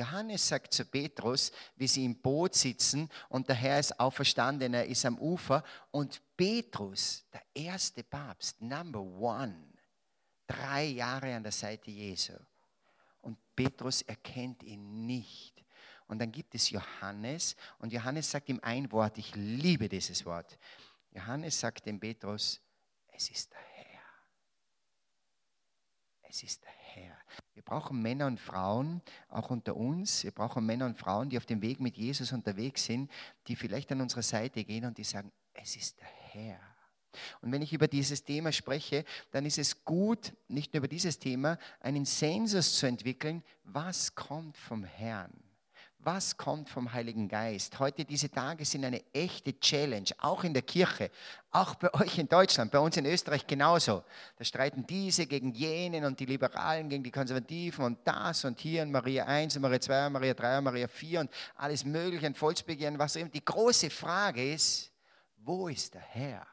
Johannes 0.00 0.48
sagt 0.48 0.72
zu 0.72 0.86
Petrus, 0.86 1.52
wie 1.76 1.86
sie 1.86 2.06
im 2.06 2.16
Boot 2.16 2.54
sitzen 2.54 3.10
und 3.28 3.46
der 3.46 3.56
Herr 3.56 3.78
ist 3.78 4.00
auferstanden, 4.00 4.72
er 4.72 4.86
ist 4.86 5.04
am 5.04 5.18
Ufer 5.18 5.62
und 5.90 6.22
Petrus, 6.38 7.26
der 7.30 7.42
erste 7.52 8.02
Papst, 8.02 8.62
Number 8.62 9.00
One, 9.00 9.74
drei 10.46 10.84
Jahre 10.84 11.34
an 11.34 11.42
der 11.42 11.52
Seite 11.52 11.90
Jesu. 11.90 12.32
Und 13.20 13.36
Petrus 13.54 14.00
erkennt 14.00 14.62
ihn 14.62 15.04
nicht. 15.04 15.62
Und 16.06 16.18
dann 16.18 16.32
gibt 16.32 16.54
es 16.54 16.70
Johannes 16.70 17.54
und 17.78 17.92
Johannes 17.92 18.30
sagt 18.30 18.48
ihm 18.48 18.58
ein 18.62 18.90
Wort, 18.90 19.18
ich 19.18 19.34
liebe 19.34 19.86
dieses 19.86 20.24
Wort. 20.24 20.58
Johannes 21.10 21.60
sagt 21.60 21.84
dem 21.84 22.00
Petrus, 22.00 22.58
es 23.08 23.28
ist 23.28 23.52
der 23.52 23.60
Herr. 23.60 24.00
Es 26.22 26.42
ist 26.42 26.62
der 26.62 26.70
Herr. 26.70 26.79
Herr. 26.94 27.16
Wir 27.54 27.62
brauchen 27.62 28.00
Männer 28.00 28.26
und 28.26 28.40
Frauen, 28.40 29.02
auch 29.28 29.50
unter 29.50 29.76
uns. 29.76 30.24
Wir 30.24 30.32
brauchen 30.32 30.64
Männer 30.64 30.86
und 30.86 30.96
Frauen, 30.96 31.30
die 31.30 31.36
auf 31.36 31.46
dem 31.46 31.62
Weg 31.62 31.80
mit 31.80 31.96
Jesus 31.96 32.32
unterwegs 32.32 32.84
sind, 32.84 33.10
die 33.46 33.56
vielleicht 33.56 33.90
an 33.92 34.00
unserer 34.00 34.22
Seite 34.22 34.64
gehen 34.64 34.84
und 34.84 34.98
die 34.98 35.04
sagen, 35.04 35.30
es 35.54 35.76
ist 35.76 36.00
der 36.00 36.08
Herr. 36.08 36.60
Und 37.40 37.52
wenn 37.52 37.62
ich 37.62 37.72
über 37.72 37.88
dieses 37.88 38.24
Thema 38.24 38.52
spreche, 38.52 39.04
dann 39.32 39.44
ist 39.44 39.58
es 39.58 39.84
gut, 39.84 40.32
nicht 40.48 40.72
nur 40.72 40.78
über 40.78 40.88
dieses 40.88 41.18
Thema, 41.18 41.58
einen 41.80 42.04
Sensus 42.04 42.76
zu 42.76 42.86
entwickeln, 42.86 43.42
was 43.64 44.14
kommt 44.14 44.56
vom 44.56 44.84
Herrn. 44.84 45.32
Was 46.02 46.34
kommt 46.38 46.70
vom 46.70 46.90
Heiligen 46.94 47.28
Geist? 47.28 47.78
Heute 47.78 48.06
diese 48.06 48.30
Tage 48.30 48.64
sind 48.64 48.86
eine 48.86 49.02
echte 49.12 49.60
Challenge, 49.60 50.08
auch 50.16 50.44
in 50.44 50.54
der 50.54 50.62
Kirche, 50.62 51.10
auch 51.50 51.74
bei 51.74 51.92
euch 51.92 52.16
in 52.16 52.26
Deutschland, 52.26 52.72
bei 52.72 52.78
uns 52.78 52.96
in 52.96 53.04
Österreich 53.04 53.46
genauso. 53.46 54.02
Da 54.36 54.44
streiten 54.44 54.86
diese 54.86 55.26
gegen 55.26 55.52
jenen 55.52 56.06
und 56.06 56.18
die 56.18 56.24
Liberalen 56.24 56.88
gegen 56.88 57.04
die 57.04 57.10
Konservativen 57.10 57.84
und 57.84 57.98
das 58.04 58.46
und 58.46 58.58
hier 58.58 58.82
und 58.82 58.92
Maria 58.92 59.26
1 59.26 59.56
und 59.56 59.62
Maria 59.62 59.78
2 59.78 60.06
und 60.06 60.12
Maria 60.14 60.32
3 60.32 60.58
und 60.58 60.64
Maria 60.64 60.88
4 60.88 61.20
und 61.20 61.30
alles 61.56 61.84
Mögliche, 61.84 62.24
ein 62.24 62.34
Volksbegehren, 62.34 62.98
was 62.98 63.16
immer. 63.16 63.28
Die 63.28 63.44
große 63.44 63.90
Frage 63.90 64.54
ist, 64.54 64.90
wo 65.36 65.68
ist 65.68 65.92
der 65.92 66.00
Herr? 66.00 66.46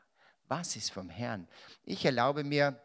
Was 0.50 0.76
ist 0.76 0.92
vom 0.92 1.10
Herrn? 1.10 1.48
Ich 1.86 2.04
erlaube 2.04 2.44
mir, 2.44 2.78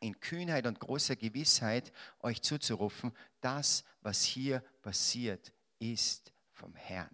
in 0.00 0.20
Kühnheit 0.20 0.66
und 0.66 0.78
großer 0.78 1.16
Gewissheit 1.16 1.90
euch 2.20 2.42
zuzurufen, 2.42 3.12
das, 3.40 3.82
was 4.02 4.22
hier 4.22 4.62
passiert, 4.82 5.52
ist 5.78 6.32
vom 6.52 6.74
Herrn. 6.74 7.10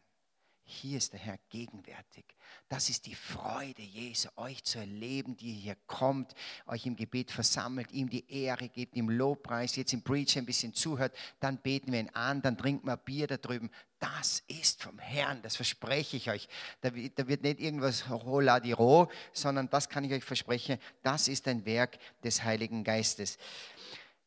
Hier 0.64 0.96
ist 0.96 1.12
der 1.12 1.20
Herr 1.20 1.38
gegenwärtig. 1.50 2.24
Das 2.68 2.88
ist 2.88 3.06
die 3.06 3.14
Freude 3.14 3.82
Jesu, 3.82 4.28
euch 4.36 4.64
zu 4.64 4.78
erleben, 4.78 5.36
die 5.36 5.52
hier 5.52 5.76
kommt, 5.86 6.34
euch 6.66 6.86
im 6.86 6.96
Gebet 6.96 7.30
versammelt, 7.30 7.92
ihm 7.92 8.08
die 8.08 8.30
Ehre 8.32 8.68
gibt, 8.68 8.96
ihm 8.96 9.10
Lobpreis, 9.10 9.76
jetzt 9.76 9.92
im 9.92 10.02
Preacher 10.02 10.40
ein 10.40 10.46
bisschen 10.46 10.72
zuhört, 10.72 11.14
dann 11.40 11.58
beten 11.58 11.92
wir 11.92 12.00
ihn 12.00 12.10
an, 12.10 12.40
dann 12.40 12.56
trinken 12.56 12.86
wir 12.86 12.96
Bier 12.96 13.26
da 13.26 13.36
drüben. 13.36 13.70
Das 13.98 14.42
ist 14.46 14.82
vom 14.82 14.98
Herrn, 14.98 15.42
das 15.42 15.56
verspreche 15.56 16.16
ich 16.16 16.30
euch. 16.30 16.48
Da, 16.80 16.90
da 16.90 17.28
wird 17.28 17.42
nicht 17.42 17.60
irgendwas 17.60 18.08
rola 18.08 18.58
di 18.58 18.72
ro, 18.72 19.10
sondern 19.32 19.68
das 19.68 19.88
kann 19.88 20.04
ich 20.04 20.12
euch 20.12 20.24
versprechen, 20.24 20.78
das 21.02 21.28
ist 21.28 21.46
ein 21.48 21.66
Werk 21.66 21.98
des 22.24 22.42
Heiligen 22.42 22.84
Geistes. 22.84 23.36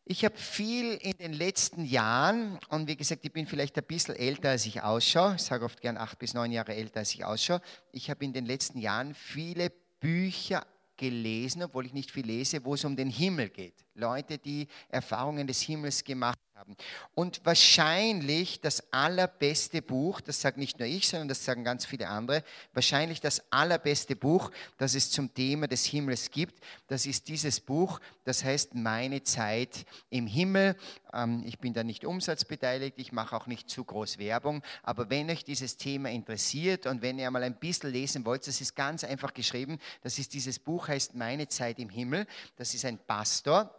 Ich 0.07 0.23
habe 0.23 0.37
viel 0.37 0.93
in 1.01 1.17
den 1.17 1.33
letzten 1.33 1.83
Jahren, 1.83 2.59
und 2.69 2.87
wie 2.87 2.95
gesagt, 2.95 3.25
ich 3.25 3.33
bin 3.33 3.47
vielleicht 3.47 3.75
ein 3.75 3.83
bisschen 3.85 4.15
älter, 4.15 4.51
als 4.51 4.67
ich 4.67 4.83
ausschaue, 4.83 5.33
ich 5.35 5.41
sage 5.41 5.65
oft 5.65 5.81
gern 5.81 5.97
acht 5.97 6.19
bis 6.19 6.35
neun 6.35 6.51
Jahre 6.51 6.75
älter, 6.75 6.99
als 6.99 7.15
ich 7.15 7.25
ausschaue, 7.25 7.59
ich 7.91 8.11
habe 8.11 8.23
in 8.23 8.31
den 8.31 8.45
letzten 8.45 8.77
Jahren 8.77 9.15
viele 9.15 9.71
Bücher 9.99 10.63
gelesen, 10.95 11.63
obwohl 11.63 11.87
ich 11.87 11.93
nicht 11.93 12.11
viel 12.11 12.27
lese, 12.27 12.63
wo 12.63 12.75
es 12.75 12.85
um 12.85 12.95
den 12.95 13.09
Himmel 13.09 13.49
geht. 13.49 13.83
Leute, 13.95 14.37
die 14.37 14.67
Erfahrungen 14.89 15.47
des 15.47 15.61
Himmels 15.61 16.03
gemacht 16.03 16.37
haben. 16.55 16.77
Und 17.15 17.41
wahrscheinlich 17.43 18.61
das 18.61 18.81
allerbeste 18.93 19.81
Buch, 19.81 20.21
das 20.21 20.39
sagt 20.39 20.57
nicht 20.57 20.79
nur 20.79 20.87
ich, 20.87 21.05
sondern 21.05 21.27
das 21.27 21.43
sagen 21.43 21.65
ganz 21.65 21.85
viele 21.85 22.07
andere, 22.07 22.45
wahrscheinlich 22.73 23.19
das 23.19 23.43
allerbeste 23.51 24.15
Buch, 24.15 24.51
das 24.77 24.95
es 24.95 25.11
zum 25.11 25.33
Thema 25.33 25.67
des 25.67 25.83
Himmels 25.83 26.31
gibt, 26.31 26.63
das 26.87 27.05
ist 27.07 27.27
dieses 27.27 27.59
Buch, 27.59 27.99
das 28.23 28.45
heißt 28.45 28.73
Meine 28.73 29.21
Zeit 29.23 29.85
im 30.09 30.27
Himmel. 30.27 30.77
Ähm, 31.13 31.43
ich 31.45 31.59
bin 31.59 31.73
da 31.73 31.83
nicht 31.83 32.05
umsatzbeteiligt, 32.05 32.97
ich 32.99 33.11
mache 33.11 33.35
auch 33.35 33.47
nicht 33.47 33.69
zu 33.69 33.83
groß 33.83 34.17
Werbung, 34.17 34.63
aber 34.81 35.09
wenn 35.09 35.29
euch 35.29 35.43
dieses 35.43 35.75
Thema 35.75 36.09
interessiert 36.09 36.85
und 36.85 37.01
wenn 37.01 37.19
ihr 37.19 37.29
mal 37.31 37.43
ein 37.43 37.59
bisschen 37.59 37.91
lesen 37.91 38.25
wollt, 38.25 38.47
das 38.47 38.61
ist 38.61 38.77
ganz 38.77 39.03
einfach 39.03 39.33
geschrieben, 39.33 39.77
das 40.03 40.19
ist 40.19 40.33
dieses 40.33 40.59
Buch 40.59 40.87
heißt 40.87 41.15
Meine 41.15 41.49
Zeit 41.49 41.79
im 41.79 41.89
Himmel, 41.89 42.25
das 42.55 42.73
ist 42.73 42.85
ein 42.85 42.97
Pastor, 42.97 43.75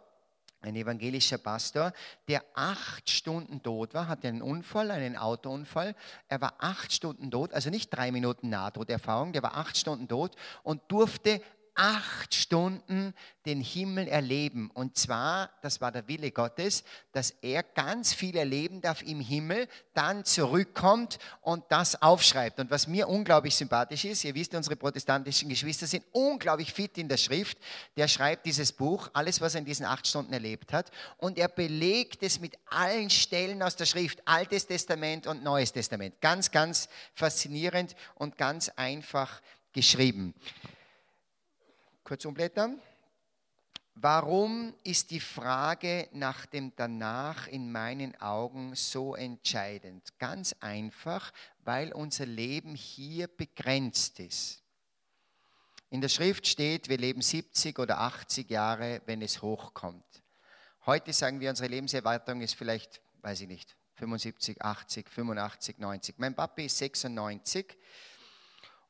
ein 0.67 0.75
evangelischer 0.75 1.37
Pastor, 1.37 1.93
der 2.27 2.43
acht 2.53 3.09
Stunden 3.09 3.63
tot 3.63 3.93
war, 3.93 4.07
hatte 4.07 4.27
einen 4.27 4.41
Unfall, 4.41 4.91
einen 4.91 5.17
Autounfall. 5.17 5.95
Er 6.27 6.41
war 6.41 6.55
acht 6.59 6.91
Stunden 6.91 7.31
tot, 7.31 7.53
also 7.53 7.69
nicht 7.69 7.89
drei 7.89 8.11
Minuten 8.11 8.49
Nahtoderfahrung, 8.49 9.33
der 9.33 9.43
war 9.43 9.55
acht 9.55 9.77
Stunden 9.77 10.07
tot 10.07 10.35
und 10.63 10.81
durfte 10.89 11.41
acht 11.77 12.33
Stunden 12.33 13.13
den 13.45 13.61
Himmel 13.61 14.07
erleben. 14.07 14.69
Und 14.73 14.97
zwar, 14.97 15.51
das 15.61 15.79
war 15.79 15.91
der 15.91 16.07
Wille 16.07 16.31
Gottes, 16.31 16.83
dass 17.13 17.31
er 17.41 17.63
ganz 17.63 18.13
viel 18.13 18.35
erleben 18.35 18.81
darf 18.81 19.01
im 19.03 19.21
Himmel, 19.21 19.67
dann 19.93 20.25
zurückkommt 20.25 21.19
und 21.41 21.63
das 21.69 22.01
aufschreibt. 22.01 22.59
Und 22.59 22.71
was 22.71 22.87
mir 22.87 23.07
unglaublich 23.07 23.55
sympathisch 23.55 24.05
ist, 24.05 24.25
ihr 24.25 24.35
wisst, 24.35 24.55
unsere 24.55 24.75
protestantischen 24.75 25.49
Geschwister 25.49 25.87
sind 25.87 26.03
unglaublich 26.11 26.73
fit 26.73 26.97
in 26.97 27.07
der 27.07 27.17
Schrift. 27.17 27.57
Der 27.95 28.07
schreibt 28.07 28.45
dieses 28.47 28.73
Buch, 28.73 29.09
alles, 29.13 29.39
was 29.39 29.53
er 29.53 29.59
in 29.59 29.65
diesen 29.65 29.85
acht 29.85 30.07
Stunden 30.07 30.33
erlebt 30.33 30.73
hat. 30.73 30.91
Und 31.17 31.37
er 31.37 31.47
belegt 31.47 32.23
es 32.23 32.39
mit 32.39 32.57
allen 32.65 33.09
Stellen 33.09 33.61
aus 33.61 33.75
der 33.75 33.85
Schrift, 33.85 34.19
Altes 34.25 34.65
Testament 34.65 35.27
und 35.27 35.43
Neues 35.43 35.71
Testament. 35.71 36.19
Ganz, 36.21 36.51
ganz 36.51 36.89
faszinierend 37.13 37.95
und 38.15 38.37
ganz 38.37 38.69
einfach 38.69 39.41
geschrieben. 39.73 40.33
Kurz 42.07 42.23
umblättern. 42.23 42.79
Warum 43.95 44.73
ist 44.85 45.11
die 45.11 45.19
Frage 45.19 46.07
nach 46.13 46.45
dem 46.45 46.73
Danach 46.77 47.47
in 47.47 47.69
meinen 47.69 48.15
Augen 48.21 48.75
so 48.75 49.13
entscheidend? 49.13 50.17
Ganz 50.17 50.55
einfach, 50.61 51.33
weil 51.65 51.91
unser 51.91 52.25
Leben 52.25 52.75
hier 52.75 53.27
begrenzt 53.27 54.21
ist. 54.21 54.63
In 55.89 55.99
der 55.99 56.07
Schrift 56.07 56.47
steht, 56.47 56.87
wir 56.87 56.97
leben 56.97 57.21
70 57.21 57.77
oder 57.77 57.99
80 57.99 58.49
Jahre, 58.49 59.01
wenn 59.05 59.21
es 59.21 59.41
hochkommt. 59.41 60.23
Heute 60.85 61.11
sagen 61.11 61.41
wir, 61.41 61.49
unsere 61.49 61.67
Lebenserwartung 61.67 62.39
ist 62.39 62.55
vielleicht, 62.55 63.01
weiß 63.19 63.41
ich 63.41 63.49
nicht, 63.49 63.75
75, 63.95 64.61
80, 64.61 65.09
85, 65.09 65.77
90. 65.77 66.19
Mein 66.19 66.35
Papi 66.35 66.67
ist 66.67 66.77
96 66.77 67.77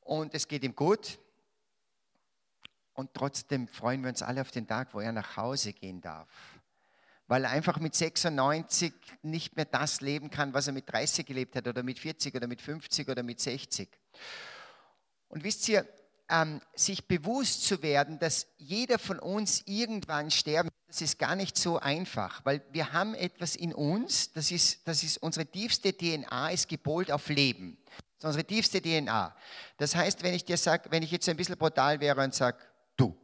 und 0.01 0.35
es 0.35 0.47
geht 0.47 0.63
ihm 0.63 0.75
gut. 0.75 1.17
Und 2.97 3.13
trotzdem 3.13 3.67
freuen 3.67 4.01
wir 4.01 4.09
uns 4.09 4.23
alle 4.23 4.41
auf 4.41 4.49
den 4.49 4.67
Tag, 4.67 4.91
wo 4.95 4.99
er 4.99 5.11
nach 5.11 5.37
Hause 5.37 5.71
gehen 5.71 6.01
darf. 6.01 6.27
Weil 7.27 7.43
er 7.43 7.51
einfach 7.51 7.79
mit 7.79 7.93
96 7.93 8.91
nicht 9.21 9.55
mehr 9.55 9.65
das 9.65 10.01
leben 10.01 10.31
kann, 10.31 10.51
was 10.55 10.65
er 10.65 10.73
mit 10.73 10.91
30 10.91 11.23
gelebt 11.23 11.55
hat 11.55 11.67
oder 11.67 11.83
mit 11.83 11.99
40 11.99 12.33
oder 12.33 12.47
mit 12.47 12.59
50 12.59 13.07
oder 13.07 13.21
mit 13.21 13.39
60. 13.39 13.87
Und 15.27 15.43
wisst 15.43 15.69
ihr, 15.69 15.87
ähm, 16.27 16.59
sich 16.73 17.07
bewusst 17.07 17.65
zu 17.65 17.83
werden, 17.83 18.17
dass 18.17 18.47
jeder 18.57 18.97
von 18.97 19.19
uns 19.19 19.61
irgendwann 19.67 20.31
sterben, 20.31 20.69
das 20.87 21.01
ist 21.01 21.19
gar 21.19 21.35
nicht 21.35 21.55
so 21.55 21.77
einfach, 21.77 22.43
weil 22.45 22.65
wir 22.71 22.93
haben 22.93 23.13
etwas 23.13 23.55
in 23.55 23.75
uns, 23.75 24.33
das 24.33 24.49
ist, 24.49 24.87
das 24.87 25.03
ist 25.03 25.17
unsere 25.19 25.45
tiefste 25.45 25.95
DNA, 25.95 26.49
ist 26.49 26.67
gepolt 26.67 27.11
auf 27.11 27.29
Leben. 27.29 27.77
Das 28.19 28.23
ist 28.23 28.25
unsere 28.25 28.43
tiefste 28.45 28.81
DNA. 28.81 29.35
Das 29.77 29.95
heißt, 29.95 30.23
wenn 30.23 30.33
ich 30.33 30.45
dir 30.45 30.57
sage, 30.57 30.89
wenn 30.89 31.03
ich 31.03 31.11
jetzt 31.11 31.29
ein 31.29 31.37
bisschen 31.37 31.57
brutal 31.57 31.99
wäre 31.99 32.23
und 32.23 32.33
sage, 32.33 32.57
du, 32.97 33.15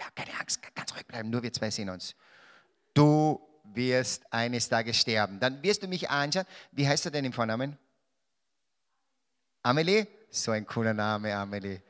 ja, 0.00 0.06
keine 0.14 0.38
Angst, 0.40 0.60
ganz 0.74 0.94
ruhig 0.94 1.06
bleiben, 1.06 1.30
nur 1.30 1.42
wir 1.42 1.52
zwei 1.52 1.70
sehen 1.70 1.90
uns. 1.90 2.14
Du 2.94 3.40
wirst 3.74 4.24
eines 4.32 4.68
Tages 4.68 4.96
sterben. 4.96 5.38
Dann 5.38 5.62
wirst 5.62 5.82
du 5.82 5.88
mich 5.88 6.10
anschauen. 6.10 6.46
Wie 6.72 6.88
heißt 6.88 7.04
du 7.04 7.10
denn 7.10 7.24
im 7.24 7.32
Vornamen? 7.32 7.78
Amelie? 9.62 10.06
So 10.30 10.52
ein 10.52 10.66
cooler 10.66 10.94
Name, 10.94 11.34
Amelie. 11.34 11.82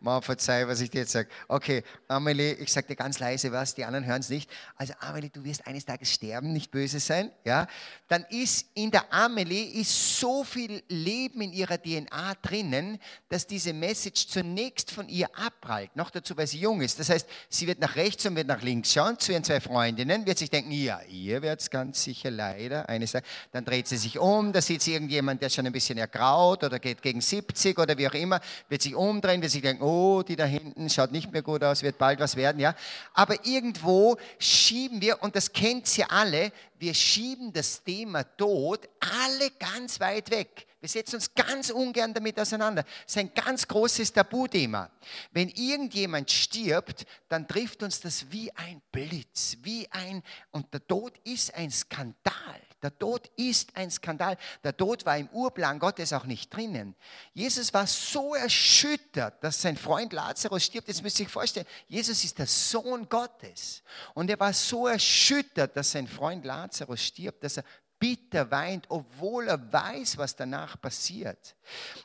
Mal 0.00 0.20
verzeih, 0.20 0.68
was 0.68 0.80
ich 0.80 0.90
dir 0.90 1.00
jetzt 1.00 1.12
sage. 1.12 1.28
Okay, 1.48 1.82
Amelie, 2.06 2.52
ich 2.54 2.72
sage 2.72 2.86
dir 2.86 2.96
ganz 2.96 3.18
leise 3.18 3.50
was, 3.50 3.74
die 3.74 3.84
anderen 3.84 4.06
hören 4.06 4.20
es 4.20 4.28
nicht. 4.28 4.48
Also 4.76 4.94
Amelie, 5.00 5.28
du 5.30 5.42
wirst 5.42 5.66
eines 5.66 5.84
Tages 5.84 6.12
sterben, 6.12 6.52
nicht 6.52 6.70
böse 6.70 7.00
sein. 7.00 7.32
Ja? 7.44 7.66
Dann 8.06 8.24
ist 8.30 8.66
in 8.74 8.92
der 8.92 9.12
Amelie 9.12 9.80
ist 9.80 10.20
so 10.20 10.44
viel 10.44 10.84
Leben 10.88 11.40
in 11.40 11.52
ihrer 11.52 11.82
DNA 11.82 12.34
drinnen, 12.42 12.98
dass 13.28 13.46
diese 13.46 13.72
Message 13.72 14.28
zunächst 14.28 14.92
von 14.92 15.08
ihr 15.08 15.28
abprallt. 15.36 15.96
Noch 15.96 16.10
dazu, 16.10 16.36
weil 16.36 16.46
sie 16.46 16.60
jung 16.60 16.80
ist. 16.80 17.00
Das 17.00 17.10
heißt, 17.10 17.28
sie 17.48 17.66
wird 17.66 17.80
nach 17.80 17.96
rechts 17.96 18.24
und 18.24 18.36
wird 18.36 18.46
nach 18.46 18.62
links 18.62 18.92
schauen 18.92 19.18
zu 19.18 19.32
ihren 19.32 19.42
zwei 19.42 19.60
Freundinnen, 19.60 20.26
wird 20.26 20.38
sich 20.38 20.50
denken, 20.50 20.70
ja, 20.70 21.00
ihr 21.08 21.42
werdet 21.42 21.62
es 21.62 21.70
ganz 21.70 22.04
sicher 22.04 22.30
leider 22.30 22.88
eines 22.88 23.12
Tages. 23.12 23.28
Dann 23.50 23.64
dreht 23.64 23.88
sie 23.88 23.96
sich 23.96 24.18
um, 24.18 24.52
da 24.52 24.60
sieht 24.60 24.82
sie 24.82 24.92
irgendjemand, 24.92 25.42
der 25.42 25.48
schon 25.48 25.66
ein 25.66 25.72
bisschen 25.72 25.98
ergraut 25.98 26.62
oder 26.62 26.78
geht 26.78 27.02
gegen 27.02 27.20
70 27.20 27.76
oder 27.78 27.98
wie 27.98 28.06
auch 28.06 28.14
immer, 28.14 28.40
wird 28.68 28.82
sich 28.82 28.94
umdrehen, 28.94 29.42
wird 29.42 29.50
sich 29.50 29.62
denken, 29.62 29.87
oh, 29.88 30.22
die 30.22 30.36
da 30.36 30.44
hinten 30.44 30.90
schaut 30.90 31.12
nicht 31.12 31.32
mehr 31.32 31.42
gut 31.42 31.64
aus, 31.64 31.82
wird 31.82 31.98
bald 31.98 32.20
was 32.20 32.36
werden, 32.36 32.60
ja. 32.60 32.74
Aber 33.14 33.44
irgendwo 33.46 34.16
schieben 34.38 35.00
wir, 35.00 35.22
und 35.22 35.34
das 35.34 35.52
kennt 35.52 35.96
ihr 35.98 36.10
alle, 36.12 36.52
wir 36.78 36.94
schieben 36.94 37.52
das 37.52 37.82
Thema 37.82 38.22
Tod 38.36 38.88
alle 39.00 39.50
ganz 39.58 39.98
weit 40.00 40.30
weg. 40.30 40.66
Wir 40.80 40.88
setzen 40.88 41.16
uns 41.16 41.34
ganz 41.34 41.70
ungern 41.70 42.14
damit 42.14 42.38
auseinander. 42.38 42.84
Das 42.84 42.92
ist 43.06 43.18
ein 43.18 43.34
ganz 43.34 43.66
großes 43.66 44.12
Tabuthema. 44.12 44.90
Wenn 45.32 45.48
irgendjemand 45.48 46.30
stirbt, 46.30 47.04
dann 47.28 47.48
trifft 47.48 47.82
uns 47.82 48.00
das 48.00 48.30
wie 48.30 48.54
ein 48.54 48.80
Blitz, 48.92 49.56
wie 49.62 49.88
ein, 49.90 50.22
und 50.52 50.72
der 50.72 50.86
Tod 50.86 51.18
ist 51.24 51.52
ein 51.54 51.70
Skandal. 51.70 52.60
Der 52.82 52.96
Tod 52.96 53.28
ist 53.36 53.76
ein 53.76 53.90
Skandal. 53.90 54.36
Der 54.62 54.76
Tod 54.76 55.04
war 55.04 55.18
im 55.18 55.28
Urplan 55.30 55.78
Gottes 55.78 56.12
auch 56.12 56.24
nicht 56.24 56.54
drinnen. 56.54 56.94
Jesus 57.34 57.74
war 57.74 57.86
so 57.86 58.34
erschüttert, 58.34 59.42
dass 59.42 59.60
sein 59.60 59.76
Freund 59.76 60.12
Lazarus 60.12 60.64
stirbt. 60.64 60.86
Jetzt 60.88 61.02
müsst 61.02 61.18
ihr 61.18 61.26
euch 61.26 61.32
vorstellen, 61.32 61.66
Jesus 61.88 62.22
ist 62.22 62.38
der 62.38 62.46
Sohn 62.46 63.08
Gottes. 63.08 63.82
Und 64.14 64.30
er 64.30 64.38
war 64.38 64.52
so 64.52 64.86
erschüttert, 64.86 65.76
dass 65.76 65.90
sein 65.90 66.06
Freund 66.06 66.44
Lazarus 66.44 67.02
stirbt, 67.02 67.42
dass 67.42 67.56
er 67.56 67.64
bitter 67.98 68.50
weint, 68.50 68.86
obwohl 68.88 69.48
er 69.48 69.72
weiß, 69.72 70.18
was 70.18 70.36
danach 70.36 70.80
passiert. 70.80 71.56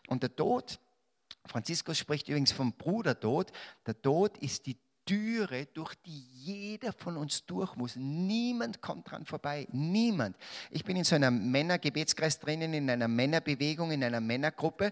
Und 0.07 0.23
der 0.23 0.36
Tod, 0.36 0.79
Franziskus 1.45 1.99
spricht 1.99 2.27
übrigens 2.29 2.51
vom 2.51 2.73
Brudertod, 2.73 3.51
der 3.86 4.01
Tod 4.01 4.38
ist 4.39 4.65
die 4.65 4.77
Türe, 5.05 5.65
durch 5.67 5.95
die 6.05 6.25
jeder 6.33 6.93
von 6.93 7.17
uns 7.17 7.45
durch 7.45 7.75
muss. 7.75 7.95
Niemand 7.95 8.81
kommt 8.81 9.09
dran 9.09 9.25
vorbei. 9.25 9.67
Niemand. 9.71 10.37
Ich 10.71 10.83
bin 10.83 10.97
in 10.97 11.03
so 11.03 11.15
einem 11.15 11.51
Männergebetskreis 11.51 12.39
drinnen, 12.39 12.73
in 12.73 12.89
einer 12.89 13.07
Männerbewegung, 13.07 13.91
in 13.91 14.03
einer 14.03 14.21
Männergruppe. 14.21 14.91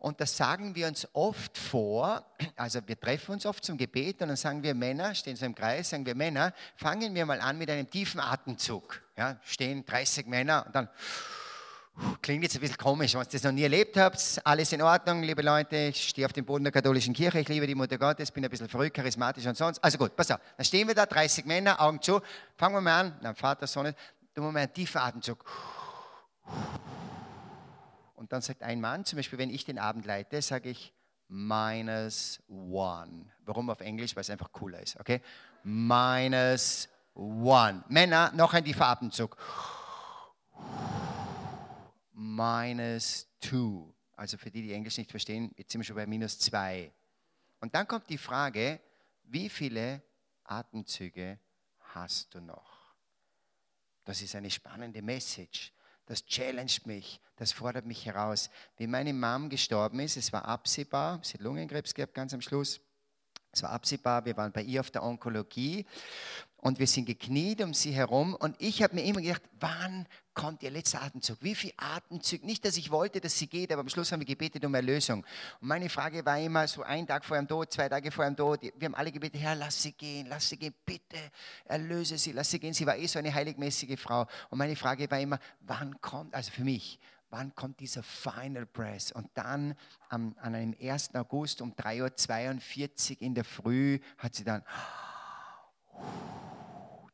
Und 0.00 0.20
das 0.20 0.36
sagen 0.36 0.76
wir 0.76 0.86
uns 0.86 1.08
oft 1.12 1.58
vor, 1.58 2.24
also 2.54 2.80
wir 2.86 2.98
treffen 2.98 3.32
uns 3.32 3.44
oft 3.44 3.64
zum 3.64 3.76
Gebet 3.76 4.22
und 4.22 4.28
dann 4.28 4.36
sagen 4.36 4.62
wir 4.62 4.72
Männer, 4.72 5.12
stehen 5.12 5.34
so 5.34 5.44
im 5.44 5.56
Kreis, 5.56 5.90
sagen 5.90 6.06
wir 6.06 6.14
Männer, 6.14 6.54
fangen 6.76 7.14
wir 7.16 7.26
mal 7.26 7.40
an 7.40 7.58
mit 7.58 7.68
einem 7.68 7.90
tiefen 7.90 8.20
Atemzug. 8.20 9.02
Ja, 9.16 9.40
stehen 9.42 9.84
30 9.84 10.26
Männer 10.28 10.64
und 10.66 10.74
dann 10.74 10.88
Klingt 12.22 12.44
jetzt 12.44 12.54
ein 12.54 12.60
bisschen 12.60 12.76
komisch, 12.76 13.14
wenn 13.14 13.22
ihr 13.22 13.26
das 13.26 13.42
noch 13.42 13.50
nie 13.50 13.62
erlebt 13.62 13.96
habt. 13.96 14.40
Alles 14.44 14.72
in 14.72 14.82
Ordnung, 14.82 15.22
liebe 15.22 15.42
Leute. 15.42 15.76
Ich 15.76 16.10
stehe 16.10 16.26
auf 16.26 16.32
dem 16.32 16.44
Boden 16.44 16.62
der 16.62 16.72
katholischen 16.72 17.12
Kirche. 17.12 17.40
Ich 17.40 17.48
liebe 17.48 17.66
die 17.66 17.74
Mutter 17.74 17.98
Gottes, 17.98 18.30
bin 18.30 18.44
ein 18.44 18.50
bisschen 18.50 18.68
verrückt, 18.68 18.94
charismatisch 18.94 19.44
und 19.46 19.56
sonst. 19.56 19.82
Also 19.82 19.98
gut, 19.98 20.14
pass 20.14 20.30
auf. 20.30 20.38
Dann 20.56 20.64
stehen 20.64 20.86
wir 20.86 20.94
da, 20.94 21.06
30 21.06 21.44
Männer, 21.44 21.80
Augen 21.80 22.00
zu. 22.00 22.20
Fangen 22.56 22.76
wir 22.76 22.80
mal 22.80 23.00
an. 23.00 23.18
Dann 23.20 23.34
Vater, 23.34 23.66
Sohn, 23.66 23.86
tun 24.32 24.44
wir 24.44 24.52
mal 24.52 24.60
einen 24.60 24.72
tiefen 24.72 24.98
Atemzug. 24.98 25.44
Und 28.14 28.32
dann 28.32 28.42
sagt 28.42 28.62
ein 28.62 28.80
Mann, 28.80 29.04
zum 29.04 29.16
Beispiel, 29.16 29.38
wenn 29.38 29.50
ich 29.50 29.64
den 29.64 29.78
Abend 29.78 30.06
leite, 30.06 30.40
sage 30.40 30.70
ich 30.70 30.92
minus 31.28 32.40
one. 32.48 33.26
Warum 33.44 33.70
auf 33.70 33.80
Englisch? 33.80 34.14
Weil 34.14 34.20
es 34.20 34.30
einfach 34.30 34.52
cooler 34.52 34.80
ist, 34.80 35.00
okay? 35.00 35.20
Minus 35.64 36.88
one. 37.14 37.82
Männer, 37.88 38.30
noch 38.36 38.54
ein 38.54 38.64
tiefer 38.64 38.86
Atemzug 38.86 39.36
minus 42.18 43.28
2. 43.40 43.94
Also 44.16 44.36
für 44.36 44.50
die, 44.50 44.62
die 44.62 44.72
Englisch 44.72 44.98
nicht 44.98 45.10
verstehen, 45.10 45.52
jetzt 45.56 45.70
sind 45.70 45.80
wir 45.80 45.84
schon 45.84 45.96
bei 45.96 46.06
minus 46.06 46.38
2. 46.40 46.92
Und 47.60 47.74
dann 47.74 47.86
kommt 47.86 48.10
die 48.10 48.18
Frage, 48.18 48.80
wie 49.22 49.48
viele 49.48 50.02
Atemzüge 50.44 51.38
hast 51.94 52.34
du 52.34 52.40
noch? 52.40 52.94
Das 54.04 54.20
ist 54.22 54.34
eine 54.34 54.50
spannende 54.50 55.02
Message. 55.02 55.72
Das 56.06 56.24
challenged 56.24 56.86
mich, 56.86 57.20
das 57.36 57.52
fordert 57.52 57.84
mich 57.84 58.06
heraus. 58.06 58.50
Wie 58.78 58.86
meine 58.86 59.12
Mom 59.12 59.50
gestorben 59.50 60.00
ist, 60.00 60.16
es 60.16 60.32
war 60.32 60.44
absehbar, 60.46 61.20
sie 61.22 61.34
hat 61.34 61.42
Lungenkrebs 61.42 61.94
gehabt 61.94 62.14
ganz 62.14 62.32
am 62.32 62.40
Schluss. 62.40 62.80
Es 63.52 63.62
war 63.62 63.70
absehbar, 63.70 64.24
wir 64.24 64.36
waren 64.36 64.52
bei 64.52 64.62
ihr 64.62 64.80
auf 64.80 64.90
der 64.90 65.02
Onkologie 65.02 65.86
und 66.60 66.78
wir 66.78 66.86
sind 66.86 67.06
gekniet 67.06 67.62
um 67.62 67.72
sie 67.72 67.92
herum 67.92 68.34
und 68.34 68.56
ich 68.58 68.82
habe 68.82 68.96
mir 68.96 69.04
immer 69.04 69.20
gedacht, 69.20 69.42
wann 69.60 70.06
kommt 70.34 70.62
ihr 70.62 70.70
letzter 70.70 71.02
Atemzug? 71.02 71.38
Wie 71.40 71.54
viel 71.54 71.72
Atemzug? 71.76 72.44
Nicht, 72.44 72.64
dass 72.64 72.76
ich 72.76 72.90
wollte, 72.90 73.20
dass 73.20 73.38
sie 73.38 73.46
geht, 73.46 73.72
aber 73.72 73.80
am 73.80 73.88
Schluss 73.88 74.10
haben 74.10 74.20
wir 74.20 74.26
gebetet 74.26 74.64
um 74.64 74.74
Erlösung. 74.74 75.24
Und 75.60 75.68
meine 75.68 75.88
Frage 75.88 76.24
war 76.26 76.38
immer 76.38 76.66
so 76.66 76.82
ein 76.82 77.06
Tag 77.06 77.24
vor 77.24 77.36
ihrem 77.36 77.46
Tod, 77.46 77.72
zwei 77.72 77.88
Tage 77.88 78.10
vor 78.10 78.24
ihrem 78.24 78.36
Tod, 78.36 78.62
wir 78.62 78.86
haben 78.86 78.94
alle 78.94 79.12
gebetet, 79.12 79.40
Herr, 79.40 79.54
lass 79.54 79.82
sie 79.82 79.92
gehen, 79.92 80.26
lass 80.28 80.48
sie 80.48 80.56
gehen, 80.56 80.74
bitte 80.84 81.18
erlöse 81.64 82.18
sie, 82.18 82.32
lass 82.32 82.50
sie 82.50 82.58
gehen. 82.58 82.74
Sie 82.74 82.86
war 82.86 82.96
eh 82.96 83.06
so 83.06 83.18
eine 83.20 83.32
heiligmäßige 83.32 83.98
Frau. 83.98 84.26
Und 84.50 84.58
meine 84.58 84.74
Frage 84.74 85.08
war 85.10 85.20
immer, 85.20 85.38
wann 85.60 86.00
kommt, 86.00 86.34
also 86.34 86.50
für 86.50 86.64
mich, 86.64 86.98
wann 87.30 87.54
kommt 87.54 87.78
dieser 87.78 88.02
Final 88.02 88.66
Press? 88.66 89.12
Und 89.12 89.30
dann 89.34 89.74
am, 90.08 90.34
an 90.40 90.54
einem 90.54 90.74
1. 90.80 91.14
August 91.14 91.62
um 91.62 91.72
3.42 91.74 93.10
Uhr 93.12 93.22
in 93.22 93.34
der 93.34 93.44
Früh 93.44 94.00
hat 94.18 94.34
sie 94.34 94.44
dann 94.44 94.62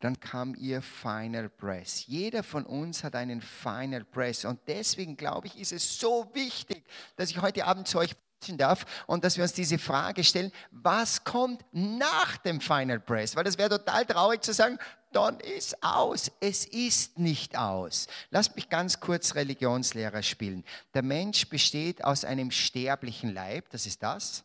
dann 0.01 0.21
kam 0.21 0.55
ihr 0.55 0.83
Final 0.83 1.49
Press. 1.49 2.07
Jeder 2.07 2.43
von 2.43 2.67
uns 2.67 3.05
hat 3.05 3.17
einen 3.17 3.41
Final 3.41 4.05
Press 4.05 4.45
und 4.45 4.61
deswegen 4.67 5.17
glaube 5.17 5.47
ich, 5.47 5.59
ist 5.59 5.73
es 5.73 5.99
so 5.99 6.31
wichtig, 6.35 6.85
dass 7.17 7.31
ich 7.31 7.41
heute 7.41 7.65
Abend 7.65 7.89
zu 7.89 7.99
euch 7.99 8.15
sprechen 8.45 8.59
darf 8.59 8.85
und 9.07 9.25
dass 9.25 9.37
wir 9.37 9.45
uns 9.45 9.55
diese 9.55 9.79
Frage 9.79 10.23
stellen, 10.23 10.53
was 10.71 11.25
kommt 11.25 11.65
nach 11.73 12.37
dem 12.37 12.61
Final 12.61 13.01
Press? 13.01 13.35
Weil 13.35 13.45
das 13.45 13.57
wäre 13.57 13.71
total 13.71 14.05
traurig 14.05 14.43
zu 14.43 14.53
sagen, 14.53 14.79
dann 15.13 15.41
ist 15.41 15.83
aus. 15.83 16.31
Es 16.41 16.67
ist 16.67 17.19
nicht 17.19 17.57
aus. 17.57 18.07
Lasst 18.31 18.57
mich 18.57 18.69
ganz 18.69 19.01
kurz 19.01 19.35
Religionslehrer 19.35 20.23
spielen. 20.23 20.65
Der 20.93 21.03
Mensch 21.03 21.49
besteht 21.49 22.05
aus 22.05 22.25
einem 22.25 22.51
sterblichen 22.51 23.33
Leib, 23.33 23.71
das 23.71 23.87
ist 23.87 24.03
das. 24.03 24.45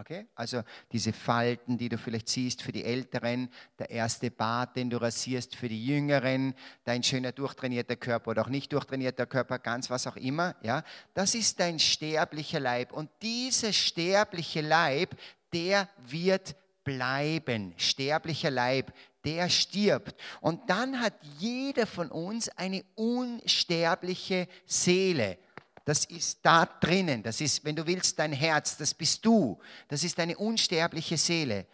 Okay? 0.00 0.26
Also 0.34 0.62
diese 0.92 1.12
Falten, 1.12 1.76
die 1.76 1.90
du 1.90 1.98
vielleicht 1.98 2.30
siehst 2.30 2.62
für 2.62 2.72
die 2.72 2.84
Älteren, 2.84 3.50
der 3.78 3.90
erste 3.90 4.30
Bart, 4.30 4.74
den 4.74 4.88
du 4.88 4.96
rasierst 4.96 5.54
für 5.54 5.68
die 5.68 5.84
Jüngeren, 5.84 6.54
dein 6.84 7.02
schöner 7.02 7.32
durchtrainierter 7.32 7.96
Körper 7.96 8.30
oder 8.30 8.42
auch 8.42 8.48
nicht 8.48 8.72
durchtrainierter 8.72 9.26
Körper, 9.26 9.58
ganz 9.58 9.90
was 9.90 10.06
auch 10.06 10.16
immer, 10.16 10.56
ja, 10.62 10.84
das 11.12 11.34
ist 11.34 11.60
dein 11.60 11.78
sterblicher 11.78 12.60
Leib. 12.60 12.92
Und 12.92 13.10
dieser 13.20 13.74
sterbliche 13.74 14.62
Leib, 14.62 15.14
der 15.52 15.86
wird 15.98 16.56
bleiben. 16.82 17.74
Sterblicher 17.76 18.50
Leib, 18.50 18.94
der 19.26 19.50
stirbt. 19.50 20.18
Und 20.40 20.70
dann 20.70 20.98
hat 21.00 21.12
jeder 21.38 21.86
von 21.86 22.10
uns 22.10 22.48
eine 22.48 22.84
unsterbliche 22.94 24.48
Seele. 24.64 25.36
Das 25.84 26.04
ist 26.04 26.40
da 26.42 26.66
drinnen. 26.66 27.22
Das 27.22 27.40
ist, 27.40 27.64
wenn 27.64 27.74
du 27.74 27.86
willst, 27.86 28.18
dein 28.18 28.32
Herz. 28.32 28.76
Das 28.76 28.92
bist 28.92 29.24
du. 29.24 29.58
Das 29.88 30.04
ist 30.04 30.18
deine 30.18 30.36
unsterbliche 30.36 31.16
Seele. 31.16 31.66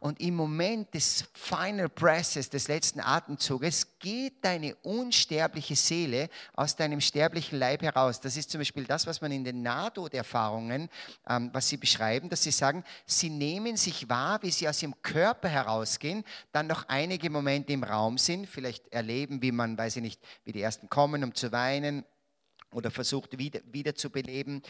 Und 0.00 0.20
im 0.20 0.34
Moment 0.34 0.92
des 0.94 1.24
Final 1.32 1.88
Presses, 1.88 2.50
des 2.50 2.66
letzten 2.66 2.98
Atemzuges, 2.98 3.86
geht 4.00 4.44
deine 4.44 4.74
unsterbliche 4.82 5.76
Seele 5.76 6.28
aus 6.54 6.74
deinem 6.74 7.00
sterblichen 7.00 7.56
Leib 7.56 7.82
heraus. 7.82 8.20
Das 8.20 8.36
ist 8.36 8.50
zum 8.50 8.60
Beispiel 8.60 8.84
das, 8.84 9.06
was 9.06 9.20
man 9.20 9.30
in 9.30 9.44
den 9.44 9.62
Nahtoderfahrungen, 9.62 10.88
ähm, 11.28 11.50
was 11.52 11.68
sie 11.68 11.76
beschreiben, 11.76 12.28
dass 12.28 12.42
sie 12.42 12.50
sagen, 12.50 12.82
sie 13.06 13.30
nehmen 13.30 13.76
sich 13.76 14.08
wahr, 14.08 14.42
wie 14.42 14.50
sie 14.50 14.68
aus 14.68 14.82
ihrem 14.82 15.00
Körper 15.02 15.48
herausgehen, 15.48 16.24
dann 16.50 16.66
noch 16.66 16.88
einige 16.88 17.30
Momente 17.30 17.72
im 17.72 17.84
Raum 17.84 18.18
sind, 18.18 18.48
vielleicht 18.48 18.92
erleben, 18.92 19.40
wie 19.40 19.52
man, 19.52 19.78
weiß 19.78 19.96
ich 19.96 20.02
nicht, 20.02 20.20
wie 20.44 20.50
die 20.50 20.62
ersten 20.62 20.88
kommen, 20.88 21.22
um 21.22 21.32
zu 21.32 21.52
weinen 21.52 22.04
oder 22.72 22.90
versucht 22.90 23.38
wieder, 23.38 23.60
wieder 23.70 23.94
zu 23.94 24.10
beleben. 24.10 24.62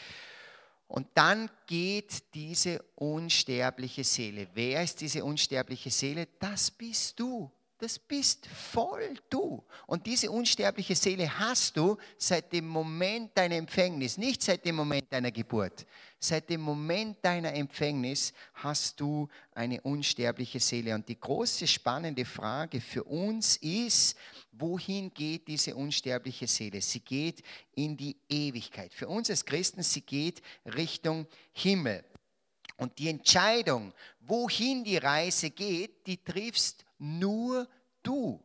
Und 0.89 1.09
dann 1.15 1.51
geht 1.67 2.35
diese 2.35 2.83
unsterbliche 2.97 4.05
Seele. 4.05 4.49
Wer 4.53 4.83
ist 4.83 5.01
diese 5.01 5.25
unsterbliche 5.25 5.91
Seele? 5.91 6.29
Das 6.39 6.71
bist 6.71 7.19
du. 7.19 7.51
Das 7.79 7.99
bist 7.99 8.47
voll 8.47 9.15
du. 9.29 9.65
Und 9.87 10.07
diese 10.07 10.31
unsterbliche 10.31 10.95
Seele 10.95 11.39
hast 11.39 11.77
du 11.77 11.97
seit 12.17 12.53
dem 12.53 12.69
Moment 12.69 13.37
deiner 13.37 13.57
Empfängnis, 13.57 14.19
nicht 14.19 14.41
seit 14.43 14.65
dem 14.65 14.77
Moment 14.77 15.13
deiner 15.13 15.33
Geburt. 15.33 15.85
Seit 16.25 16.49
dem 16.51 16.61
Moment 16.61 17.17
deiner 17.25 17.53
Empfängnis 17.53 18.33
hast 18.55 19.01
du 19.01 19.29
eine 19.57 19.81
unsterbliche 19.81 20.61
Seele. 20.61 20.95
Und 20.95 21.09
die 21.09 21.19
große 21.19 21.67
spannende 21.67 22.25
Frage 22.25 22.81
für 22.81 23.03
uns 23.03 23.57
ist, 23.57 24.17
wohin 24.53 25.13
geht 25.13 25.49
diese 25.49 25.75
unsterbliche 25.75 26.47
Seele? 26.47 26.81
Sie 26.81 27.01
geht 27.01 27.43
in 27.75 27.97
die 27.97 28.17
Ewigkeit. 28.29 28.95
Für 28.95 29.09
uns 29.09 29.31
als 29.31 29.45
Christen, 29.45 29.83
sie 29.83 30.03
geht 30.03 30.43
Richtung 30.65 31.27
Himmel. 31.55 32.05
Und 32.77 32.97
die 33.01 33.09
Entscheidung, 33.09 33.93
wohin 34.21 34.85
die 34.85 34.99
Reise 34.99 35.51
geht, 35.51 36.07
die 36.07 36.23
triffst 36.23 36.85
nur 36.99 37.69
du. 38.05 38.41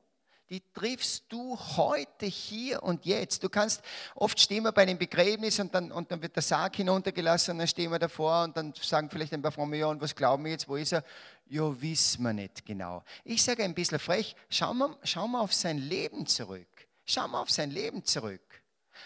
Die 0.50 0.62
triffst 0.74 1.26
du 1.30 1.58
heute, 1.76 2.26
hier 2.26 2.82
und 2.82 3.06
jetzt. 3.06 3.44
Du 3.44 3.50
kannst, 3.50 3.82
oft 4.16 4.40
stehen 4.40 4.64
wir 4.64 4.72
bei 4.72 4.84
einem 4.84 4.98
Begräbnis 4.98 5.60
und 5.60 5.76
dann, 5.76 5.92
und 5.92 6.10
dann 6.10 6.22
wird 6.22 6.36
der 6.36 6.44
Sarg 6.44 6.76
hinuntergelassen 6.78 7.54
und 7.54 7.60
dann 7.60 7.68
stehen 7.68 7.92
wir 7.92 8.00
davor 8.00 8.44
und 8.44 8.56
dann 8.56 8.74
sagen 8.82 9.10
vielleicht 9.10 9.34
ein 9.34 9.42
paar 9.42 9.52
Frauen, 9.52 9.74
ja, 9.74 9.88
und 9.88 10.02
was 10.02 10.16
glauben 10.16 10.46
wir 10.46 10.52
jetzt, 10.52 10.70
wo 10.70 10.78
ist 10.78 10.94
er? 10.94 11.04
Ja, 11.50 11.82
wissen 11.82 12.24
wir 12.24 12.34
nicht 12.34 12.66
genau. 12.66 13.04
Ich 13.24 13.44
sage 13.44 13.64
ein 13.64 13.74
bisschen 13.74 14.00
frech, 14.00 14.36
schau 14.50 14.74
mal, 14.74 14.96
schau 15.04 15.28
mal 15.28 15.42
auf 15.42 15.54
sein 15.54 15.78
Leben 15.78 16.26
zurück. 16.26 16.68
Schau 17.06 17.28
mal 17.28 17.42
auf 17.42 17.52
sein 17.52 17.72
Leben 17.72 18.04
zurück 18.04 18.57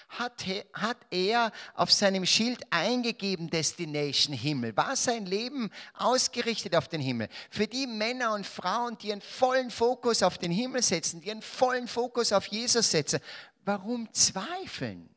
hat, 0.10 0.98
er 1.10 1.52
auf 1.74 1.92
seinem 1.92 2.26
Schild 2.26 2.62
eingegeben, 2.70 3.50
Destination 3.50 4.36
Himmel. 4.36 4.76
War 4.76 4.96
sein 4.96 5.26
Leben 5.26 5.70
ausgerichtet 5.94 6.76
auf 6.76 6.88
den 6.88 7.02
Himmel? 7.02 7.30
Für 7.50 7.68
die 7.68 7.88
Männer 7.88 8.34
und 8.34 8.46
Frauen, 8.46 8.98
die 8.98 9.12
einen 9.12 9.22
vollen 9.22 9.72
Fokus 9.72 10.24
auf 10.24 10.38
den 10.38 10.52
Himmel 10.52 10.82
setzen, 10.82 11.22
die 11.22 11.32
einen 11.32 11.42
vollen 11.42 11.88
Fokus 11.88 12.34
auf 12.34 12.46
Jesus 12.48 12.92
setzen, 12.92 13.20
warum 13.64 14.12
zweifeln? 14.14 15.10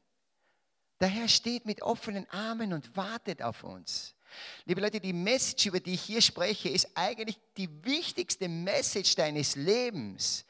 Der 1.00 1.08
Herr 1.08 1.28
steht 1.28 1.66
mit 1.66 1.82
offenen 1.82 2.28
Armen 2.30 2.72
und 2.72 2.96
wartet 2.96 3.42
auf 3.42 3.64
uns. 3.64 4.14
Liebe 4.64 4.80
Leute, 4.80 5.00
die 5.00 5.12
Message, 5.12 5.66
über 5.66 5.80
die 5.80 5.94
ich 5.94 6.02
hier 6.02 6.20
spreche, 6.20 6.68
ist 6.68 6.88
eigentlich 6.94 7.38
die 7.56 7.68
wichtigste 7.84 8.48
Message 8.48 9.14
deines 9.14 9.54
Lebens. 9.56 10.44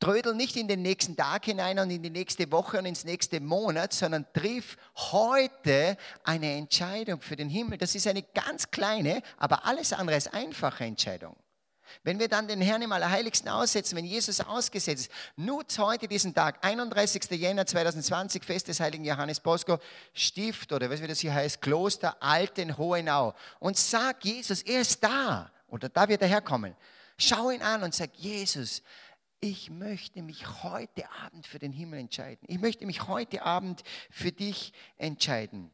Trödel 0.00 0.34
nicht 0.34 0.56
in 0.56 0.66
den 0.66 0.80
nächsten 0.80 1.14
Tag 1.14 1.44
hinein 1.44 1.78
und 1.78 1.90
in 1.90 2.02
die 2.02 2.10
nächste 2.10 2.50
Woche 2.50 2.78
und 2.78 2.86
ins 2.86 3.04
nächste 3.04 3.38
Monat, 3.38 3.92
sondern 3.92 4.26
triff 4.32 4.78
heute 4.96 5.96
eine 6.24 6.56
Entscheidung 6.56 7.20
für 7.20 7.36
den 7.36 7.50
Himmel. 7.50 7.76
Das 7.76 7.94
ist 7.94 8.06
eine 8.06 8.22
ganz 8.22 8.70
kleine, 8.70 9.22
aber 9.36 9.66
alles 9.66 9.92
andere 9.92 10.16
ist 10.16 10.32
einfache 10.32 10.84
Entscheidung. 10.84 11.36
Wenn 12.02 12.18
wir 12.18 12.28
dann 12.28 12.48
den 12.48 12.60
Herrn 12.60 12.82
im 12.82 12.92
Allerheiligsten 12.92 13.48
aussetzen, 13.48 13.96
wenn 13.96 14.04
Jesus 14.04 14.40
ausgesetzt 14.40 15.08
ist, 15.08 15.12
nutzt 15.36 15.78
heute 15.78 16.08
diesen 16.08 16.34
Tag, 16.34 16.64
31. 16.64 17.30
Jänner 17.32 17.66
2020, 17.66 18.44
Fest 18.44 18.68
des 18.68 18.80
heiligen 18.80 19.04
Johannes 19.04 19.40
Bosco, 19.40 19.78
Stift 20.14 20.72
oder 20.72 20.88
was 20.88 21.02
wie 21.02 21.08
das 21.08 21.20
hier 21.20 21.34
heißt, 21.34 21.60
Kloster 21.60 22.16
Alten-Hohenau 22.20 23.34
und 23.58 23.76
sag 23.76 24.24
Jesus, 24.24 24.62
er 24.62 24.80
ist 24.80 25.02
da 25.02 25.50
oder 25.68 25.88
da 25.88 26.08
wird 26.08 26.22
er 26.22 26.28
herkommen. 26.28 26.74
Schau 27.18 27.50
ihn 27.50 27.60
an 27.60 27.82
und 27.82 27.94
sag, 27.94 28.14
Jesus, 28.16 28.82
ich 29.40 29.70
möchte 29.70 30.22
mich 30.22 30.62
heute 30.62 31.10
Abend 31.10 31.46
für 31.46 31.58
den 31.58 31.72
Himmel 31.72 32.00
entscheiden. 32.00 32.44
Ich 32.46 32.60
möchte 32.60 32.86
mich 32.86 33.08
heute 33.08 33.42
Abend 33.42 33.82
für 34.10 34.32
dich 34.32 34.72
entscheiden. 34.98 35.70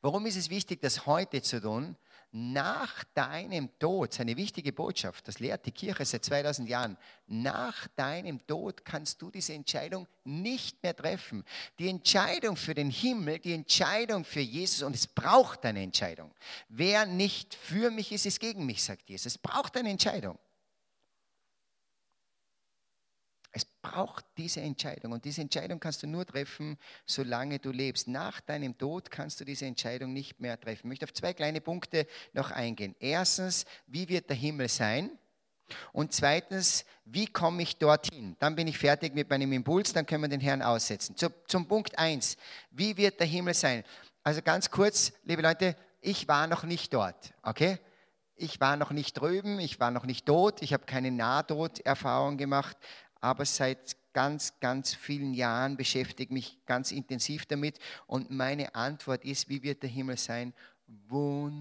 Warum 0.00 0.26
ist 0.26 0.36
es 0.36 0.50
wichtig, 0.50 0.80
das 0.80 1.06
heute 1.06 1.42
zu 1.42 1.60
tun? 1.60 1.96
Nach 2.32 3.02
deinem 3.12 3.76
Tod, 3.80 4.14
seine 4.14 4.36
wichtige 4.36 4.72
Botschaft, 4.72 5.26
das 5.26 5.40
lehrt 5.40 5.66
die 5.66 5.72
Kirche 5.72 6.04
seit 6.04 6.24
2000 6.24 6.68
Jahren, 6.68 6.96
nach 7.26 7.88
deinem 7.96 8.46
Tod 8.46 8.84
kannst 8.84 9.20
du 9.20 9.32
diese 9.32 9.52
Entscheidung 9.52 10.06
nicht 10.22 10.80
mehr 10.80 10.94
treffen. 10.94 11.44
Die 11.80 11.88
Entscheidung 11.88 12.54
für 12.54 12.74
den 12.74 12.88
Himmel, 12.88 13.40
die 13.40 13.52
Entscheidung 13.52 14.24
für 14.24 14.40
Jesus, 14.40 14.82
und 14.82 14.94
es 14.94 15.08
braucht 15.08 15.64
eine 15.64 15.82
Entscheidung. 15.82 16.32
Wer 16.68 17.04
nicht 17.04 17.54
für 17.54 17.90
mich 17.90 18.12
ist, 18.12 18.26
ist 18.26 18.38
gegen 18.38 18.64
mich, 18.64 18.84
sagt 18.84 19.08
Jesus. 19.08 19.32
Es 19.32 19.38
braucht 19.38 19.76
eine 19.76 19.90
Entscheidung. 19.90 20.38
Es 23.52 23.64
braucht 23.64 24.24
diese 24.36 24.60
Entscheidung 24.60 25.12
und 25.12 25.24
diese 25.24 25.40
Entscheidung 25.40 25.80
kannst 25.80 26.02
du 26.02 26.06
nur 26.06 26.24
treffen, 26.24 26.78
solange 27.04 27.58
du 27.58 27.72
lebst. 27.72 28.06
Nach 28.06 28.40
deinem 28.40 28.78
Tod 28.78 29.10
kannst 29.10 29.40
du 29.40 29.44
diese 29.44 29.66
Entscheidung 29.66 30.12
nicht 30.12 30.40
mehr 30.40 30.58
treffen. 30.58 30.78
Ich 30.78 30.84
möchte 30.84 31.04
auf 31.06 31.12
zwei 31.12 31.32
kleine 31.34 31.60
Punkte 31.60 32.06
noch 32.32 32.52
eingehen. 32.52 32.94
Erstens, 33.00 33.64
wie 33.86 34.08
wird 34.08 34.28
der 34.28 34.36
Himmel 34.36 34.68
sein? 34.68 35.10
Und 35.92 36.12
zweitens, 36.12 36.84
wie 37.04 37.26
komme 37.26 37.62
ich 37.62 37.78
dorthin? 37.78 38.36
Dann 38.38 38.56
bin 38.56 38.68
ich 38.68 38.78
fertig 38.78 39.14
mit 39.14 39.30
meinem 39.30 39.52
Impuls, 39.52 39.92
dann 39.92 40.06
können 40.06 40.22
wir 40.22 40.28
den 40.28 40.40
Herrn 40.40 40.62
aussetzen. 40.62 41.16
Zu, 41.16 41.30
zum 41.46 41.66
Punkt 41.66 41.98
1, 41.98 42.36
wie 42.70 42.96
wird 42.96 43.20
der 43.20 43.26
Himmel 43.26 43.54
sein? 43.54 43.84
Also 44.22 44.42
ganz 44.42 44.70
kurz, 44.70 45.12
liebe 45.24 45.42
Leute, 45.42 45.76
ich 46.00 46.28
war 46.28 46.46
noch 46.46 46.64
nicht 46.64 46.92
dort, 46.92 47.32
okay? 47.42 47.78
Ich 48.36 48.60
war 48.60 48.76
noch 48.76 48.90
nicht 48.90 49.20
drüben, 49.20 49.60
ich 49.60 49.80
war 49.80 49.90
noch 49.90 50.06
nicht 50.06 50.26
tot, 50.26 50.62
ich 50.62 50.72
habe 50.72 50.86
keine 50.86 51.10
Nahtoderfahrung 51.10 52.38
gemacht, 52.38 52.76
aber 53.20 53.44
seit 53.44 53.96
ganz, 54.12 54.58
ganz 54.60 54.94
vielen 54.94 55.34
Jahren 55.34 55.76
beschäftige 55.76 56.32
mich 56.32 56.58
ganz 56.66 56.92
intensiv 56.92 57.46
damit. 57.46 57.78
Und 58.06 58.30
meine 58.30 58.74
Antwort 58.74 59.24
ist, 59.24 59.48
wie 59.48 59.62
wird 59.62 59.82
der 59.82 59.90
Himmel 59.90 60.16
sein? 60.16 60.52
Wunderschön. 61.08 61.60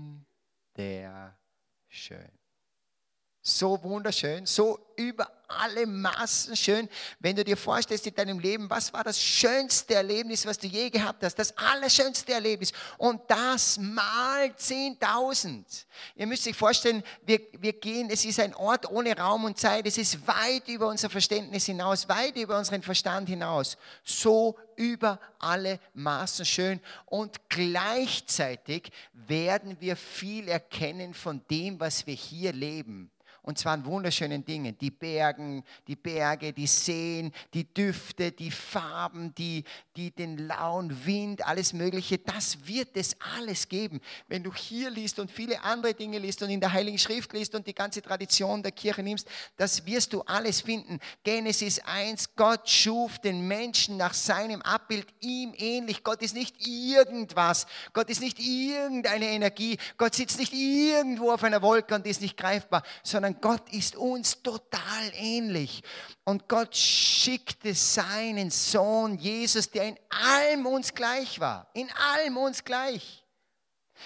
So 3.41 3.81
wunderschön, 3.81 4.45
so 4.45 4.77
über 4.97 5.31
alle 5.47 5.87
Maßen 5.87 6.55
schön. 6.57 6.89
Wenn 7.19 7.37
du 7.37 7.43
dir 7.43 7.55
vorstellst 7.55 8.05
in 8.05 8.13
deinem 8.13 8.37
Leben, 8.37 8.69
was 8.69 8.91
war 8.91 9.03
das 9.03 9.19
schönste 9.19 9.95
Erlebnis, 9.95 10.45
was 10.45 10.57
du 10.57 10.67
je 10.67 10.89
gehabt 10.89 11.23
hast, 11.23 11.35
das 11.35 11.57
allerschönste 11.57 12.33
Erlebnis 12.33 12.73
und 12.97 13.21
das 13.29 13.77
mal 13.79 14.47
10.000. 14.47 15.85
Ihr 16.15 16.27
müsst 16.27 16.47
euch 16.47 16.55
vorstellen, 16.55 17.01
wir, 17.25 17.39
wir 17.59 17.73
gehen, 17.73 18.09
es 18.11 18.25
ist 18.25 18.41
ein 18.41 18.53
Ort 18.53 18.91
ohne 18.91 19.17
Raum 19.17 19.45
und 19.45 19.57
Zeit, 19.57 19.87
es 19.87 19.97
ist 19.97 20.27
weit 20.27 20.67
über 20.67 20.87
unser 20.87 21.09
Verständnis 21.09 21.65
hinaus, 21.65 22.09
weit 22.09 22.35
über 22.35 22.57
unseren 22.57 22.81
Verstand 22.81 23.29
hinaus. 23.29 23.77
So 24.03 24.57
über 24.75 25.17
alle 25.39 25.79
Maßen 25.93 26.45
schön 26.45 26.81
und 27.05 27.49
gleichzeitig 27.49 28.91
werden 29.13 29.77
wir 29.79 29.95
viel 29.95 30.49
erkennen 30.49 31.13
von 31.13 31.41
dem, 31.49 31.79
was 31.79 32.05
wir 32.05 32.15
hier 32.15 32.51
leben. 32.51 33.09
Und 33.41 33.57
zwar 33.57 33.73
an 33.73 33.85
wunderschönen 33.85 34.43
Dingen. 34.45 34.77
Die 34.77 34.91
Bergen, 34.91 35.63
die 35.87 35.95
Berge, 35.95 36.53
die 36.53 36.67
Seen, 36.67 37.31
die 37.53 37.73
Düfte, 37.73 38.31
die 38.31 38.51
Farben, 38.51 39.33
die, 39.35 39.63
die, 39.95 40.11
den 40.11 40.37
lauen 40.37 41.05
Wind, 41.05 41.45
alles 41.45 41.73
Mögliche. 41.73 42.17
Das 42.17 42.65
wird 42.67 42.95
es 42.95 43.15
alles 43.37 43.67
geben. 43.67 43.99
Wenn 44.27 44.43
du 44.43 44.53
hier 44.53 44.89
liest 44.89 45.19
und 45.19 45.31
viele 45.31 45.63
andere 45.63 45.93
Dinge 45.93 46.19
liest 46.19 46.43
und 46.43 46.49
in 46.49 46.59
der 46.59 46.73
Heiligen 46.73 46.97
Schrift 46.97 47.33
liest 47.33 47.55
und 47.55 47.65
die 47.67 47.75
ganze 47.75 48.01
Tradition 48.01 48.63
der 48.63 48.71
Kirche 48.71 49.03
nimmst, 49.03 49.27
das 49.57 49.85
wirst 49.85 50.13
du 50.13 50.21
alles 50.21 50.61
finden. 50.61 50.99
Genesis 51.23 51.79
1, 51.79 52.35
Gott 52.35 52.69
schuf 52.69 53.19
den 53.19 53.47
Menschen 53.47 53.97
nach 53.97 54.13
seinem 54.13 54.61
Abbild, 54.61 55.07
ihm 55.19 55.53
ähnlich. 55.57 56.03
Gott 56.03 56.21
ist 56.21 56.35
nicht 56.35 56.55
irgendwas. 56.65 57.67
Gott 57.93 58.09
ist 58.09 58.21
nicht 58.21 58.39
irgendeine 58.39 59.25
Energie. 59.25 59.77
Gott 59.97 60.15
sitzt 60.15 60.39
nicht 60.39 60.53
irgendwo 60.53 61.31
auf 61.31 61.43
einer 61.43 61.61
Wolke 61.61 61.95
und 61.95 62.05
ist 62.05 62.21
nicht 62.21 62.37
greifbar, 62.37 62.83
sondern 63.03 63.38
Gott 63.41 63.71
ist 63.71 63.95
uns 63.95 64.41
total 64.41 65.11
ähnlich. 65.13 65.81
Und 66.23 66.47
Gott 66.47 66.75
schickte 66.75 67.73
seinen 67.73 68.51
Sohn 68.51 69.17
Jesus, 69.17 69.69
der 69.69 69.87
in 69.87 69.99
allem 70.09 70.65
uns 70.65 70.93
gleich 70.93 71.39
war. 71.39 71.69
In 71.73 71.89
allem 71.91 72.37
uns 72.37 72.63
gleich. 72.63 73.23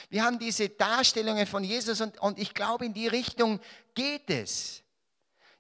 Wir 0.10 0.24
haben 0.24 0.40
diese 0.40 0.70
Darstellungen 0.70 1.46
von 1.46 1.64
Jesus 1.64 2.02
und, 2.02 2.20
und 2.20 2.40
ich 2.40 2.54
glaube, 2.54 2.86
in 2.86 2.94
die 2.94 3.08
Richtung 3.08 3.60
geht 3.94 4.30
es. 4.30 4.84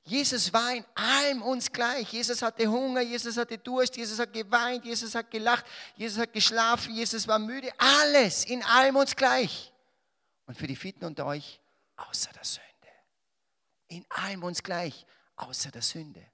Jesus 0.05 0.51
war 0.51 0.73
in 0.73 0.83
allem 0.95 1.41
uns 1.41 1.71
gleich. 1.71 2.11
Jesus 2.11 2.41
hatte 2.41 2.67
Hunger, 2.67 3.01
Jesus 3.01 3.37
hatte 3.37 3.57
Durst, 3.57 3.95
Jesus 3.95 4.19
hat 4.19 4.33
geweint, 4.33 4.83
Jesus 4.83 5.15
hat 5.15 5.31
gelacht, 5.31 5.65
Jesus 5.95 6.19
hat 6.19 6.33
geschlafen, 6.33 6.93
Jesus 6.93 7.27
war 7.27 7.39
müde. 7.39 7.71
Alles 7.77 8.43
in 8.43 8.63
allem 8.63 8.97
uns 8.97 9.15
gleich. 9.15 9.71
Und 10.45 10.57
für 10.57 10.67
die 10.67 10.75
Fitten 10.75 11.05
unter 11.05 11.25
euch, 11.25 11.61
außer 11.95 12.31
der 12.33 12.43
Sünde. 12.43 12.72
In 13.93 14.05
allem 14.09 14.43
uns 14.43 14.63
gleich, 14.63 15.05
außer 15.35 15.69
der 15.69 15.83
Sünde. 15.83 16.25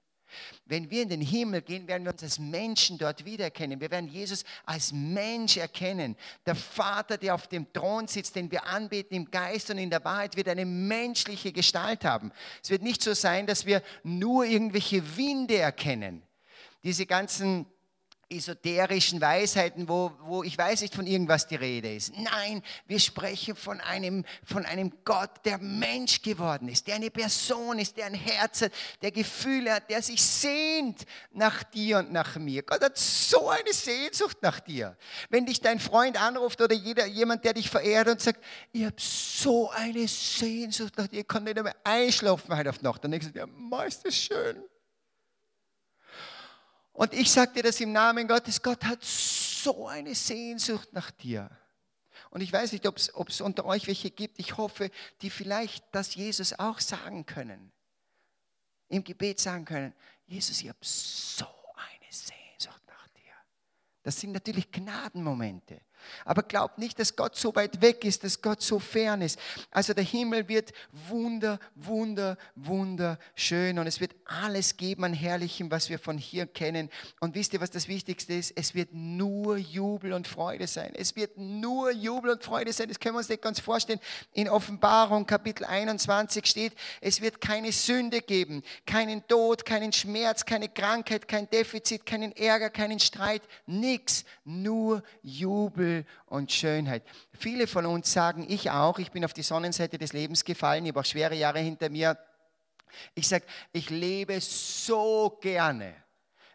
Wenn 0.64 0.90
wir 0.90 1.02
in 1.02 1.10
den 1.10 1.20
Himmel 1.20 1.60
gehen, 1.60 1.86
werden 1.86 2.04
wir 2.04 2.12
uns 2.12 2.22
als 2.22 2.38
Menschen 2.38 2.96
dort 2.96 3.24
wiedererkennen. 3.24 3.80
Wir 3.80 3.90
werden 3.90 4.08
Jesus 4.08 4.44
als 4.64 4.92
Mensch 4.92 5.58
erkennen. 5.58 6.16
Der 6.46 6.54
Vater, 6.54 7.18
der 7.18 7.34
auf 7.34 7.48
dem 7.48 7.70
Thron 7.70 8.06
sitzt, 8.06 8.36
den 8.36 8.50
wir 8.50 8.64
anbeten 8.64 9.14
im 9.14 9.30
Geist 9.30 9.70
und 9.70 9.78
in 9.78 9.90
der 9.90 10.02
Wahrheit, 10.04 10.36
wird 10.36 10.48
eine 10.48 10.64
menschliche 10.64 11.52
Gestalt 11.52 12.04
haben. 12.04 12.32
Es 12.62 12.70
wird 12.70 12.82
nicht 12.82 13.02
so 13.02 13.12
sein, 13.12 13.46
dass 13.46 13.66
wir 13.66 13.82
nur 14.04 14.46
irgendwelche 14.46 15.16
Winde 15.16 15.58
erkennen. 15.58 16.22
Diese 16.82 17.04
ganzen 17.04 17.66
esoterischen 18.30 19.20
Weisheiten, 19.20 19.88
wo, 19.88 20.12
wo 20.22 20.42
ich 20.42 20.56
weiß 20.56 20.82
nicht 20.82 20.94
von 20.94 21.06
irgendwas 21.06 21.46
die 21.46 21.56
Rede 21.56 21.94
ist. 21.94 22.16
Nein, 22.16 22.62
wir 22.86 23.00
sprechen 23.00 23.56
von 23.56 23.80
einem, 23.80 24.24
von 24.44 24.64
einem 24.64 24.92
Gott, 25.04 25.44
der 25.44 25.58
Mensch 25.58 26.22
geworden 26.22 26.68
ist, 26.68 26.86
der 26.86 26.94
eine 26.94 27.10
Person 27.10 27.78
ist, 27.78 27.96
der 27.96 28.06
ein 28.06 28.14
Herz 28.14 28.62
hat, 28.62 28.72
der 29.02 29.10
Gefühle 29.10 29.74
hat, 29.74 29.90
der 29.90 30.00
sich 30.02 30.22
sehnt 30.22 31.04
nach 31.32 31.62
dir 31.64 31.98
und 31.98 32.12
nach 32.12 32.36
mir. 32.36 32.62
Gott 32.62 32.82
hat 32.82 32.96
so 32.96 33.48
eine 33.48 33.72
Sehnsucht 33.72 34.38
nach 34.42 34.60
dir. 34.60 34.96
Wenn 35.28 35.46
dich 35.46 35.60
dein 35.60 35.80
Freund 35.80 36.20
anruft 36.20 36.60
oder 36.60 36.74
jeder, 36.74 37.06
jemand, 37.06 37.44
der 37.44 37.54
dich 37.54 37.68
verehrt 37.68 38.08
und 38.08 38.20
sagt, 38.20 38.42
ich 38.72 38.84
habe 38.84 38.96
so 38.98 39.70
eine 39.70 40.06
Sehnsucht 40.06 40.96
nach 40.96 41.08
dir, 41.08 41.20
ich 41.20 41.28
kann 41.28 41.44
nicht 41.44 41.60
mehr 41.60 41.74
einschlafen 41.82 42.56
heute 42.56 42.70
auf 42.70 42.80
Nacht, 42.82 43.02
dann 43.02 43.10
denkst 43.10 43.26
du 43.28 43.32
dir, 43.32 43.48
ja, 43.70 43.82
ist 43.82 44.06
das 44.06 44.14
schön. 44.14 44.69
Und 47.00 47.14
ich 47.14 47.30
sage 47.30 47.54
dir 47.54 47.62
das 47.62 47.80
im 47.80 47.92
Namen 47.92 48.28
Gottes, 48.28 48.60
Gott 48.60 48.84
hat 48.84 49.02
so 49.02 49.88
eine 49.88 50.14
Sehnsucht 50.14 50.92
nach 50.92 51.10
dir. 51.10 51.50
Und 52.28 52.42
ich 52.42 52.52
weiß 52.52 52.72
nicht, 52.72 52.86
ob 52.86 52.98
es 52.98 53.40
unter 53.40 53.64
euch 53.64 53.86
welche 53.86 54.10
gibt, 54.10 54.38
ich 54.38 54.58
hoffe, 54.58 54.90
die 55.22 55.30
vielleicht 55.30 55.82
das 55.92 56.14
Jesus 56.14 56.58
auch 56.58 56.78
sagen 56.78 57.24
können. 57.24 57.72
Im 58.88 59.02
Gebet 59.02 59.40
sagen 59.40 59.64
können, 59.64 59.94
Jesus, 60.26 60.60
ich 60.60 60.68
habe 60.68 60.78
so 60.82 61.46
eine 61.74 62.12
Sehnsucht 62.12 62.82
nach 62.86 63.08
dir. 63.08 63.32
Das 64.02 64.20
sind 64.20 64.32
natürlich 64.32 64.70
Gnadenmomente. 64.70 65.80
Aber 66.24 66.42
glaubt 66.42 66.78
nicht, 66.78 66.98
dass 66.98 67.16
Gott 67.16 67.36
so 67.36 67.54
weit 67.54 67.80
weg 67.82 68.04
ist, 68.04 68.24
dass 68.24 68.42
Gott 68.42 68.62
so 68.62 68.78
fern 68.78 69.22
ist. 69.22 69.38
Also 69.70 69.94
der 69.94 70.04
Himmel 70.04 70.48
wird 70.48 70.72
wunder, 71.08 71.58
wunder, 71.74 72.36
wunderschön 72.54 73.78
und 73.78 73.86
es 73.86 74.00
wird 74.00 74.14
alles 74.24 74.76
geben 74.76 75.04
an 75.04 75.14
Herrlichem, 75.14 75.70
was 75.70 75.88
wir 75.88 75.98
von 75.98 76.18
hier 76.18 76.46
kennen. 76.46 76.90
Und 77.20 77.34
wisst 77.34 77.52
ihr, 77.52 77.60
was 77.60 77.70
das 77.70 77.88
Wichtigste 77.88 78.34
ist? 78.34 78.52
Es 78.56 78.74
wird 78.74 78.92
nur 78.92 79.56
Jubel 79.56 80.12
und 80.12 80.28
Freude 80.28 80.66
sein. 80.66 80.92
Es 80.94 81.16
wird 81.16 81.36
nur 81.36 81.90
Jubel 81.90 82.32
und 82.32 82.42
Freude 82.42 82.72
sein. 82.72 82.88
Das 82.88 83.00
können 83.00 83.14
wir 83.14 83.18
uns 83.18 83.28
nicht 83.28 83.42
ganz 83.42 83.60
vorstellen. 83.60 84.00
In 84.32 84.48
Offenbarung 84.48 85.26
Kapitel 85.26 85.64
21 85.64 86.46
steht, 86.46 86.72
es 87.00 87.20
wird 87.20 87.40
keine 87.40 87.72
Sünde 87.72 88.20
geben, 88.20 88.62
keinen 88.86 89.26
Tod, 89.26 89.64
keinen 89.64 89.92
Schmerz, 89.92 90.44
keine 90.44 90.68
Krankheit, 90.68 91.28
kein 91.28 91.48
Defizit, 91.50 92.06
keinen 92.06 92.32
Ärger, 92.32 92.70
keinen 92.70 93.00
Streit, 93.00 93.42
nichts, 93.66 94.24
nur 94.44 95.02
Jubel 95.22 95.89
und 96.26 96.52
Schönheit. 96.52 97.02
Viele 97.32 97.66
von 97.66 97.86
uns 97.86 98.12
sagen, 98.12 98.46
ich 98.48 98.70
auch, 98.70 98.98
ich 98.98 99.10
bin 99.10 99.24
auf 99.24 99.32
die 99.32 99.42
Sonnenseite 99.42 99.98
des 99.98 100.12
Lebens 100.12 100.44
gefallen, 100.44 100.84
ich 100.84 100.90
habe 100.90 101.00
auch 101.00 101.04
schwere 101.04 101.34
Jahre 101.34 101.60
hinter 101.60 101.88
mir. 101.88 102.18
Ich 103.14 103.28
sage, 103.28 103.44
ich 103.72 103.90
lebe 103.90 104.40
so 104.40 105.38
gerne. 105.40 105.94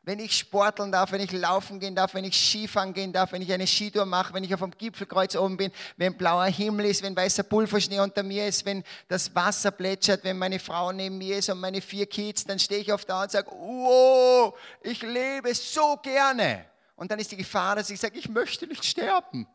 Wenn 0.05 0.19
ich 0.19 0.37
sporteln 0.37 0.91
darf, 0.91 1.11
wenn 1.11 1.21
ich 1.21 1.31
laufen 1.31 1.79
gehen 1.79 1.95
darf, 1.95 2.13
wenn 2.13 2.25
ich 2.25 2.35
Skifahren 2.35 2.93
gehen 2.93 3.11
darf, 3.11 3.31
wenn 3.31 3.41
ich 3.41 3.51
eine 3.51 3.65
Skitour 3.65 4.05
mache, 4.05 4.35
wenn 4.35 4.43
ich 4.43 4.53
auf 4.53 4.59
dem 4.59 4.69
Gipfelkreuz 4.69 5.35
oben 5.35 5.57
bin, 5.57 5.71
wenn 5.97 6.15
blauer 6.15 6.45
Himmel 6.45 6.85
ist, 6.85 7.01
wenn 7.01 7.15
weißer 7.15 7.41
Pulverschnee 7.41 7.99
unter 7.99 8.21
mir 8.21 8.47
ist, 8.47 8.65
wenn 8.65 8.83
das 9.07 9.33
Wasser 9.33 9.71
plätschert, 9.71 10.23
wenn 10.23 10.37
meine 10.37 10.59
Frau 10.59 10.91
neben 10.91 11.17
mir 11.17 11.37
ist 11.39 11.49
und 11.49 11.59
meine 11.59 11.81
vier 11.81 12.05
Kids, 12.05 12.43
dann 12.43 12.59
stehe 12.59 12.81
ich 12.81 12.93
oft 12.93 13.09
da 13.09 13.23
und 13.23 13.31
sage, 13.31 13.49
wow, 13.49 14.53
ich 14.83 15.01
lebe 15.01 15.55
so 15.55 15.97
gerne. 16.03 16.65
Und 16.95 17.11
dann 17.11 17.19
ist 17.19 17.31
die 17.31 17.37
Gefahr, 17.37 17.75
dass 17.75 17.89
ich 17.89 17.99
sage, 17.99 18.17
ich 18.17 18.29
möchte 18.29 18.67
nicht 18.67 18.85
sterben. 18.85 19.47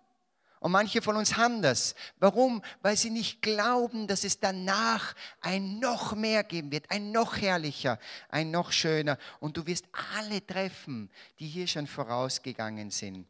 Und 0.61 0.72
manche 0.72 1.01
von 1.01 1.16
uns 1.16 1.38
haben 1.38 1.62
das. 1.62 1.95
Warum? 2.18 2.62
Weil 2.82 2.95
sie 2.95 3.09
nicht 3.09 3.41
glauben, 3.41 4.07
dass 4.07 4.24
es 4.24 4.41
danach 4.41 5.14
ein 5.41 5.78
noch 5.78 6.14
mehr 6.14 6.45
geben 6.45 6.70
wird, 6.70 6.91
ein 6.91 7.12
noch 7.12 7.38
herrlicher, 7.38 7.99
ein 8.28 8.51
noch 8.51 8.70
schöner. 8.70 9.16
Und 9.41 9.57
du 9.57 9.66
wirst 9.66 9.86
alle 10.14 10.47
treffen, 10.47 11.11
die 11.38 11.47
hier 11.47 11.66
schon 11.66 11.86
vorausgegangen 11.86 12.91
sind. 12.91 13.26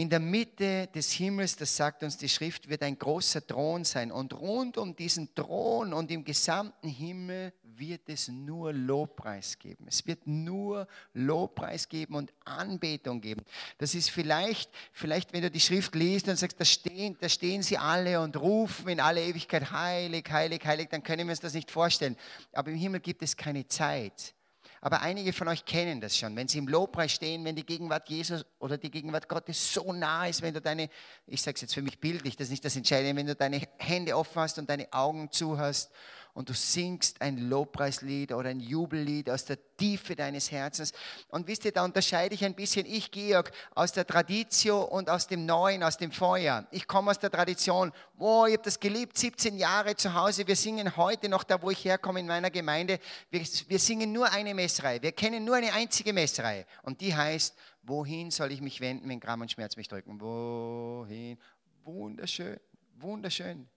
In 0.00 0.08
der 0.08 0.20
Mitte 0.20 0.86
des 0.94 1.10
Himmels, 1.10 1.56
das 1.56 1.76
sagt 1.76 2.04
uns 2.04 2.16
die 2.16 2.28
Schrift, 2.28 2.68
wird 2.68 2.84
ein 2.84 2.96
großer 2.96 3.44
Thron 3.44 3.82
sein. 3.82 4.12
Und 4.12 4.32
rund 4.32 4.78
um 4.78 4.94
diesen 4.94 5.34
Thron 5.34 5.92
und 5.92 6.08
im 6.12 6.22
gesamten 6.22 6.88
Himmel 6.88 7.52
wird 7.64 8.08
es 8.08 8.28
nur 8.28 8.72
Lobpreis 8.72 9.58
geben. 9.58 9.86
Es 9.88 10.06
wird 10.06 10.24
nur 10.24 10.86
Lobpreis 11.14 11.88
geben 11.88 12.14
und 12.14 12.32
Anbetung 12.44 13.20
geben. 13.20 13.42
Das 13.78 13.96
ist 13.96 14.10
vielleicht, 14.10 14.70
vielleicht 14.92 15.32
wenn 15.32 15.42
du 15.42 15.50
die 15.50 15.58
Schrift 15.58 15.96
liest 15.96 16.28
und 16.28 16.36
sagst, 16.36 16.60
da 16.60 16.64
stehen, 16.64 17.16
da 17.20 17.28
stehen 17.28 17.64
sie 17.64 17.76
alle 17.76 18.20
und 18.20 18.36
rufen 18.36 18.90
in 18.90 19.00
alle 19.00 19.20
Ewigkeit, 19.20 19.72
heilig, 19.72 20.30
heilig, 20.30 20.64
heilig, 20.64 20.90
dann 20.90 21.02
können 21.02 21.26
wir 21.26 21.32
uns 21.32 21.40
das 21.40 21.54
nicht 21.54 21.72
vorstellen. 21.72 22.16
Aber 22.52 22.70
im 22.70 22.76
Himmel 22.76 23.00
gibt 23.00 23.22
es 23.22 23.36
keine 23.36 23.66
Zeit. 23.66 24.32
Aber 24.80 25.00
einige 25.00 25.32
von 25.32 25.48
euch 25.48 25.64
kennen 25.64 26.00
das 26.00 26.16
schon. 26.16 26.36
Wenn 26.36 26.48
sie 26.48 26.58
im 26.58 26.68
Lobpreis 26.68 27.12
stehen, 27.12 27.44
wenn 27.44 27.56
die 27.56 27.66
Gegenwart 27.66 28.08
Jesus 28.08 28.44
oder 28.58 28.78
die 28.78 28.90
Gegenwart 28.90 29.28
Gottes 29.28 29.72
so 29.72 29.92
nah 29.92 30.26
ist, 30.26 30.42
wenn 30.42 30.54
du 30.54 30.60
deine, 30.60 30.88
ich 31.26 31.42
sage 31.42 31.56
es 31.56 31.62
jetzt 31.62 31.74
für 31.74 31.82
mich 31.82 31.98
bildlich, 31.98 32.36
das 32.36 32.46
ist 32.46 32.50
nicht 32.52 32.64
das 32.64 32.76
Entscheidende, 32.76 33.16
wenn 33.16 33.26
du 33.26 33.34
deine 33.34 33.60
Hände 33.78 34.16
offen 34.16 34.40
hast 34.40 34.58
und 34.58 34.70
deine 34.70 34.92
Augen 34.92 35.30
zu 35.30 35.58
hast 35.58 35.90
und 36.34 36.48
du 36.48 36.54
singst 36.54 37.20
ein 37.20 37.38
Lobpreislied 37.48 38.32
oder 38.32 38.50
ein 38.50 38.60
Jubellied 38.60 39.28
aus 39.30 39.44
der 39.44 39.58
Tiefe 39.76 40.14
deines 40.14 40.50
Herzens. 40.50 40.92
Und 41.28 41.46
wisst 41.46 41.64
ihr, 41.64 41.72
da 41.72 41.84
unterscheide 41.84 42.34
ich 42.34 42.44
ein 42.44 42.54
bisschen, 42.54 42.86
ich, 42.86 43.10
Georg, 43.10 43.50
aus 43.74 43.92
der 43.92 44.06
Tradition 44.06 44.84
und 44.88 45.10
aus 45.10 45.26
dem 45.26 45.46
Neuen, 45.46 45.82
aus 45.82 45.96
dem 45.96 46.12
Feuer. 46.12 46.66
Ich 46.70 46.86
komme 46.86 47.10
aus 47.10 47.18
der 47.18 47.30
Tradition. 47.30 47.92
Oh, 48.18 48.44
ich 48.46 48.54
habe 48.54 48.62
das 48.62 48.78
geliebt, 48.78 49.18
17 49.18 49.56
Jahre 49.56 49.96
zu 49.96 50.14
Hause. 50.14 50.46
Wir 50.46 50.56
singen 50.56 50.96
heute 50.96 51.28
noch 51.28 51.44
da, 51.44 51.60
wo 51.62 51.70
ich 51.70 51.84
herkomme, 51.84 52.20
in 52.20 52.26
meiner 52.26 52.50
Gemeinde. 52.50 52.98
Wir, 53.30 53.40
wir 53.40 53.78
singen 53.78 54.12
nur 54.12 54.30
eine 54.30 54.54
Messreihe. 54.54 55.02
Wir 55.02 55.12
kennen 55.12 55.44
nur 55.44 55.56
eine 55.56 55.72
einzige 55.72 56.12
Messreihe. 56.12 56.66
Und 56.82 57.00
die 57.00 57.14
heißt, 57.14 57.56
wohin 57.82 58.30
soll 58.30 58.52
ich 58.52 58.60
mich 58.60 58.80
wenden, 58.80 59.08
wenn 59.08 59.20
Gramm 59.20 59.40
und 59.40 59.50
Schmerz 59.50 59.76
mich 59.76 59.88
drücken? 59.88 60.20
Wohin? 60.20 61.38
Wunderschön, 61.84 62.60
wunderschön. 62.96 63.68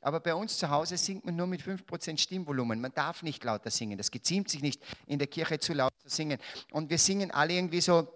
Aber 0.00 0.20
bei 0.20 0.34
uns 0.34 0.58
zu 0.58 0.70
Hause 0.70 0.96
singt 0.96 1.24
man 1.24 1.36
nur 1.36 1.46
mit 1.46 1.62
5% 1.62 2.18
Stimmvolumen. 2.18 2.80
Man 2.80 2.92
darf 2.92 3.22
nicht 3.22 3.42
lauter 3.44 3.70
singen. 3.70 3.98
Das 3.98 4.10
geziemt 4.10 4.48
sich 4.48 4.62
nicht, 4.62 4.82
in 5.06 5.18
der 5.18 5.28
Kirche 5.28 5.58
zu 5.58 5.72
laut 5.72 5.92
zu 5.98 6.08
singen. 6.08 6.38
Und 6.72 6.90
wir 6.90 6.98
singen 6.98 7.30
alle 7.30 7.54
irgendwie 7.54 7.80
so, 7.80 8.08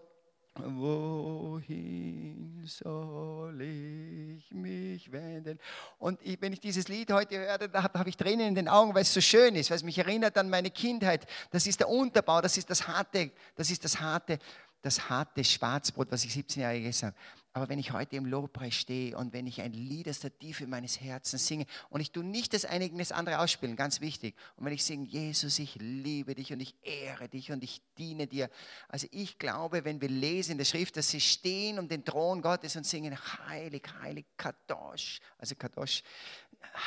Wohin 0.56 2.62
soll 2.66 3.62
ich 3.62 4.50
mich 4.50 5.12
wenden? 5.12 5.58
Und 5.98 6.20
ich, 6.22 6.42
wenn 6.42 6.52
ich 6.52 6.60
dieses 6.60 6.88
Lied 6.88 7.12
heute 7.12 7.38
höre, 7.38 7.68
da 7.68 7.82
habe 7.84 7.98
hab 7.98 8.06
ich 8.06 8.16
Tränen 8.16 8.48
in 8.48 8.54
den 8.56 8.68
Augen, 8.68 8.94
weil 8.94 9.02
es 9.02 9.14
so 9.14 9.20
schön 9.20 9.54
ist, 9.54 9.70
weil 9.70 9.76
es 9.76 9.84
mich 9.84 9.98
erinnert 9.98 10.36
an 10.36 10.50
meine 10.50 10.70
Kindheit. 10.70 11.26
Das 11.50 11.66
ist 11.66 11.80
der 11.80 11.88
Unterbau, 11.88 12.40
das 12.40 12.58
ist 12.58 12.68
das 12.68 12.88
harte, 12.88 13.30
das 13.54 13.70
ist 13.70 13.84
das 13.84 14.00
harte, 14.00 14.38
das 14.82 15.10
harte 15.10 15.44
Schwarzbrot, 15.44 16.10
was 16.10 16.24
ich 16.24 16.32
17 16.32 16.62
Jahre 16.62 16.78
gegessen 16.78 17.08
habe. 17.08 17.16
Aber 17.52 17.68
wenn 17.68 17.80
ich 17.80 17.90
heute 17.90 18.14
im 18.14 18.26
Lobpreis 18.26 18.74
stehe 18.74 19.16
und 19.16 19.32
wenn 19.32 19.48
ich 19.48 19.60
ein 19.60 19.72
Lied 19.72 20.08
aus 20.08 20.20
der 20.20 20.38
Tiefe 20.38 20.68
meines 20.68 21.00
Herzens 21.00 21.48
singe 21.48 21.66
und 21.88 22.00
ich 22.00 22.12
tue 22.12 22.22
nicht 22.22 22.54
das 22.54 22.64
eine 22.64 22.84
gegen 22.84 22.98
das 22.98 23.10
andere 23.10 23.40
ausspielen, 23.40 23.74
ganz 23.74 24.00
wichtig. 24.00 24.36
Und 24.56 24.66
wenn 24.66 24.72
ich 24.72 24.84
singe, 24.84 25.06
Jesus, 25.06 25.58
ich 25.58 25.74
liebe 25.80 26.36
dich 26.36 26.52
und 26.52 26.60
ich 26.60 26.76
ehre 26.82 27.28
dich 27.28 27.50
und 27.50 27.64
ich 27.64 27.82
diene 27.98 28.28
dir. 28.28 28.48
Also 28.88 29.08
ich 29.10 29.36
glaube, 29.38 29.84
wenn 29.84 30.00
wir 30.00 30.08
lesen 30.08 30.52
in 30.52 30.58
der 30.58 30.64
Schrift, 30.64 30.96
dass 30.96 31.10
sie 31.10 31.20
stehen 31.20 31.80
um 31.80 31.88
den 31.88 32.04
Thron 32.04 32.40
Gottes 32.40 32.76
und 32.76 32.86
singen, 32.86 33.18
heilig, 33.48 33.82
heilig, 34.00 34.26
Kadosh, 34.36 35.20
also 35.36 35.56
Kadosh, 35.56 36.04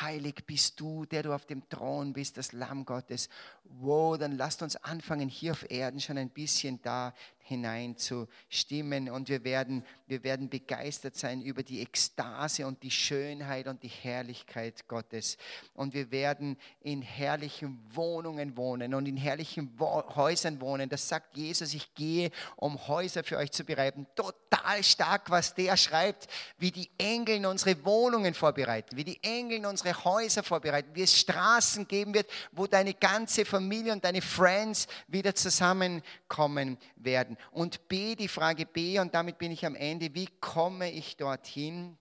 heilig 0.01 0.45
bist 0.45 0.79
du, 0.79 1.05
der 1.05 1.23
du 1.23 1.33
auf 1.33 1.45
dem 1.45 1.67
Thron 1.67 2.13
bist, 2.13 2.37
das 2.37 2.53
Lamm 2.53 2.85
Gottes. 2.85 3.27
Wow, 3.65 4.17
dann 4.17 4.37
lasst 4.37 4.61
uns 4.61 4.75
anfangen, 4.77 5.29
hier 5.29 5.51
auf 5.51 5.69
Erden 5.69 5.99
schon 5.99 6.17
ein 6.17 6.29
bisschen 6.29 6.81
da 6.81 7.13
hineinzustimmen 7.43 9.09
und 9.09 9.29
wir 9.29 9.43
werden, 9.43 9.85
wir 10.07 10.23
werden 10.23 10.49
begeistert 10.49 11.15
sein 11.15 11.41
über 11.41 11.63
die 11.63 11.81
Ekstase 11.81 12.65
und 12.65 12.81
die 12.83 12.91
Schönheit 12.91 13.67
und 13.67 13.83
die 13.83 13.89
Herrlichkeit 13.89 14.87
Gottes. 14.87 15.37
Und 15.73 15.93
wir 15.93 16.11
werden 16.11 16.57
in 16.81 17.01
herrlichen 17.01 17.79
Wohnungen 17.93 18.55
wohnen 18.55 18.93
und 18.93 19.07
in 19.07 19.17
herrlichen 19.17 19.73
Wo 19.77 20.03
Häusern 20.15 20.61
wohnen. 20.61 20.89
Das 20.89 21.07
sagt 21.07 21.35
Jesus, 21.35 21.73
ich 21.73 21.93
gehe, 21.93 22.31
um 22.55 22.87
Häuser 22.87 23.23
für 23.23 23.37
euch 23.37 23.51
zu 23.51 23.63
bereiten. 23.63 24.07
Total 24.15 24.83
stark, 24.83 25.29
was 25.29 25.53
der 25.53 25.75
schreibt, 25.75 26.27
wie 26.57 26.71
die 26.71 26.89
Engel 26.97 27.45
unsere 27.45 27.83
Wohnungen 27.83 28.33
vorbereiten, 28.33 28.95
wie 28.95 29.03
die 29.03 29.21
Engel 29.21 29.65
unsere 29.65 30.03
Häuser 30.05 30.43
vorbereiten, 30.43 30.91
wie 30.93 31.03
es 31.03 31.17
Straßen 31.19 31.87
geben 31.87 32.13
wird, 32.13 32.29
wo 32.51 32.67
deine 32.67 32.93
ganze 32.93 33.43
Familie 33.53 33.93
und 33.93 34.03
deine 34.03 34.21
Friends 34.21 34.87
wieder 35.07 35.35
zusammenkommen 35.35 36.79
werden. 36.95 37.37
Und 37.51 37.87
B, 37.87 38.15
die 38.15 38.27
Frage 38.27 38.65
B, 38.65 38.97
und 38.97 39.13
damit 39.13 39.37
bin 39.37 39.51
ich 39.51 39.63
am 39.63 39.75
Ende, 39.75 40.11
wie 40.15 40.27
komme 40.39 40.89
ich 40.91 41.17
dorthin? 41.17 41.95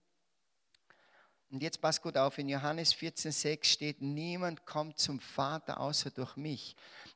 Und 1.51 1.63
jetzt 1.63 1.83
passt 1.83 2.01
gut 2.01 2.17
auf, 2.17 2.39
in 2.39 2.49
Johannes 2.49 2.95
14,6 2.95 3.65
steht, 3.67 4.01
niemand 4.01 4.65
kommt 4.65 4.99
zum 4.99 5.21
Vater 5.21 5.79
außer 5.79 6.11
durch 6.11 6.37
mich. 6.37 6.75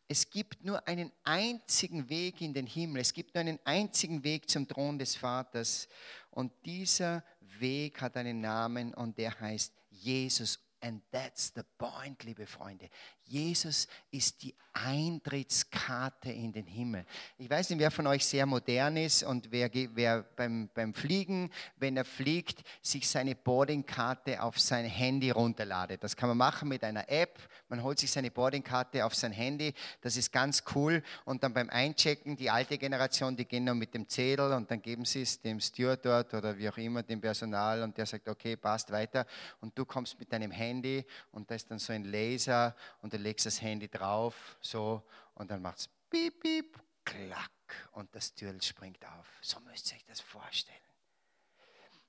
Es 0.08 0.28
gibt 0.28 0.62
nur 0.62 0.86
einen 0.86 1.10
einzigen 1.24 2.10
Weg 2.10 2.42
in 2.42 2.52
den 2.52 2.66
Himmel, 2.66 3.00
es 3.00 3.14
gibt 3.14 3.34
nur 3.34 3.40
einen 3.40 3.58
einzigen 3.64 4.22
Weg 4.22 4.50
zum 4.50 4.68
Thron 4.68 4.98
des 4.98 5.16
Vaters. 5.16 5.88
Und 6.30 6.52
dieser 6.66 7.24
Weg 7.40 8.02
hat 8.02 8.18
einen 8.18 8.42
Namen 8.42 8.92
und 8.92 9.16
der 9.16 9.40
heißt 9.40 9.72
Jesus. 9.88 10.58
And 10.82 11.02
that's 11.10 11.52
the 11.54 11.62
point, 11.78 12.22
liebe 12.22 12.46
Freunde. 12.46 12.90
Jesus 13.26 13.88
ist 14.10 14.42
die 14.42 14.54
Eintrittskarte 14.72 16.30
in 16.30 16.52
den 16.52 16.66
Himmel. 16.66 17.06
Ich 17.38 17.48
weiß 17.48 17.70
nicht, 17.70 17.78
wer 17.78 17.90
von 17.90 18.06
euch 18.06 18.24
sehr 18.24 18.44
modern 18.44 18.96
ist 18.96 19.22
und 19.22 19.50
wer, 19.50 19.70
wer 19.72 20.22
beim, 20.22 20.68
beim 20.74 20.92
Fliegen, 20.92 21.50
wenn 21.76 21.96
er 21.96 22.04
fliegt, 22.04 22.62
sich 22.82 23.08
seine 23.08 23.34
Boardingkarte 23.34 24.42
auf 24.42 24.60
sein 24.60 24.84
Handy 24.84 25.30
runterladet. 25.30 26.04
Das 26.04 26.14
kann 26.14 26.28
man 26.28 26.38
machen 26.38 26.68
mit 26.68 26.84
einer 26.84 27.08
App. 27.08 27.38
Man 27.68 27.82
holt 27.82 27.98
sich 27.98 28.10
seine 28.10 28.30
Boardingkarte 28.30 29.04
auf 29.04 29.14
sein 29.14 29.32
Handy. 29.32 29.72
Das 30.02 30.16
ist 30.16 30.30
ganz 30.30 30.62
cool. 30.74 31.02
Und 31.24 31.42
dann 31.42 31.54
beim 31.54 31.70
Einchecken, 31.70 32.36
die 32.36 32.50
alte 32.50 32.76
Generation, 32.76 33.34
die 33.34 33.46
gehen 33.46 33.64
dann 33.64 33.78
mit 33.78 33.94
dem 33.94 34.08
Zettel 34.08 34.52
und 34.52 34.70
dann 34.70 34.82
geben 34.82 35.04
sie 35.04 35.22
es 35.22 35.40
dem 35.40 35.58
Steward 35.58 36.04
dort 36.04 36.34
oder 36.34 36.56
wie 36.58 36.68
auch 36.68 36.76
immer, 36.76 37.02
dem 37.02 37.20
Personal 37.20 37.82
und 37.82 37.96
der 37.96 38.04
sagt, 38.04 38.28
okay, 38.28 38.56
passt 38.56 38.90
weiter. 38.92 39.26
Und 39.60 39.76
du 39.78 39.84
kommst 39.86 40.18
mit 40.18 40.30
deinem 40.32 40.50
Handy 40.50 41.04
und 41.32 41.50
da 41.50 41.54
ist 41.54 41.70
dann 41.70 41.78
so 41.78 41.92
ein 41.92 42.04
Laser 42.04 42.76
und 43.00 43.15
du 43.16 43.22
legst 43.22 43.46
das 43.46 43.60
Handy 43.62 43.88
drauf, 43.88 44.56
so, 44.60 45.02
und 45.34 45.50
dann 45.50 45.62
macht 45.62 45.78
es 45.78 45.88
piep, 46.10 46.40
piep, 46.40 46.78
klack, 47.04 47.50
und 47.92 48.14
das 48.14 48.34
Türl 48.34 48.60
springt 48.62 49.04
auf. 49.04 49.26
So 49.40 49.60
müsst 49.60 49.90
ihr 49.90 49.96
euch 49.96 50.04
das 50.04 50.20
vorstellen. 50.20 50.76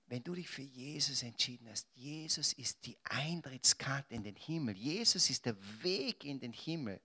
Wenn 0.07 0.23
du 0.23 0.35
dich 0.35 0.47
für 0.47 0.61
Jesus 0.61 1.23
entschieden 1.23 1.67
hast, 1.69 1.87
Jesus 1.93 2.53
ist 2.53 2.85
die 2.85 2.97
Eintrittskarte 3.03 4.13
in 4.15 4.23
den 4.23 4.35
Himmel. 4.35 4.77
Jesus 4.77 5.29
ist 5.29 5.45
der 5.45 5.57
Weg 5.83 6.23
in 6.23 6.39
den 6.39 6.53
Himmel. 6.53 7.01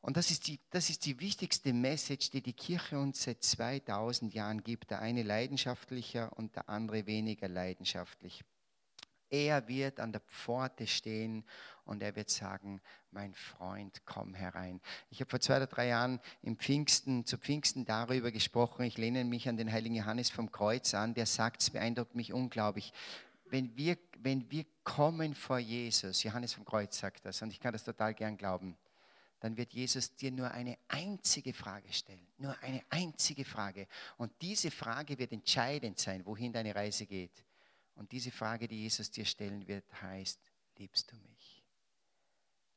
Und 0.00 0.16
das 0.16 0.30
ist, 0.30 0.48
die, 0.48 0.60
das 0.70 0.90
ist 0.90 1.06
die 1.06 1.18
wichtigste 1.20 1.72
Message, 1.72 2.30
die 2.30 2.42
die 2.42 2.52
Kirche 2.52 2.98
uns 2.98 3.22
seit 3.22 3.42
2000 3.42 4.34
Jahren 4.34 4.64
gibt. 4.64 4.90
Der 4.90 5.00
eine 5.00 5.22
leidenschaftlicher 5.22 6.36
und 6.36 6.56
der 6.56 6.68
andere 6.68 7.06
weniger 7.06 7.48
leidenschaftlich. 7.48 8.44
Er 9.30 9.68
wird 9.68 10.00
an 10.00 10.12
der 10.12 10.20
Pforte 10.20 10.86
stehen 10.86 11.44
und 11.84 12.02
er 12.02 12.16
wird 12.16 12.30
sagen, 12.30 12.80
mein 13.10 13.34
Freund, 13.34 14.02
komm 14.04 14.34
herein. 14.34 14.80
Ich 15.10 15.20
habe 15.20 15.30
vor 15.30 15.40
zwei 15.40 15.56
oder 15.56 15.66
drei 15.66 15.88
Jahren 15.88 16.20
im 16.42 16.56
Pfingsten, 16.56 17.24
zu 17.24 17.38
Pfingsten 17.38 17.84
darüber 17.84 18.30
gesprochen. 18.30 18.84
Ich 18.84 18.98
lehne 18.98 19.24
mich 19.24 19.48
an 19.48 19.56
den 19.56 19.70
heiligen 19.70 19.94
Johannes 19.94 20.30
vom 20.30 20.50
Kreuz 20.50 20.94
an, 20.94 21.14
der 21.14 21.26
sagt, 21.26 21.62
es 21.62 21.70
beeindruckt 21.70 22.14
mich 22.14 22.32
unglaublich. 22.32 22.92
Wenn 23.46 23.76
wir, 23.76 23.98
wenn 24.18 24.50
wir 24.50 24.64
kommen 24.82 25.34
vor 25.34 25.58
Jesus, 25.58 26.22
Johannes 26.22 26.54
vom 26.54 26.64
Kreuz 26.64 26.98
sagt 26.98 27.24
das, 27.24 27.40
und 27.42 27.50
ich 27.50 27.60
kann 27.60 27.72
das 27.72 27.84
total 27.84 28.14
gern 28.14 28.36
glauben, 28.36 28.76
dann 29.40 29.58
wird 29.58 29.74
Jesus 29.74 30.16
dir 30.16 30.32
nur 30.32 30.50
eine 30.50 30.78
einzige 30.88 31.52
Frage 31.52 31.92
stellen. 31.92 32.26
Nur 32.38 32.56
eine 32.62 32.82
einzige 32.88 33.44
Frage. 33.44 33.86
Und 34.16 34.32
diese 34.40 34.70
Frage 34.70 35.18
wird 35.18 35.32
entscheidend 35.32 35.98
sein, 35.98 36.24
wohin 36.24 36.50
deine 36.50 36.74
Reise 36.74 37.04
geht. 37.04 37.44
Und 37.94 38.10
diese 38.12 38.30
Frage, 38.30 38.66
die 38.68 38.82
Jesus 38.82 39.10
dir 39.10 39.24
stellen 39.24 39.66
wird, 39.66 39.84
heißt, 40.02 40.40
liebst 40.78 41.10
du 41.12 41.16
mich? 41.16 41.64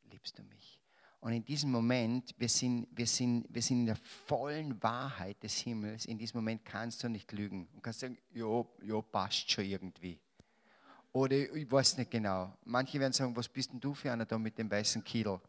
Liebst 0.03 0.38
du 0.38 0.43
mich? 0.43 0.82
Und 1.20 1.34
in 1.34 1.43
diesem 1.43 1.72
Moment, 1.72 2.36
wir 2.38 2.47
sind, 2.47 2.88
wir, 2.91 3.07
sind, 3.07 3.47
wir 3.49 3.61
sind 3.61 3.82
in 3.82 3.86
der 3.88 3.95
vollen 3.95 4.82
Wahrheit 4.84 5.41
des 5.41 5.57
Himmels. 5.57 6.05
In 6.05 6.18
diesem 6.18 6.38
Moment 6.38 6.63
kannst 6.63 7.03
du 7.03 7.09
nicht 7.09 7.32
lügen 7.32 7.68
und 7.74 7.82
kannst 7.82 8.01
sagen, 8.01 8.18
ja, 8.34 8.65
ja, 8.84 9.01
passt 9.01 9.49
schon 9.49 9.65
irgendwie. 9.65 10.20
Oder 11.11 11.36
ich 11.36 11.70
weiß 11.70 11.97
nicht 11.97 12.11
genau. 12.11 12.55
Manche 12.65 12.99
werden 12.99 13.13
sagen, 13.13 13.36
was 13.36 13.49
bist 13.49 13.72
denn 13.72 13.80
du 13.80 13.95
für 13.95 14.11
einer 14.11 14.26
da 14.26 14.38
mit 14.38 14.57
dem 14.57 14.70
weißen 14.70 15.03
Kittel? 15.03 15.41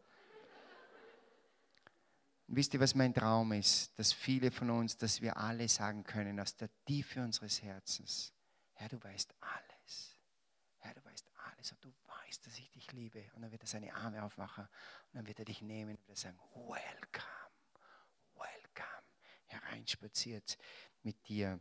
Wisst 2.47 2.73
ihr, 2.73 2.79
was 2.79 2.95
mein 2.95 3.13
Traum 3.13 3.51
ist? 3.51 3.97
Dass 3.99 4.11
viele 4.11 4.49
von 4.49 4.71
uns, 4.71 4.97
dass 4.97 5.21
wir 5.21 5.37
alle 5.37 5.69
sagen 5.69 6.03
können 6.03 6.39
aus 6.39 6.55
der 6.55 6.69
Tiefe 6.83 7.21
unseres 7.21 7.61
Herzens, 7.61 8.33
Herr, 8.79 8.87
du 8.87 9.03
weißt 9.03 9.35
alles. 9.41 10.17
Herr, 10.77 10.93
du 10.93 11.03
weißt 11.03 11.29
alles 11.35 11.73
und 11.73 11.83
du 11.83 11.93
weißt, 12.05 12.47
dass 12.47 12.57
ich 12.57 12.71
dich 12.71 12.89
liebe. 12.93 13.29
Und 13.33 13.41
dann 13.41 13.51
wird 13.51 13.61
er 13.61 13.67
seine 13.67 13.93
Arme 13.93 14.23
aufmachen 14.23 14.63
und 14.63 15.15
dann 15.15 15.27
wird 15.27 15.37
er 15.39 15.43
dich 15.43 15.61
nehmen 15.61 15.97
und 15.97 16.07
wird 16.07 16.17
sagen, 16.17 16.39
welcome, 16.53 17.51
welcome, 18.35 19.03
hereinspaziert 19.47 20.57
mit 21.03 21.27
dir. 21.27 21.59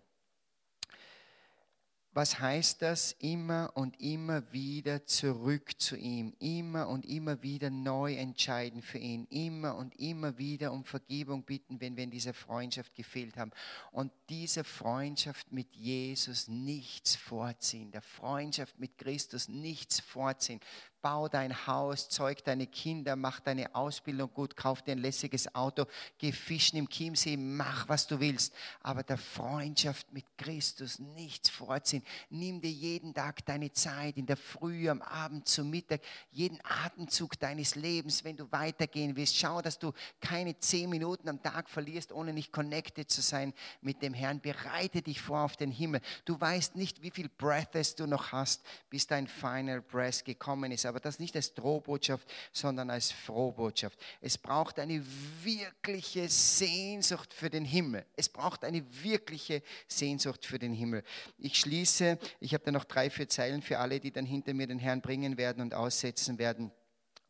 Was 2.18 2.40
heißt 2.40 2.82
das? 2.82 3.12
Immer 3.20 3.70
und 3.74 4.00
immer 4.00 4.42
wieder 4.52 5.06
zurück 5.06 5.80
zu 5.80 5.96
ihm, 5.96 6.34
immer 6.40 6.88
und 6.88 7.06
immer 7.06 7.44
wieder 7.44 7.70
neu 7.70 8.16
entscheiden 8.16 8.82
für 8.82 8.98
ihn, 8.98 9.28
immer 9.30 9.76
und 9.76 9.94
immer 10.00 10.36
wieder 10.36 10.72
um 10.72 10.84
Vergebung 10.84 11.44
bitten, 11.44 11.80
wenn 11.80 11.96
wir 11.96 12.02
in 12.02 12.10
dieser 12.10 12.34
Freundschaft 12.34 12.96
gefehlt 12.96 13.36
haben. 13.36 13.52
Und 13.92 14.10
dieser 14.30 14.64
Freundschaft 14.64 15.52
mit 15.52 15.76
Jesus 15.76 16.48
nichts 16.48 17.14
vorziehen, 17.14 17.92
der 17.92 18.02
Freundschaft 18.02 18.80
mit 18.80 18.98
Christus 18.98 19.46
nichts 19.46 20.00
vorziehen 20.00 20.58
bau 21.02 21.28
dein 21.28 21.66
Haus, 21.66 22.08
zeug 22.08 22.42
deine 22.44 22.66
Kinder, 22.66 23.16
mach 23.16 23.40
deine 23.40 23.74
Ausbildung 23.74 24.32
gut, 24.32 24.56
kauf 24.56 24.82
dir 24.82 24.92
ein 24.92 24.98
lässiges 24.98 25.54
Auto, 25.54 25.86
geh 26.18 26.32
fischen 26.32 26.78
im 26.78 26.88
Chiemsee, 26.88 27.36
mach 27.36 27.88
was 27.88 28.06
du 28.06 28.20
willst. 28.20 28.54
Aber 28.80 29.02
der 29.02 29.18
Freundschaft 29.18 30.12
mit 30.12 30.24
Christus 30.36 30.98
nichts 30.98 31.50
vorziehen. 31.50 32.02
Nimm 32.30 32.60
dir 32.60 32.70
jeden 32.70 33.14
Tag 33.14 33.44
deine 33.46 33.72
Zeit, 33.72 34.16
in 34.16 34.26
der 34.26 34.36
Früh, 34.36 34.88
am 34.88 35.02
Abend, 35.02 35.46
zum 35.48 35.70
Mittag, 35.70 36.00
jeden 36.30 36.58
Atemzug 36.64 37.38
deines 37.38 37.74
Lebens, 37.74 38.24
wenn 38.24 38.36
du 38.36 38.50
weitergehen 38.50 39.16
willst. 39.16 39.36
Schau, 39.36 39.62
dass 39.62 39.78
du 39.78 39.92
keine 40.20 40.58
zehn 40.58 40.90
Minuten 40.90 41.28
am 41.28 41.42
Tag 41.42 41.68
verlierst, 41.68 42.12
ohne 42.12 42.32
nicht 42.32 42.52
connected 42.52 43.10
zu 43.10 43.20
sein 43.20 43.54
mit 43.80 44.02
dem 44.02 44.14
Herrn. 44.14 44.40
Bereite 44.40 45.02
dich 45.02 45.20
vor 45.20 45.40
auf 45.40 45.56
den 45.56 45.70
Himmel. 45.70 46.00
Du 46.24 46.40
weißt 46.40 46.76
nicht, 46.76 47.02
wie 47.02 47.10
viel 47.10 47.28
Breathes 47.28 47.94
du 47.94 48.06
noch 48.06 48.32
hast, 48.32 48.64
bis 48.90 49.06
dein 49.06 49.28
Final 49.28 49.80
Breath 49.80 50.24
gekommen 50.24 50.72
ist 50.72 50.87
aber 50.88 51.00
das 51.00 51.18
nicht 51.18 51.36
als 51.36 51.54
Drohbotschaft, 51.54 52.28
sondern 52.52 52.90
als 52.90 53.12
Frohbotschaft. 53.12 53.98
Es 54.20 54.38
braucht 54.38 54.78
eine 54.78 55.04
wirkliche 55.42 56.28
Sehnsucht 56.28 57.32
für 57.32 57.50
den 57.50 57.64
Himmel. 57.64 58.04
Es 58.16 58.28
braucht 58.28 58.64
eine 58.64 58.82
wirkliche 59.02 59.62
Sehnsucht 59.86 60.44
für 60.44 60.58
den 60.58 60.72
Himmel. 60.72 61.04
Ich 61.38 61.58
schließe, 61.58 62.18
ich 62.40 62.54
habe 62.54 62.64
da 62.64 62.72
noch 62.72 62.84
drei, 62.84 63.10
vier 63.10 63.28
Zeilen 63.28 63.62
für 63.62 63.78
alle, 63.78 64.00
die 64.00 64.10
dann 64.10 64.26
hinter 64.26 64.54
mir 64.54 64.66
den 64.66 64.78
Herrn 64.78 65.00
bringen 65.00 65.36
werden 65.36 65.62
und 65.62 65.74
aussetzen 65.74 66.38
werden 66.38 66.72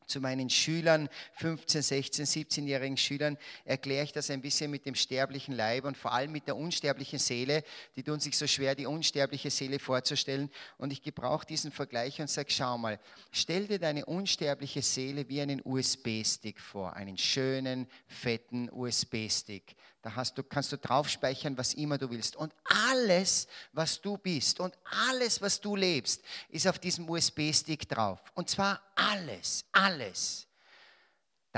zu 0.09 0.21
meinen 0.21 0.51
Schülern, 0.51 1.09
15, 1.35 1.83
16, 1.83 2.25
17-jährigen 2.27 2.97
Schülern, 2.97 3.39
erkläre 3.65 4.05
ich 4.05 4.13
das 4.13 4.31
ein 4.31 4.41
bisschen 4.41 4.71
mit 4.71 4.87
dem 4.87 4.95
sterblichen 4.95 5.55
Leib 5.55 5.85
und 5.85 5.97
vor 5.97 6.13
allem 6.13 6.33
mit 6.33 6.47
der 6.47 6.57
unsterblichen 6.57 7.19
Seele. 7.19 7.63
Die 7.97 8.03
tun 8.03 8.19
sich 8.19 8.37
so 8.37 8.47
schwer, 8.47 8.75
die 8.75 8.87
unsterbliche 8.87 9.51
Seele 9.51 9.79
vorzustellen. 9.79 10.51
Und 10.79 10.93
ich 10.93 11.03
gebrauche 11.03 11.47
diesen 11.47 11.71
Vergleich 11.71 12.21
und 12.21 12.29
sage, 12.29 12.51
schau 12.51 12.79
mal, 12.79 12.99
stell 13.31 13.67
dir 13.67 13.79
deine 13.79 14.05
unsterbliche 14.07 14.83
Seele 14.83 15.29
wie 15.29 15.41
einen 15.41 15.61
USB-Stick 15.65 16.61
vor, 16.61 16.95
einen 16.95 17.19
schönen, 17.19 17.87
fetten 18.07 18.71
USB-Stick. 18.71 19.77
Da 20.03 20.15
hast 20.15 20.39
du, 20.39 20.45
kannst 20.45 20.71
du 20.71 20.79
drauf 20.79 21.09
speichern, 21.09 21.59
was 21.59 21.75
immer 21.75 21.99
du 21.99 22.09
willst. 22.09 22.37
Und 22.37 22.55
alles, 22.65 23.49
was 23.73 24.01
du 24.01 24.17
bist 24.17 24.61
und 24.61 24.79
alles, 25.09 25.43
was 25.43 25.61
du 25.61 25.75
lebst, 25.75 26.23
ist 26.51 26.69
auf 26.69 26.79
diesem 26.79 27.11
USB-Stick 27.11 27.89
drauf. 27.89 28.21
Und 28.35 28.49
zwar 28.49 28.81
alles, 29.09 29.61
alles. 29.73 30.48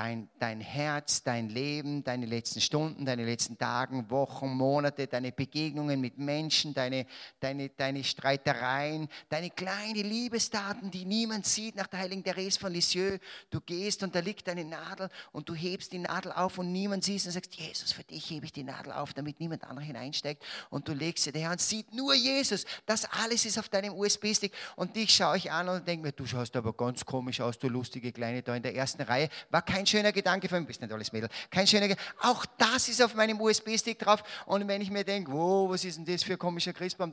Dein, 0.00 0.30
dein 0.38 0.62
Herz, 0.62 1.22
dein 1.24 1.50
Leben, 1.50 2.02
deine 2.02 2.24
letzten 2.24 2.62
Stunden, 2.62 3.04
deine 3.04 3.26
letzten 3.26 3.58
Tagen, 3.58 4.10
Wochen, 4.10 4.48
Monate, 4.48 5.06
deine 5.06 5.30
Begegnungen 5.30 6.00
mit 6.00 6.16
Menschen, 6.16 6.72
deine, 6.72 7.04
deine, 7.38 7.68
deine 7.68 8.02
Streitereien, 8.02 9.08
deine 9.28 9.50
kleinen 9.50 9.96
Liebestaten, 9.96 10.90
die 10.90 11.04
niemand 11.04 11.44
sieht, 11.44 11.76
nach 11.76 11.86
der 11.86 11.98
heiligen 11.98 12.24
Therese 12.24 12.58
von 12.58 12.72
Lisieux. 12.72 13.20
Du 13.50 13.60
gehst 13.60 14.02
und 14.02 14.14
da 14.14 14.20
liegt 14.20 14.48
eine 14.48 14.64
Nadel 14.64 15.10
und 15.32 15.50
du 15.50 15.54
hebst 15.54 15.92
die 15.92 15.98
Nadel 15.98 16.32
auf 16.32 16.56
und 16.56 16.72
niemand 16.72 17.04
sieht 17.04 17.26
und 17.26 17.32
sagst, 17.32 17.54
Jesus, 17.56 17.92
für 17.92 18.04
dich 18.04 18.30
hebe 18.30 18.46
ich 18.46 18.54
die 18.54 18.64
Nadel 18.64 18.94
auf, 18.94 19.12
damit 19.12 19.38
niemand 19.38 19.64
anderer 19.64 19.84
hineinsteigt 19.84 20.42
und 20.70 20.88
du 20.88 20.94
legst 20.94 21.24
sie 21.24 21.32
daher 21.32 21.50
und 21.50 21.60
sieht 21.60 21.92
nur 21.92 22.14
Jesus. 22.14 22.64
Das 22.86 23.04
alles 23.04 23.44
ist 23.44 23.58
auf 23.58 23.68
deinem 23.68 23.92
USB-Stick 23.92 24.54
und 24.76 24.96
dich 24.96 25.14
schaue 25.14 25.36
ich 25.36 25.52
an 25.52 25.68
und 25.68 25.86
denke 25.86 26.06
mir, 26.06 26.12
du 26.12 26.24
schaust 26.24 26.56
aber 26.56 26.72
ganz 26.72 27.04
komisch 27.04 27.42
aus, 27.42 27.58
du 27.58 27.68
lustige 27.68 28.12
Kleine 28.12 28.42
da 28.42 28.56
in 28.56 28.62
der 28.62 28.74
ersten 28.74 29.02
Reihe. 29.02 29.28
War 29.50 29.60
kein 29.60 29.89
schöner 29.90 30.12
Gedanke 30.12 30.48
für 30.48 30.58
mich, 30.58 30.66
bist 30.66 30.80
nicht 30.80 30.92
alles 30.92 31.12
Mädel. 31.12 31.28
Kein 31.50 31.66
schöner 31.66 31.88
Gedanke. 31.88 32.10
Auch 32.20 32.46
das 32.56 32.88
ist 32.88 33.02
auf 33.02 33.14
meinem 33.14 33.40
USB-Stick 33.40 33.98
drauf. 33.98 34.22
Und 34.46 34.66
wenn 34.68 34.80
ich 34.80 34.90
mir 34.90 35.04
denke, 35.04 35.32
wow, 35.32 35.68
was 35.70 35.84
ist 35.84 35.98
denn 35.98 36.04
das 36.04 36.22
für 36.22 36.32
ein 36.32 36.38
komischer 36.38 36.72
Christbaum? 36.72 37.12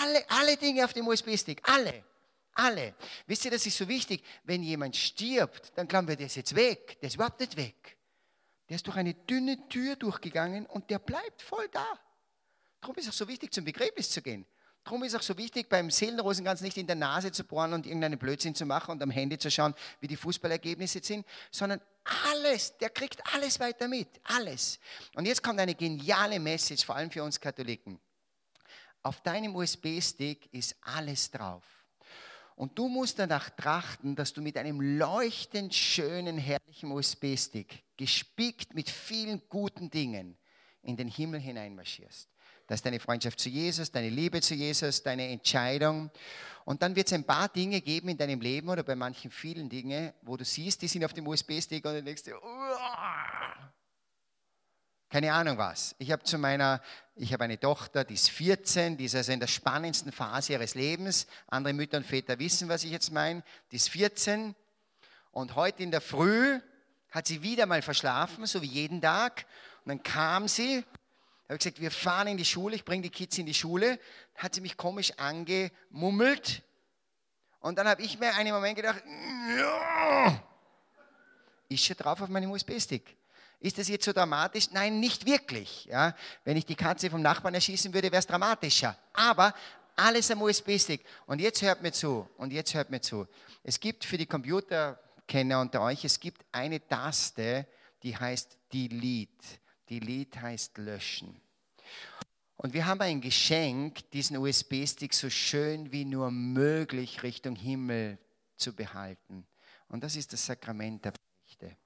Alle, 0.00 0.24
alle 0.28 0.56
Dinge 0.56 0.84
auf 0.84 0.92
dem 0.92 1.06
USB-Stick, 1.06 1.62
alle. 1.68 2.04
Alle. 2.54 2.94
Wisst 3.26 3.44
ihr, 3.44 3.50
das 3.50 3.64
ist 3.64 3.76
so 3.76 3.88
wichtig. 3.88 4.22
Wenn 4.44 4.62
jemand 4.62 4.96
stirbt, 4.96 5.72
dann 5.76 5.88
glauben 5.88 6.08
wir, 6.08 6.16
der 6.16 6.26
ist 6.26 6.36
jetzt 6.36 6.54
weg. 6.54 6.98
Der 7.00 7.08
ist 7.08 7.14
überhaupt 7.14 7.40
nicht 7.40 7.56
weg. 7.56 7.96
Der 8.68 8.76
ist 8.76 8.86
durch 8.86 8.96
eine 8.96 9.14
dünne 9.14 9.68
Tür 9.68 9.96
durchgegangen 9.96 10.66
und 10.66 10.90
der 10.90 10.98
bleibt 10.98 11.42
voll 11.42 11.68
da. 11.68 11.86
Darum 12.80 12.96
ist 12.96 13.06
es 13.06 13.10
auch 13.10 13.18
so 13.18 13.28
wichtig, 13.28 13.52
zum 13.52 13.64
Begräbnis 13.64 14.10
zu 14.10 14.22
gehen. 14.22 14.44
Darum 14.84 15.04
ist 15.04 15.14
auch 15.14 15.22
so 15.22 15.38
wichtig, 15.38 15.68
beim 15.68 15.90
Seelenrosenkranz 15.90 16.60
nicht 16.60 16.76
in 16.76 16.86
der 16.86 16.96
Nase 16.96 17.30
zu 17.30 17.44
bohren 17.44 17.72
und 17.72 17.86
irgendeinen 17.86 18.18
Blödsinn 18.18 18.54
zu 18.54 18.66
machen 18.66 18.90
und 18.90 19.02
am 19.02 19.10
Handy 19.10 19.38
zu 19.38 19.50
schauen, 19.50 19.74
wie 20.00 20.08
die 20.08 20.16
Fußballergebnisse 20.16 21.00
sind, 21.02 21.24
sondern 21.52 21.80
alles, 22.32 22.76
der 22.78 22.90
kriegt 22.90 23.22
alles 23.32 23.60
weiter 23.60 23.86
mit, 23.86 24.08
alles. 24.24 24.80
Und 25.14 25.26
jetzt 25.26 25.42
kommt 25.42 25.60
eine 25.60 25.76
geniale 25.76 26.40
Message, 26.40 26.84
vor 26.84 26.96
allem 26.96 27.10
für 27.10 27.22
uns 27.22 27.38
Katholiken. 27.38 28.00
Auf 29.04 29.20
deinem 29.20 29.54
USB-Stick 29.54 30.52
ist 30.52 30.76
alles 30.80 31.30
drauf. 31.30 31.64
Und 32.56 32.78
du 32.78 32.88
musst 32.88 33.18
danach 33.18 33.50
trachten, 33.50 34.14
dass 34.14 34.32
du 34.32 34.42
mit 34.42 34.56
einem 34.56 34.80
leuchtend 34.80 35.74
schönen, 35.74 36.38
herrlichen 36.38 36.90
USB-Stick, 36.90 37.84
gespickt 37.96 38.74
mit 38.74 38.90
vielen 38.90 39.42
guten 39.48 39.90
Dingen, 39.90 40.36
in 40.82 40.96
den 40.96 41.08
Himmel 41.08 41.40
hineinmarschierst. 41.40 42.31
Das 42.72 42.78
ist 42.78 42.86
deine 42.86 43.00
Freundschaft 43.00 43.38
zu 43.38 43.50
Jesus, 43.50 43.92
deine 43.92 44.08
Liebe 44.08 44.40
zu 44.40 44.54
Jesus, 44.54 45.02
deine 45.02 45.28
Entscheidung. 45.28 46.10
Und 46.64 46.80
dann 46.80 46.96
wird 46.96 47.08
es 47.08 47.12
ein 47.12 47.22
paar 47.22 47.50
Dinge 47.50 47.82
geben 47.82 48.08
in 48.08 48.16
deinem 48.16 48.40
Leben 48.40 48.70
oder 48.70 48.82
bei 48.82 48.96
manchen 48.96 49.30
vielen 49.30 49.68
Dingen, 49.68 50.10
wo 50.22 50.38
du 50.38 50.44
siehst, 50.46 50.80
die 50.80 50.88
sind 50.88 51.04
auf 51.04 51.12
dem 51.12 51.26
USB-Stick 51.26 51.84
und 51.84 52.02
denkst 52.02 52.22
dir, 52.22 52.42
Uah! 52.42 53.74
keine 55.10 55.34
Ahnung 55.34 55.58
was. 55.58 55.94
Ich 55.98 56.10
habe 56.12 56.22
zu 56.22 56.38
meiner, 56.38 56.80
ich 57.14 57.34
habe 57.34 57.44
eine 57.44 57.60
Tochter, 57.60 58.04
die 58.04 58.14
ist 58.14 58.30
14, 58.30 58.96
die 58.96 59.04
ist 59.04 59.16
also 59.16 59.32
in 59.32 59.40
der 59.40 59.48
spannendsten 59.48 60.10
Phase 60.10 60.54
ihres 60.54 60.74
Lebens. 60.74 61.26
Andere 61.48 61.74
Mütter 61.74 61.98
und 61.98 62.06
Väter 62.06 62.38
wissen, 62.38 62.70
was 62.70 62.84
ich 62.84 62.90
jetzt 62.90 63.12
meine. 63.12 63.44
Die 63.70 63.76
ist 63.76 63.90
14 63.90 64.54
und 65.30 65.56
heute 65.56 65.82
in 65.82 65.90
der 65.90 66.00
Früh 66.00 66.58
hat 67.10 67.26
sie 67.26 67.42
wieder 67.42 67.66
mal 67.66 67.82
verschlafen, 67.82 68.46
so 68.46 68.62
wie 68.62 68.66
jeden 68.66 69.02
Tag. 69.02 69.44
Und 69.84 69.90
dann 69.90 70.02
kam 70.02 70.48
sie 70.48 70.84
habe 71.52 71.58
gesagt, 71.58 71.80
wir 71.80 71.90
fahren 71.90 72.28
in 72.28 72.36
die 72.36 72.44
Schule, 72.44 72.74
ich 72.74 72.84
bringe 72.84 73.02
die 73.02 73.10
Kids 73.10 73.38
in 73.38 73.46
die 73.46 73.54
Schule. 73.54 73.98
Hat 74.36 74.54
sie 74.54 74.60
mich 74.60 74.76
komisch 74.76 75.12
angemummelt. 75.18 76.62
Und 77.60 77.78
dann 77.78 77.86
habe 77.86 78.02
ich 78.02 78.18
mir 78.18 78.34
einen 78.34 78.52
Moment 78.52 78.76
gedacht, 78.76 79.02
ja, 79.58 80.42
ist 81.68 81.84
schon 81.84 81.96
drauf 81.96 82.20
auf 82.20 82.28
meinem 82.28 82.50
USB-Stick. 82.50 83.16
Ist 83.60 83.78
das 83.78 83.88
jetzt 83.88 84.04
so 84.04 84.12
dramatisch? 84.12 84.70
Nein, 84.72 84.98
nicht 84.98 85.24
wirklich. 85.24 85.84
Ja? 85.84 86.16
Wenn 86.44 86.56
ich 86.56 86.66
die 86.66 86.74
Katze 86.74 87.08
vom 87.08 87.22
Nachbarn 87.22 87.54
erschießen 87.54 87.94
würde, 87.94 88.10
wäre 88.10 88.18
es 88.18 88.26
dramatischer. 88.26 88.98
Aber 89.12 89.54
alles 89.94 90.30
am 90.30 90.42
USB-Stick. 90.42 91.04
Und 91.26 91.40
jetzt 91.40 91.62
hört 91.62 91.82
mir 91.82 91.92
zu. 91.92 92.28
Und 92.36 92.52
jetzt 92.52 92.74
hört 92.74 92.90
mir 92.90 93.00
zu. 93.00 93.28
Es 93.62 93.78
gibt 93.78 94.04
für 94.04 94.18
die 94.18 94.26
Computerkenner 94.26 95.60
unter 95.60 95.82
euch, 95.82 96.04
es 96.04 96.18
gibt 96.18 96.44
eine 96.50 96.86
Taste, 96.86 97.66
die 98.02 98.16
heißt 98.16 98.58
Delete. 98.72 99.60
Delete 99.88 100.40
heißt 100.40 100.78
löschen. 100.78 101.41
Und 102.62 102.74
wir 102.74 102.86
haben 102.86 103.00
ein 103.00 103.20
Geschenk, 103.20 104.08
diesen 104.12 104.36
USB-Stick 104.36 105.12
so 105.14 105.28
schön 105.28 105.90
wie 105.90 106.04
nur 106.04 106.30
möglich 106.30 107.24
Richtung 107.24 107.56
Himmel 107.56 108.18
zu 108.56 108.72
behalten. 108.72 109.44
Und 109.88 110.04
das 110.04 110.14
ist 110.14 110.32
das 110.32 110.46
Sakrament 110.46 111.04
der 111.04 111.10
Beichte. 111.10 111.76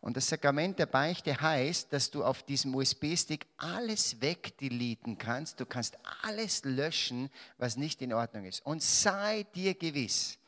Und 0.00 0.16
das 0.16 0.28
Sakrament 0.28 0.78
der 0.78 0.86
Beichte 0.86 1.40
heißt, 1.40 1.92
dass 1.92 2.08
du 2.12 2.22
auf 2.22 2.44
diesem 2.44 2.72
USB-Stick 2.76 3.48
alles 3.56 4.20
wegdeleten 4.20 5.18
kannst. 5.18 5.58
Du 5.58 5.66
kannst 5.66 5.98
alles 6.22 6.62
löschen, 6.62 7.28
was 7.58 7.76
nicht 7.76 8.00
in 8.00 8.12
Ordnung 8.12 8.44
ist. 8.44 8.64
Und 8.64 8.84
sei 8.84 9.42
dir 9.56 9.74
gewiss, 9.74 10.38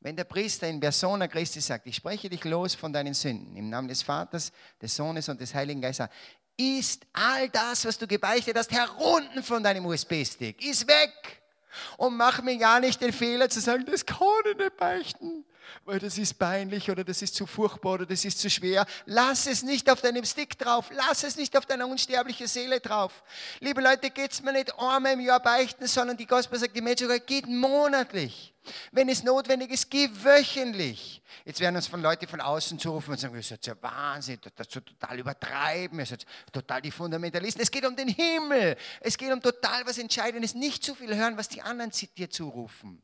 wenn 0.00 0.14
der 0.14 0.24
Priester 0.24 0.68
in 0.68 0.78
Persona 0.78 1.26
Christi 1.26 1.62
sagt, 1.62 1.86
ich 1.86 1.96
spreche 1.96 2.28
dich 2.28 2.44
los 2.44 2.74
von 2.74 2.92
deinen 2.92 3.14
Sünden, 3.14 3.56
im 3.56 3.70
Namen 3.70 3.88
des 3.88 4.02
Vaters, 4.02 4.52
des 4.82 4.94
Sohnes 4.94 5.30
und 5.30 5.40
des 5.40 5.54
Heiligen 5.54 5.80
Geistes, 5.80 6.08
ist 6.56 7.06
all 7.12 7.48
das, 7.48 7.84
was 7.84 7.98
du 7.98 8.06
gebeichtet 8.06 8.56
hast, 8.56 8.70
herunten 8.72 9.42
von 9.42 9.62
deinem 9.62 9.86
USB-Stick. 9.86 10.64
Ist 10.64 10.86
weg. 10.86 11.42
Und 11.96 12.16
mach 12.16 12.42
mir 12.42 12.56
gar 12.56 12.80
nicht 12.80 13.00
den 13.00 13.12
Fehler 13.12 13.48
zu 13.48 13.60
sagen, 13.60 13.84
das 13.84 14.04
kann 14.04 14.26
ich 14.50 14.56
nicht 14.56 14.76
beichten, 14.76 15.44
weil 15.84 15.98
das 15.98 16.18
ist 16.18 16.34
peinlich 16.34 16.90
oder 16.90 17.04
das 17.04 17.22
ist 17.22 17.34
zu 17.34 17.46
furchtbar 17.46 17.94
oder 17.94 18.06
das 18.06 18.24
ist 18.24 18.38
zu 18.38 18.50
schwer. 18.50 18.86
Lass 19.06 19.46
es 19.46 19.62
nicht 19.62 19.90
auf 19.90 20.00
deinem 20.00 20.24
Stick 20.24 20.58
drauf, 20.58 20.90
lass 20.94 21.24
es 21.24 21.36
nicht 21.36 21.56
auf 21.56 21.66
deiner 21.66 21.86
unsterblichen 21.86 22.46
Seele 22.46 22.80
drauf. 22.80 23.22
Liebe 23.60 23.80
Leute, 23.80 24.10
geht 24.10 24.32
es 24.32 24.42
mir 24.42 24.52
nicht 24.52 24.72
einmal 24.78 25.12
im 25.12 25.20
Jahr 25.20 25.40
beichten, 25.40 25.86
sondern 25.86 26.16
die 26.16 26.26
Gospel 26.26 26.58
sagt, 26.58 26.74
die 26.76 26.80
Menschen 26.80 27.08
geht 27.26 27.46
monatlich. 27.46 28.52
Wenn 28.90 29.08
es 29.08 29.22
notwendig 29.22 29.70
ist, 29.70 29.90
geh 29.90 30.08
wöchentlich. 30.12 31.22
Jetzt 31.44 31.60
werden 31.60 31.76
uns 31.76 31.86
von 31.86 32.02
Leuten 32.02 32.26
von 32.26 32.40
außen 32.40 32.78
zurufen 32.78 33.12
und 33.12 33.20
sagen, 33.20 33.36
ihr 33.36 33.42
seid 33.42 33.64
ja 33.66 33.74
Wahnsinn, 33.80 34.40
das 34.56 34.66
so 34.68 34.80
total 34.80 35.20
übertreiben, 35.20 35.98
ihr 35.98 36.06
seid 36.06 36.26
total 36.52 36.82
die 36.82 36.90
Fundamentalisten. 36.90 37.62
Es 37.62 37.70
geht 37.70 37.86
um 37.86 37.94
den 37.94 38.08
Himmel. 38.08 38.76
Es 39.00 39.16
geht 39.16 39.32
um 39.32 39.40
total 39.40 39.86
was 39.86 39.98
Entscheidendes. 39.98 40.54
Nicht 40.54 40.82
zu 40.82 40.94
viel 40.94 41.14
hören, 41.14 41.36
was 41.36 41.48
die 41.48 41.62
anderen 41.62 41.92
dir 42.16 42.30
zurufen 42.30 43.02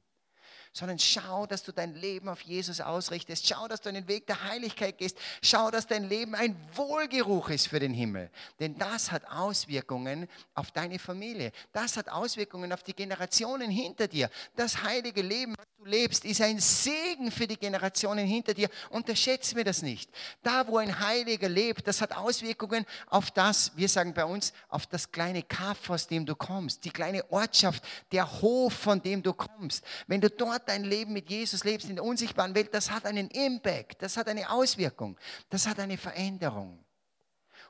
sondern 0.72 0.98
schau, 0.98 1.46
dass 1.46 1.62
du 1.62 1.72
dein 1.72 1.94
Leben 1.94 2.28
auf 2.28 2.40
Jesus 2.40 2.80
ausrichtest. 2.80 3.46
Schau, 3.46 3.68
dass 3.68 3.80
du 3.80 3.88
einen 3.88 4.08
Weg 4.08 4.26
der 4.26 4.42
Heiligkeit 4.44 4.98
gehst. 4.98 5.18
Schau, 5.42 5.70
dass 5.70 5.86
dein 5.86 6.08
Leben 6.08 6.34
ein 6.34 6.56
Wohlgeruch 6.74 7.50
ist 7.50 7.68
für 7.68 7.80
den 7.80 7.92
Himmel. 7.92 8.30
Denn 8.58 8.78
das 8.78 9.12
hat 9.12 9.24
Auswirkungen 9.28 10.28
auf 10.54 10.70
deine 10.70 10.98
Familie. 10.98 11.52
Das 11.72 11.96
hat 11.96 12.08
Auswirkungen 12.08 12.72
auf 12.72 12.82
die 12.82 12.94
Generationen 12.94 13.70
hinter 13.70 14.08
dir. 14.08 14.30
Das 14.56 14.82
heilige 14.82 15.22
Leben, 15.22 15.54
was 15.56 15.66
du 15.82 15.90
lebst, 15.90 16.24
ist 16.24 16.40
ein 16.40 16.60
Segen 16.60 17.30
für 17.30 17.46
die 17.46 17.56
Generationen 17.56 18.26
hinter 18.26 18.54
dir. 18.54 18.68
Unterschätze 18.90 19.54
mir 19.54 19.64
das 19.64 19.82
nicht. 19.82 20.10
Da, 20.42 20.66
wo 20.66 20.78
ein 20.78 21.00
Heiliger 21.00 21.48
lebt, 21.48 21.86
das 21.86 22.00
hat 22.00 22.16
Auswirkungen 22.16 22.86
auf 23.08 23.30
das, 23.30 23.72
wir 23.76 23.88
sagen 23.88 24.14
bei 24.14 24.24
uns, 24.24 24.52
auf 24.68 24.86
das 24.86 25.10
kleine 25.10 25.42
Kaff, 25.42 25.90
aus 25.90 26.06
dem 26.06 26.24
du 26.24 26.34
kommst, 26.34 26.84
die 26.84 26.90
kleine 26.90 27.30
Ortschaft, 27.30 27.82
der 28.12 28.40
Hof, 28.40 28.72
von 28.72 29.02
dem 29.02 29.22
du 29.22 29.32
kommst. 29.32 29.84
Wenn 30.06 30.20
du 30.20 30.30
dort 30.30 30.52
dort 30.52 30.68
dein 30.68 30.84
Leben 30.84 31.12
mit 31.12 31.30
Jesus 31.30 31.64
lebst 31.64 31.88
in 31.88 31.96
der 31.96 32.04
unsichtbaren 32.04 32.54
Welt, 32.54 32.74
das 32.74 32.90
hat 32.90 33.06
einen 33.06 33.28
Impact, 33.28 34.02
das 34.02 34.16
hat 34.16 34.28
eine 34.28 34.50
Auswirkung, 34.50 35.16
das 35.50 35.66
hat 35.66 35.78
eine 35.78 35.96
Veränderung. 35.96 36.78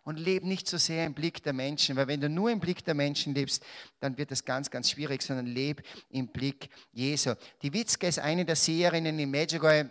Und 0.05 0.18
lebe 0.18 0.48
nicht 0.48 0.66
so 0.66 0.78
sehr 0.78 1.07
im 1.07 1.14
Blick 1.14 1.42
der 1.44 1.53
Menschen, 1.53 1.94
weil 1.94 2.09
wenn 2.09 2.20
du 2.20 2.28
nur 2.28 2.50
im 2.50 2.59
Blick 2.59 2.84
der 2.84 2.94
Menschen 2.94 3.34
lebst, 3.34 3.64
dann 4.00 4.18
wird 4.18 4.32
das 4.32 4.44
ganz, 4.44 4.68
ganz 4.68 4.90
schwierig, 4.90 5.22
sondern 5.22 5.46
lebe 5.46 5.82
im 6.11 6.28
Blick 6.28 6.70
Jesu. 6.92 7.34
Die 7.62 7.72
Witzke 7.72 8.09
ist 8.09 8.18
eine 8.18 8.44
der 8.44 8.57
Seherinnen 8.57 9.18
in 9.18 9.30
Medjugorje, 9.30 9.90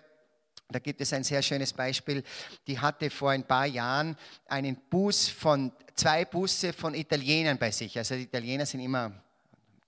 da 0.71 0.79
gibt 0.79 1.01
es 1.01 1.11
ein 1.13 1.23
sehr 1.23 1.41
schönes 1.41 1.73
Beispiel. 1.73 2.23
Die 2.65 2.79
hatte 2.79 3.09
vor 3.09 3.31
ein 3.31 3.45
paar 3.45 3.65
Jahren 3.65 4.15
einen 4.47 4.77
Bus 4.89 5.27
von, 5.27 5.71
zwei 5.95 6.25
Busse 6.25 6.73
von 6.73 6.93
Italienern 6.93 7.57
bei 7.57 7.71
sich. 7.71 7.97
Also 7.97 8.15
die 8.15 8.23
Italiener 8.23 8.65
sind 8.65 8.79
immer 8.79 9.11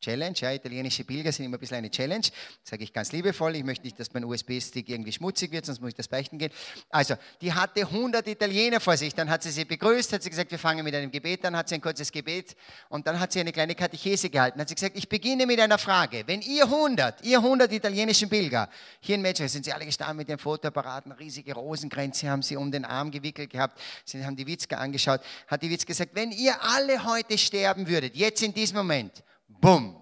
Challenge. 0.03 0.35
Ja, 0.37 0.51
italienische 0.51 1.05
Pilger 1.05 1.31
sind 1.31 1.45
immer 1.45 1.57
ein 1.57 1.59
bisschen 1.59 1.77
eine 1.77 1.89
Challenge. 1.89 2.25
Sage 2.63 2.83
ich 2.83 2.91
ganz 2.91 3.11
liebevoll. 3.13 3.55
Ich 3.55 3.63
möchte 3.63 3.85
nicht, 3.85 3.97
dass 3.99 4.13
mein 4.13 4.25
USB-Stick 4.25 4.89
irgendwie 4.89 5.13
schmutzig 5.13 5.51
wird, 5.51 5.65
sonst 5.65 5.79
muss 5.79 5.89
ich 5.89 5.95
das 5.95 6.09
beichten 6.09 6.37
gehen. 6.37 6.51
Also, 6.89 7.15
die 7.41 7.53
hatte 7.53 7.81
100 7.81 8.27
Italiener 8.27 8.79
vor 8.81 8.97
sich. 8.97 9.15
Dann 9.15 9.29
hat 9.29 9.43
sie 9.43 9.51
sie 9.51 9.63
begrüßt, 9.63 10.11
hat 10.11 10.21
sie 10.21 10.29
gesagt, 10.29 10.51
wir 10.51 10.59
fangen 10.59 10.83
mit 10.83 10.93
einem 10.93 11.09
Gebet 11.09 11.45
an, 11.45 11.55
hat 11.55 11.69
sie 11.69 11.75
ein 11.75 11.81
kurzes 11.81 12.11
Gebet 12.11 12.55
und 12.89 13.07
dann 13.07 13.19
hat 13.19 13.31
sie 13.31 13.39
eine 13.39 13.53
kleine 13.53 13.75
Katechese 13.75 14.29
gehalten. 14.29 14.59
Hat 14.59 14.67
sie 14.67 14.75
gesagt, 14.75 14.97
ich 14.97 15.07
beginne 15.07 15.45
mit 15.45 15.59
einer 15.59 15.77
Frage. 15.77 16.23
Wenn 16.25 16.41
ihr 16.41 16.65
100, 16.65 17.23
ihr 17.23 17.37
100 17.37 17.71
italienischen 17.71 18.29
Pilger, 18.29 18.69
hier 18.99 19.15
in 19.15 19.21
Manchester 19.21 19.47
sind 19.47 19.65
sie 19.65 19.71
alle 19.71 19.85
gestanden 19.85 20.17
mit 20.17 20.27
ihren 20.27 20.39
Fotoapparaten, 20.39 21.13
riesige 21.13 21.53
Rosenkränze 21.53 22.29
haben 22.29 22.41
sie 22.41 22.57
um 22.57 22.71
den 22.71 22.83
Arm 22.83 23.09
gewickelt 23.09 23.49
gehabt, 23.49 23.79
sie 24.03 24.25
haben 24.25 24.35
die 24.35 24.47
Witzka 24.47 24.77
angeschaut, 24.77 25.21
hat 25.47 25.61
die 25.61 25.69
Witzka 25.69 25.87
gesagt, 25.87 26.11
wenn 26.13 26.31
ihr 26.31 26.61
alle 26.61 27.05
heute 27.05 27.37
sterben 27.37 27.87
würdet, 27.87 28.15
jetzt 28.15 28.43
in 28.43 28.53
diesem 28.53 28.77
Moment, 28.77 29.23
Bumm. 29.63 29.95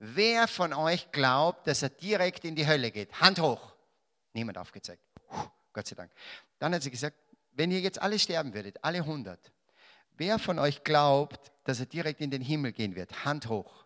Wer 0.00 0.48
von 0.48 0.72
euch 0.72 1.12
glaubt, 1.12 1.68
dass 1.68 1.82
er 1.82 1.88
direkt 1.88 2.44
in 2.44 2.56
die 2.56 2.66
Hölle 2.66 2.90
geht? 2.90 3.20
Hand 3.20 3.38
hoch. 3.38 3.76
Niemand 4.32 4.58
aufgezeigt. 4.58 5.00
Puh, 5.14 5.46
Gott 5.72 5.86
sei 5.86 5.94
Dank. 5.94 6.10
Dann 6.58 6.74
hat 6.74 6.82
sie 6.82 6.90
gesagt, 6.90 7.16
wenn 7.52 7.70
ihr 7.70 7.78
jetzt 7.78 8.02
alle 8.02 8.18
sterben 8.18 8.54
würdet, 8.54 8.82
alle 8.82 8.98
100, 8.98 9.52
wer 10.16 10.40
von 10.40 10.58
euch 10.58 10.82
glaubt, 10.82 11.52
dass 11.62 11.78
er 11.78 11.86
direkt 11.86 12.20
in 12.20 12.32
den 12.32 12.42
Himmel 12.42 12.72
gehen 12.72 12.96
wird? 12.96 13.24
Hand 13.24 13.48
hoch. 13.48 13.84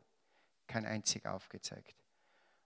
Kein 0.67 0.87
einziger 0.87 1.35
aufgezeigt. 1.35 1.95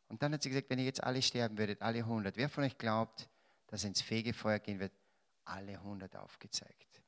Und 0.07 0.23
dann 0.23 0.33
hat 0.33 0.45
sie 0.45 0.51
gesagt, 0.51 0.71
wenn 0.71 0.79
ihr 0.79 0.85
jetzt 0.85 1.03
alle 1.03 1.23
sterben 1.23 1.59
würdet, 1.59 1.83
alle 1.83 1.99
100, 1.99 2.37
wer 2.37 2.49
von 2.49 2.63
euch 2.63 2.79
glaubt, 2.79 3.29
dass 3.67 3.83
er 3.83 3.89
ins 3.89 4.03
Fegefeuer 4.03 4.61
gehen 4.61 4.79
wird? 4.79 4.93
Alle 5.47 5.73
100 5.73 6.15
aufgezeigt. 6.15 7.03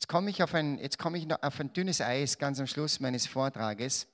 Jetzt 0.00 0.08
komme 0.08 0.30
ich, 0.30 0.42
auf 0.42 0.54
ein, 0.54 0.78
jetzt 0.78 0.96
komme 0.96 1.18
ich 1.18 1.30
auf 1.30 1.60
ein 1.60 1.74
dünnes 1.74 2.00
Eis 2.00 2.38
ganz 2.38 2.58
am 2.58 2.66
Schluss 2.66 3.00
meines 3.00 3.26
Vortrages. 3.26 4.06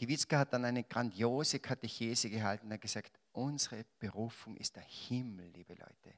Die 0.00 0.08
Witzka 0.08 0.38
hat 0.38 0.54
dann 0.54 0.64
eine 0.64 0.84
grandiose 0.84 1.58
Katechese 1.58 2.30
gehalten 2.30 2.68
und 2.68 2.72
hat 2.72 2.80
gesagt, 2.80 3.12
unsere 3.32 3.84
Berufung 3.98 4.56
ist 4.56 4.74
der 4.74 4.84
Himmel, 4.84 5.50
liebe 5.54 5.74
Leute. 5.74 6.16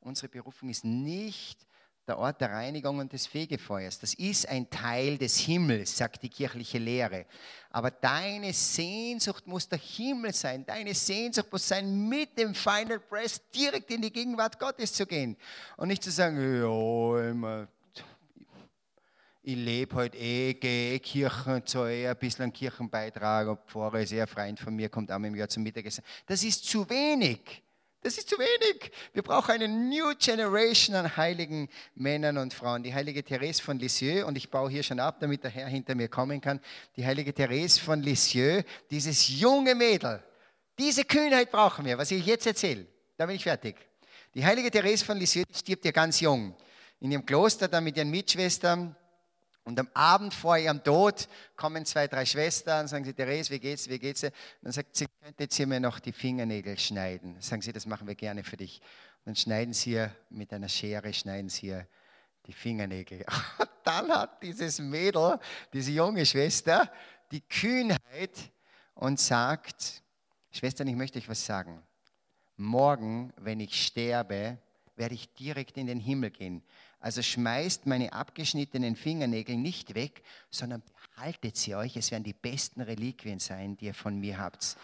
Unsere 0.00 0.28
Berufung 0.28 0.70
ist 0.70 0.84
nicht 0.84 1.64
der 2.08 2.18
Ort 2.18 2.40
der 2.40 2.50
Reinigung 2.50 2.98
und 2.98 3.12
des 3.12 3.28
Fegefeuers. 3.28 4.00
Das 4.00 4.12
ist 4.14 4.48
ein 4.48 4.68
Teil 4.68 5.18
des 5.18 5.38
Himmels, 5.38 5.96
sagt 5.96 6.24
die 6.24 6.28
kirchliche 6.28 6.78
Lehre. 6.78 7.26
Aber 7.70 7.92
deine 7.92 8.52
Sehnsucht 8.52 9.46
muss 9.46 9.68
der 9.68 9.78
Himmel 9.78 10.32
sein. 10.32 10.66
Deine 10.66 10.94
Sehnsucht 10.94 11.52
muss 11.52 11.68
sein, 11.68 12.08
mit 12.08 12.36
dem 12.36 12.56
Final 12.56 12.98
Press 12.98 13.40
direkt 13.54 13.88
in 13.92 14.02
die 14.02 14.12
Gegenwart 14.12 14.58
Gottes 14.58 14.92
zu 14.94 15.06
gehen. 15.06 15.36
Und 15.76 15.86
nicht 15.86 16.02
zu 16.02 16.10
sagen, 16.10 16.38
ja, 16.38 17.30
immer 17.30 17.68
ich 19.44 19.56
lebe 19.56 19.96
halt 19.96 20.14
eh, 20.14 20.54
gehe 20.54 20.94
eh 20.94 20.98
Kirchen, 21.00 21.66
zahle 21.66 21.94
eh 21.94 22.08
ein 22.08 22.16
bisschen 22.16 22.44
einen 22.44 22.52
Kirchenbeitrag 22.52 23.48
und 23.48 23.60
Pfarrer 23.66 24.00
ist 24.00 24.12
eher 24.12 24.22
ein 24.22 24.28
Freund 24.28 24.60
von 24.60 24.74
mir, 24.74 24.88
kommt 24.88 25.10
einmal 25.10 25.28
im 25.28 25.36
Jahr 25.36 25.48
zum 25.48 25.64
Mittagessen. 25.64 26.04
Das 26.26 26.44
ist 26.44 26.64
zu 26.64 26.88
wenig. 26.88 27.62
Das 28.02 28.18
ist 28.18 28.28
zu 28.28 28.36
wenig. 28.36 28.90
Wir 29.12 29.22
brauchen 29.22 29.52
eine 29.52 29.68
New 29.68 30.12
Generation 30.18 30.94
an 30.96 31.16
heiligen 31.16 31.68
Männern 31.94 32.38
und 32.38 32.52
Frauen. 32.52 32.82
Die 32.82 32.94
heilige 32.94 33.22
Therese 33.22 33.62
von 33.62 33.78
Lisieux, 33.78 34.24
und 34.24 34.36
ich 34.36 34.50
baue 34.50 34.70
hier 34.70 34.82
schon 34.82 34.98
ab, 35.00 35.18
damit 35.20 35.42
der 35.42 35.50
Herr 35.50 35.68
hinter 35.68 35.94
mir 35.94 36.08
kommen 36.08 36.40
kann, 36.40 36.60
die 36.96 37.04
heilige 37.04 37.32
Therese 37.32 37.80
von 37.80 38.00
Lisieux, 38.00 38.64
dieses 38.90 39.28
junge 39.28 39.74
Mädel, 39.74 40.22
diese 40.78 41.04
Kühnheit 41.04 41.50
brauchen 41.50 41.84
wir, 41.84 41.98
was 41.98 42.10
ich 42.10 42.24
jetzt 42.24 42.46
erzähle. 42.46 42.86
Da 43.16 43.26
bin 43.26 43.36
ich 43.36 43.42
fertig. 43.42 43.76
Die 44.34 44.44
heilige 44.44 44.70
Therese 44.70 45.04
von 45.04 45.16
Lisieux 45.16 45.46
stirbt 45.52 45.84
ja 45.84 45.90
ganz 45.90 46.20
jung. 46.20 46.56
In 47.00 47.10
ihrem 47.10 47.26
Kloster 47.26 47.68
dann 47.68 47.84
mit 47.84 47.96
ihren 47.96 48.10
Mitschwestern, 48.10 48.96
und 49.64 49.78
am 49.78 49.88
Abend 49.94 50.34
vor 50.34 50.58
ihrem 50.58 50.82
Tod 50.82 51.28
kommen 51.56 51.84
zwei, 51.86 52.08
drei 52.08 52.26
Schwestern 52.26 52.88
sagen 52.88 53.04
sie, 53.04 53.12
Therese, 53.12 53.50
wie 53.50 53.60
geht's, 53.60 53.88
wie 53.88 53.98
geht's? 53.98 54.24
Und 54.24 54.32
dann 54.62 54.72
sagt 54.72 54.96
sie, 54.96 55.06
könntet 55.22 55.56
ihr 55.58 55.66
mir 55.68 55.78
noch 55.78 56.00
die 56.00 56.12
Fingernägel 56.12 56.78
schneiden? 56.78 57.40
Sagen 57.40 57.62
sie, 57.62 57.72
das 57.72 57.86
machen 57.86 58.08
wir 58.08 58.16
gerne 58.16 58.42
für 58.42 58.56
dich. 58.56 58.80
Und 59.18 59.26
dann 59.26 59.36
schneiden 59.36 59.72
sie 59.72 59.92
ihr 59.92 60.16
mit 60.30 60.52
einer 60.52 60.68
Schere, 60.68 61.12
schneiden 61.12 61.48
sie 61.48 61.68
ihr 61.68 61.86
die 62.46 62.52
Fingernägel. 62.52 63.24
Und 63.58 63.70
dann 63.84 64.10
hat 64.10 64.42
dieses 64.42 64.80
Mädel, 64.80 65.38
diese 65.72 65.92
junge 65.92 66.26
Schwester, 66.26 66.90
die 67.30 67.40
Kühnheit 67.40 68.52
und 68.94 69.18
sagt, 69.18 70.02
Schwestern, 70.50 70.86
ich 70.88 70.96
möchte 70.96 71.18
euch 71.18 71.28
was 71.28 71.44
sagen. 71.44 71.82
Morgen, 72.56 73.32
wenn 73.36 73.58
ich 73.60 73.86
sterbe, 73.86 74.58
werde 74.96 75.14
ich 75.14 75.32
direkt 75.34 75.76
in 75.78 75.86
den 75.86 75.98
Himmel 75.98 76.30
gehen. 76.30 76.62
Also 77.02 77.20
schmeißt 77.20 77.86
meine 77.86 78.12
abgeschnittenen 78.12 78.94
Fingernägel 78.94 79.56
nicht 79.56 79.96
weg, 79.96 80.22
sondern 80.50 80.84
behaltet 81.16 81.56
sie 81.56 81.74
euch. 81.74 81.96
Es 81.96 82.12
werden 82.12 82.22
die 82.22 82.32
besten 82.32 82.80
Reliquien 82.80 83.40
sein, 83.40 83.76
die 83.76 83.86
ihr 83.86 83.94
von 83.94 84.20
mir 84.20 84.38
habt. 84.38 84.76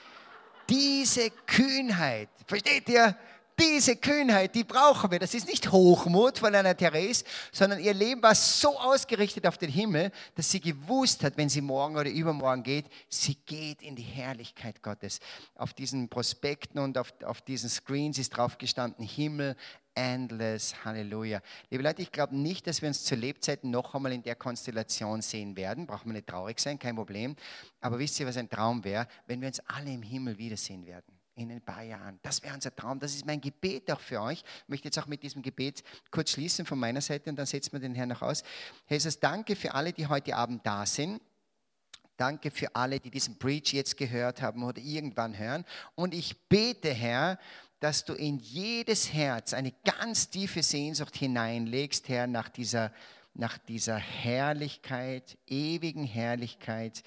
Diese 0.69 1.31
Kühnheit, 1.47 2.29
versteht 2.45 2.89
ihr? 2.89 3.17
Diese 3.59 3.97
Kühnheit, 3.97 4.55
die 4.55 4.65
brauchen 4.65 5.11
wir. 5.11 5.19
Das 5.21 5.35
ist 5.35 5.47
nicht 5.47 5.71
Hochmut 5.71 6.39
von 6.39 6.55
einer 6.55 6.77
Therese, 6.77 7.25
sondern 7.53 7.81
ihr 7.81 7.95
Leben 7.95 8.23
war 8.23 8.35
so 8.35 8.79
ausgerichtet 8.79 9.47
auf 9.47 9.59
den 9.59 9.71
Himmel, 9.71 10.13
dass 10.35 10.51
sie 10.51 10.61
gewusst 10.61 11.25
hat, 11.25 11.37
wenn 11.37 11.49
sie 11.49 11.61
morgen 11.61 11.97
oder 11.97 12.11
übermorgen 12.11 12.63
geht, 12.63 12.87
sie 13.09 13.35
geht 13.35 13.83
in 13.83 13.97
die 13.97 14.03
Herrlichkeit 14.03 14.83
Gottes. 14.83 15.19
Auf 15.57 15.73
diesen 15.73 16.09
Prospekten 16.09 16.81
und 16.81 16.99
auf, 16.99 17.13
auf 17.25 17.43
diesen 17.43 17.69
Screens 17.69 18.19
ist 18.19 18.31
drauf 18.31 18.59
gestanden, 18.59 19.05
Himmel, 19.05 19.57
endless. 19.99 20.85
Halleluja. 20.85 21.41
Liebe 21.71 21.83
Leute, 21.83 22.03
ich 22.03 22.13
glaube 22.13 22.37
nicht, 22.37 22.67
dass 22.69 22.81
wir 22.81 22.89
uns 22.89 23.05
zur 23.05 23.19
Lebzeiten 23.19 23.71
noch 23.71 23.95
einmal 23.95 24.13
in 24.13 24.23
der 24.23 24.37
Konstellation 24.37 25.23
sehen 25.23 25.57
werden. 25.57 25.87
Braucht 25.87 26.07
man 26.07 26.15
nicht 26.15 26.29
traurig 26.29 26.61
sein, 26.61 26.79
kein 26.79 26.95
Problem. 26.95 27.35
Aber 27.81 27.99
wisst 27.99 28.21
ihr, 28.21 28.27
was 28.27 28.37
ein 28.37 28.49
Traum 28.49 28.85
wäre? 28.85 29.09
Wenn 29.27 29.41
wir 29.41 29.49
uns 29.49 29.59
alle 29.61 29.93
im 29.93 30.03
Himmel 30.03 30.39
wiedersehen 30.39 30.87
werden. 30.87 31.19
In 31.35 31.51
ein 31.51 31.61
paar 31.61 31.83
Jahren. 31.83 32.19
Das 32.23 32.43
wäre 32.43 32.55
unser 32.55 32.75
Traum. 32.75 33.01
Das 33.01 33.15
ist 33.15 33.27
mein 33.27 33.41
Gebet 33.41 33.91
auch 33.91 34.01
für 34.01 34.21
euch. 34.21 34.43
Ich 34.63 34.69
möchte 34.69 34.87
jetzt 34.87 34.99
auch 34.99 35.07
mit 35.07 35.23
diesem 35.23 35.43
Gebet 35.43 35.83
kurz 36.11 36.31
schließen 36.31 36.65
von 36.65 36.79
meiner 36.79 37.01
Seite 37.01 37.31
und 37.31 37.37
dann 37.37 37.47
setzen 37.47 37.73
wir 37.73 37.81
den 37.81 37.95
Herrn 37.95 38.09
noch 38.09 38.23
aus. 38.23 38.43
Jesus, 38.89 39.19
danke 39.19 39.57
für 39.57 39.75
alle, 39.75 39.93
die 39.93 40.07
heute 40.07 40.35
Abend 40.37 40.65
da 40.65 40.87
sind. 40.87 41.21
Danke 42.17 42.51
für 42.51 42.75
alle, 42.75 42.99
die 42.99 43.11
diesen 43.11 43.39
Preach 43.39 43.73
jetzt 43.73 43.97
gehört 43.97 44.43
haben 44.43 44.65
oder 44.65 44.81
irgendwann 44.81 45.39
hören. 45.39 45.65
Und 45.95 46.13
ich 46.13 46.49
bete, 46.49 46.93
Herr, 46.93 47.39
dass 47.81 48.05
du 48.05 48.15
in 48.15 48.39
jedes 48.39 49.13
Herz 49.13 49.55
eine 49.55 49.73
ganz 49.85 50.31
tiefe 50.31 50.63
Sehnsucht 50.63 51.17
hineinlegst, 51.17 52.09
Herr, 52.09 52.27
nach 52.27 52.49
dieser, 52.49 52.93
nach 53.35 53.59
dieser 53.59 53.97
Herrlichkeit, 53.97 55.39
ewigen 55.47 56.05
Herrlichkeit, 56.05 57.03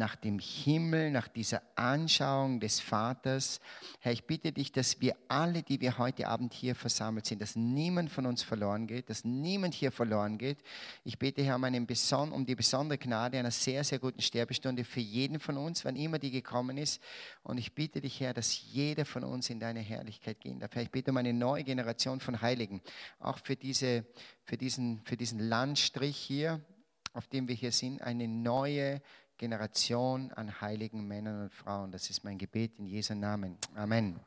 nach 0.00 0.16
dem 0.16 0.38
Himmel, 0.38 1.10
nach 1.10 1.28
dieser 1.28 1.60
Anschauung 1.76 2.58
des 2.58 2.80
Vaters. 2.80 3.60
Herr, 4.00 4.12
ich 4.12 4.24
bitte 4.24 4.50
dich, 4.50 4.72
dass 4.72 4.98
wir 5.02 5.14
alle, 5.28 5.62
die 5.62 5.78
wir 5.82 5.98
heute 5.98 6.26
Abend 6.26 6.54
hier 6.54 6.74
versammelt 6.74 7.26
sind, 7.26 7.42
dass 7.42 7.54
niemand 7.54 8.10
von 8.10 8.24
uns 8.24 8.42
verloren 8.42 8.86
geht, 8.86 9.10
dass 9.10 9.26
niemand 9.26 9.74
hier 9.74 9.92
verloren 9.92 10.38
geht. 10.38 10.56
Ich 11.04 11.18
bete, 11.18 11.42
Herr, 11.42 11.56
um, 11.56 11.64
einen 11.64 11.86
um 12.32 12.46
die 12.46 12.54
besondere 12.54 12.96
Gnade 12.96 13.38
einer 13.38 13.50
sehr, 13.50 13.84
sehr 13.84 13.98
guten 13.98 14.22
Sterbestunde 14.22 14.84
für 14.84 15.00
jeden 15.00 15.38
von 15.38 15.58
uns, 15.58 15.84
wann 15.84 15.96
immer 15.96 16.18
die 16.18 16.30
gekommen 16.30 16.78
ist. 16.78 17.02
Und 17.42 17.58
ich 17.58 17.74
bitte 17.74 18.00
dich, 18.00 18.20
Herr, 18.20 18.32
dass 18.32 18.72
jeder 18.72 19.04
von 19.04 19.22
uns 19.22 19.50
in 19.50 19.60
deine 19.60 19.80
Herrlichkeit 19.80 20.40
gehen 20.40 20.60
darf. 20.60 20.74
Herr, 20.74 20.82
ich 20.82 20.90
bitte 20.90 21.10
um 21.10 21.18
eine 21.18 21.34
neue 21.34 21.62
Generation 21.62 22.20
von 22.20 22.40
Heiligen, 22.40 22.80
auch 23.18 23.38
für, 23.38 23.54
diese, 23.54 24.06
für, 24.44 24.56
diesen, 24.56 25.02
für 25.04 25.18
diesen 25.18 25.40
Landstrich 25.40 26.16
hier, 26.16 26.64
auf 27.12 27.28
dem 27.28 27.48
wir 27.48 27.54
hier 27.54 27.72
sind, 27.72 28.00
eine 28.00 28.28
neue 28.28 29.02
Generation 29.40 30.30
an 30.32 30.60
heiligen 30.60 31.08
Männern 31.08 31.44
und 31.44 31.50
Frauen. 31.54 31.90
Das 31.90 32.10
ist 32.10 32.24
mein 32.24 32.36
Gebet 32.36 32.72
in 32.78 32.84
Jesu 32.84 33.14
Namen. 33.14 33.56
Amen. 33.74 34.20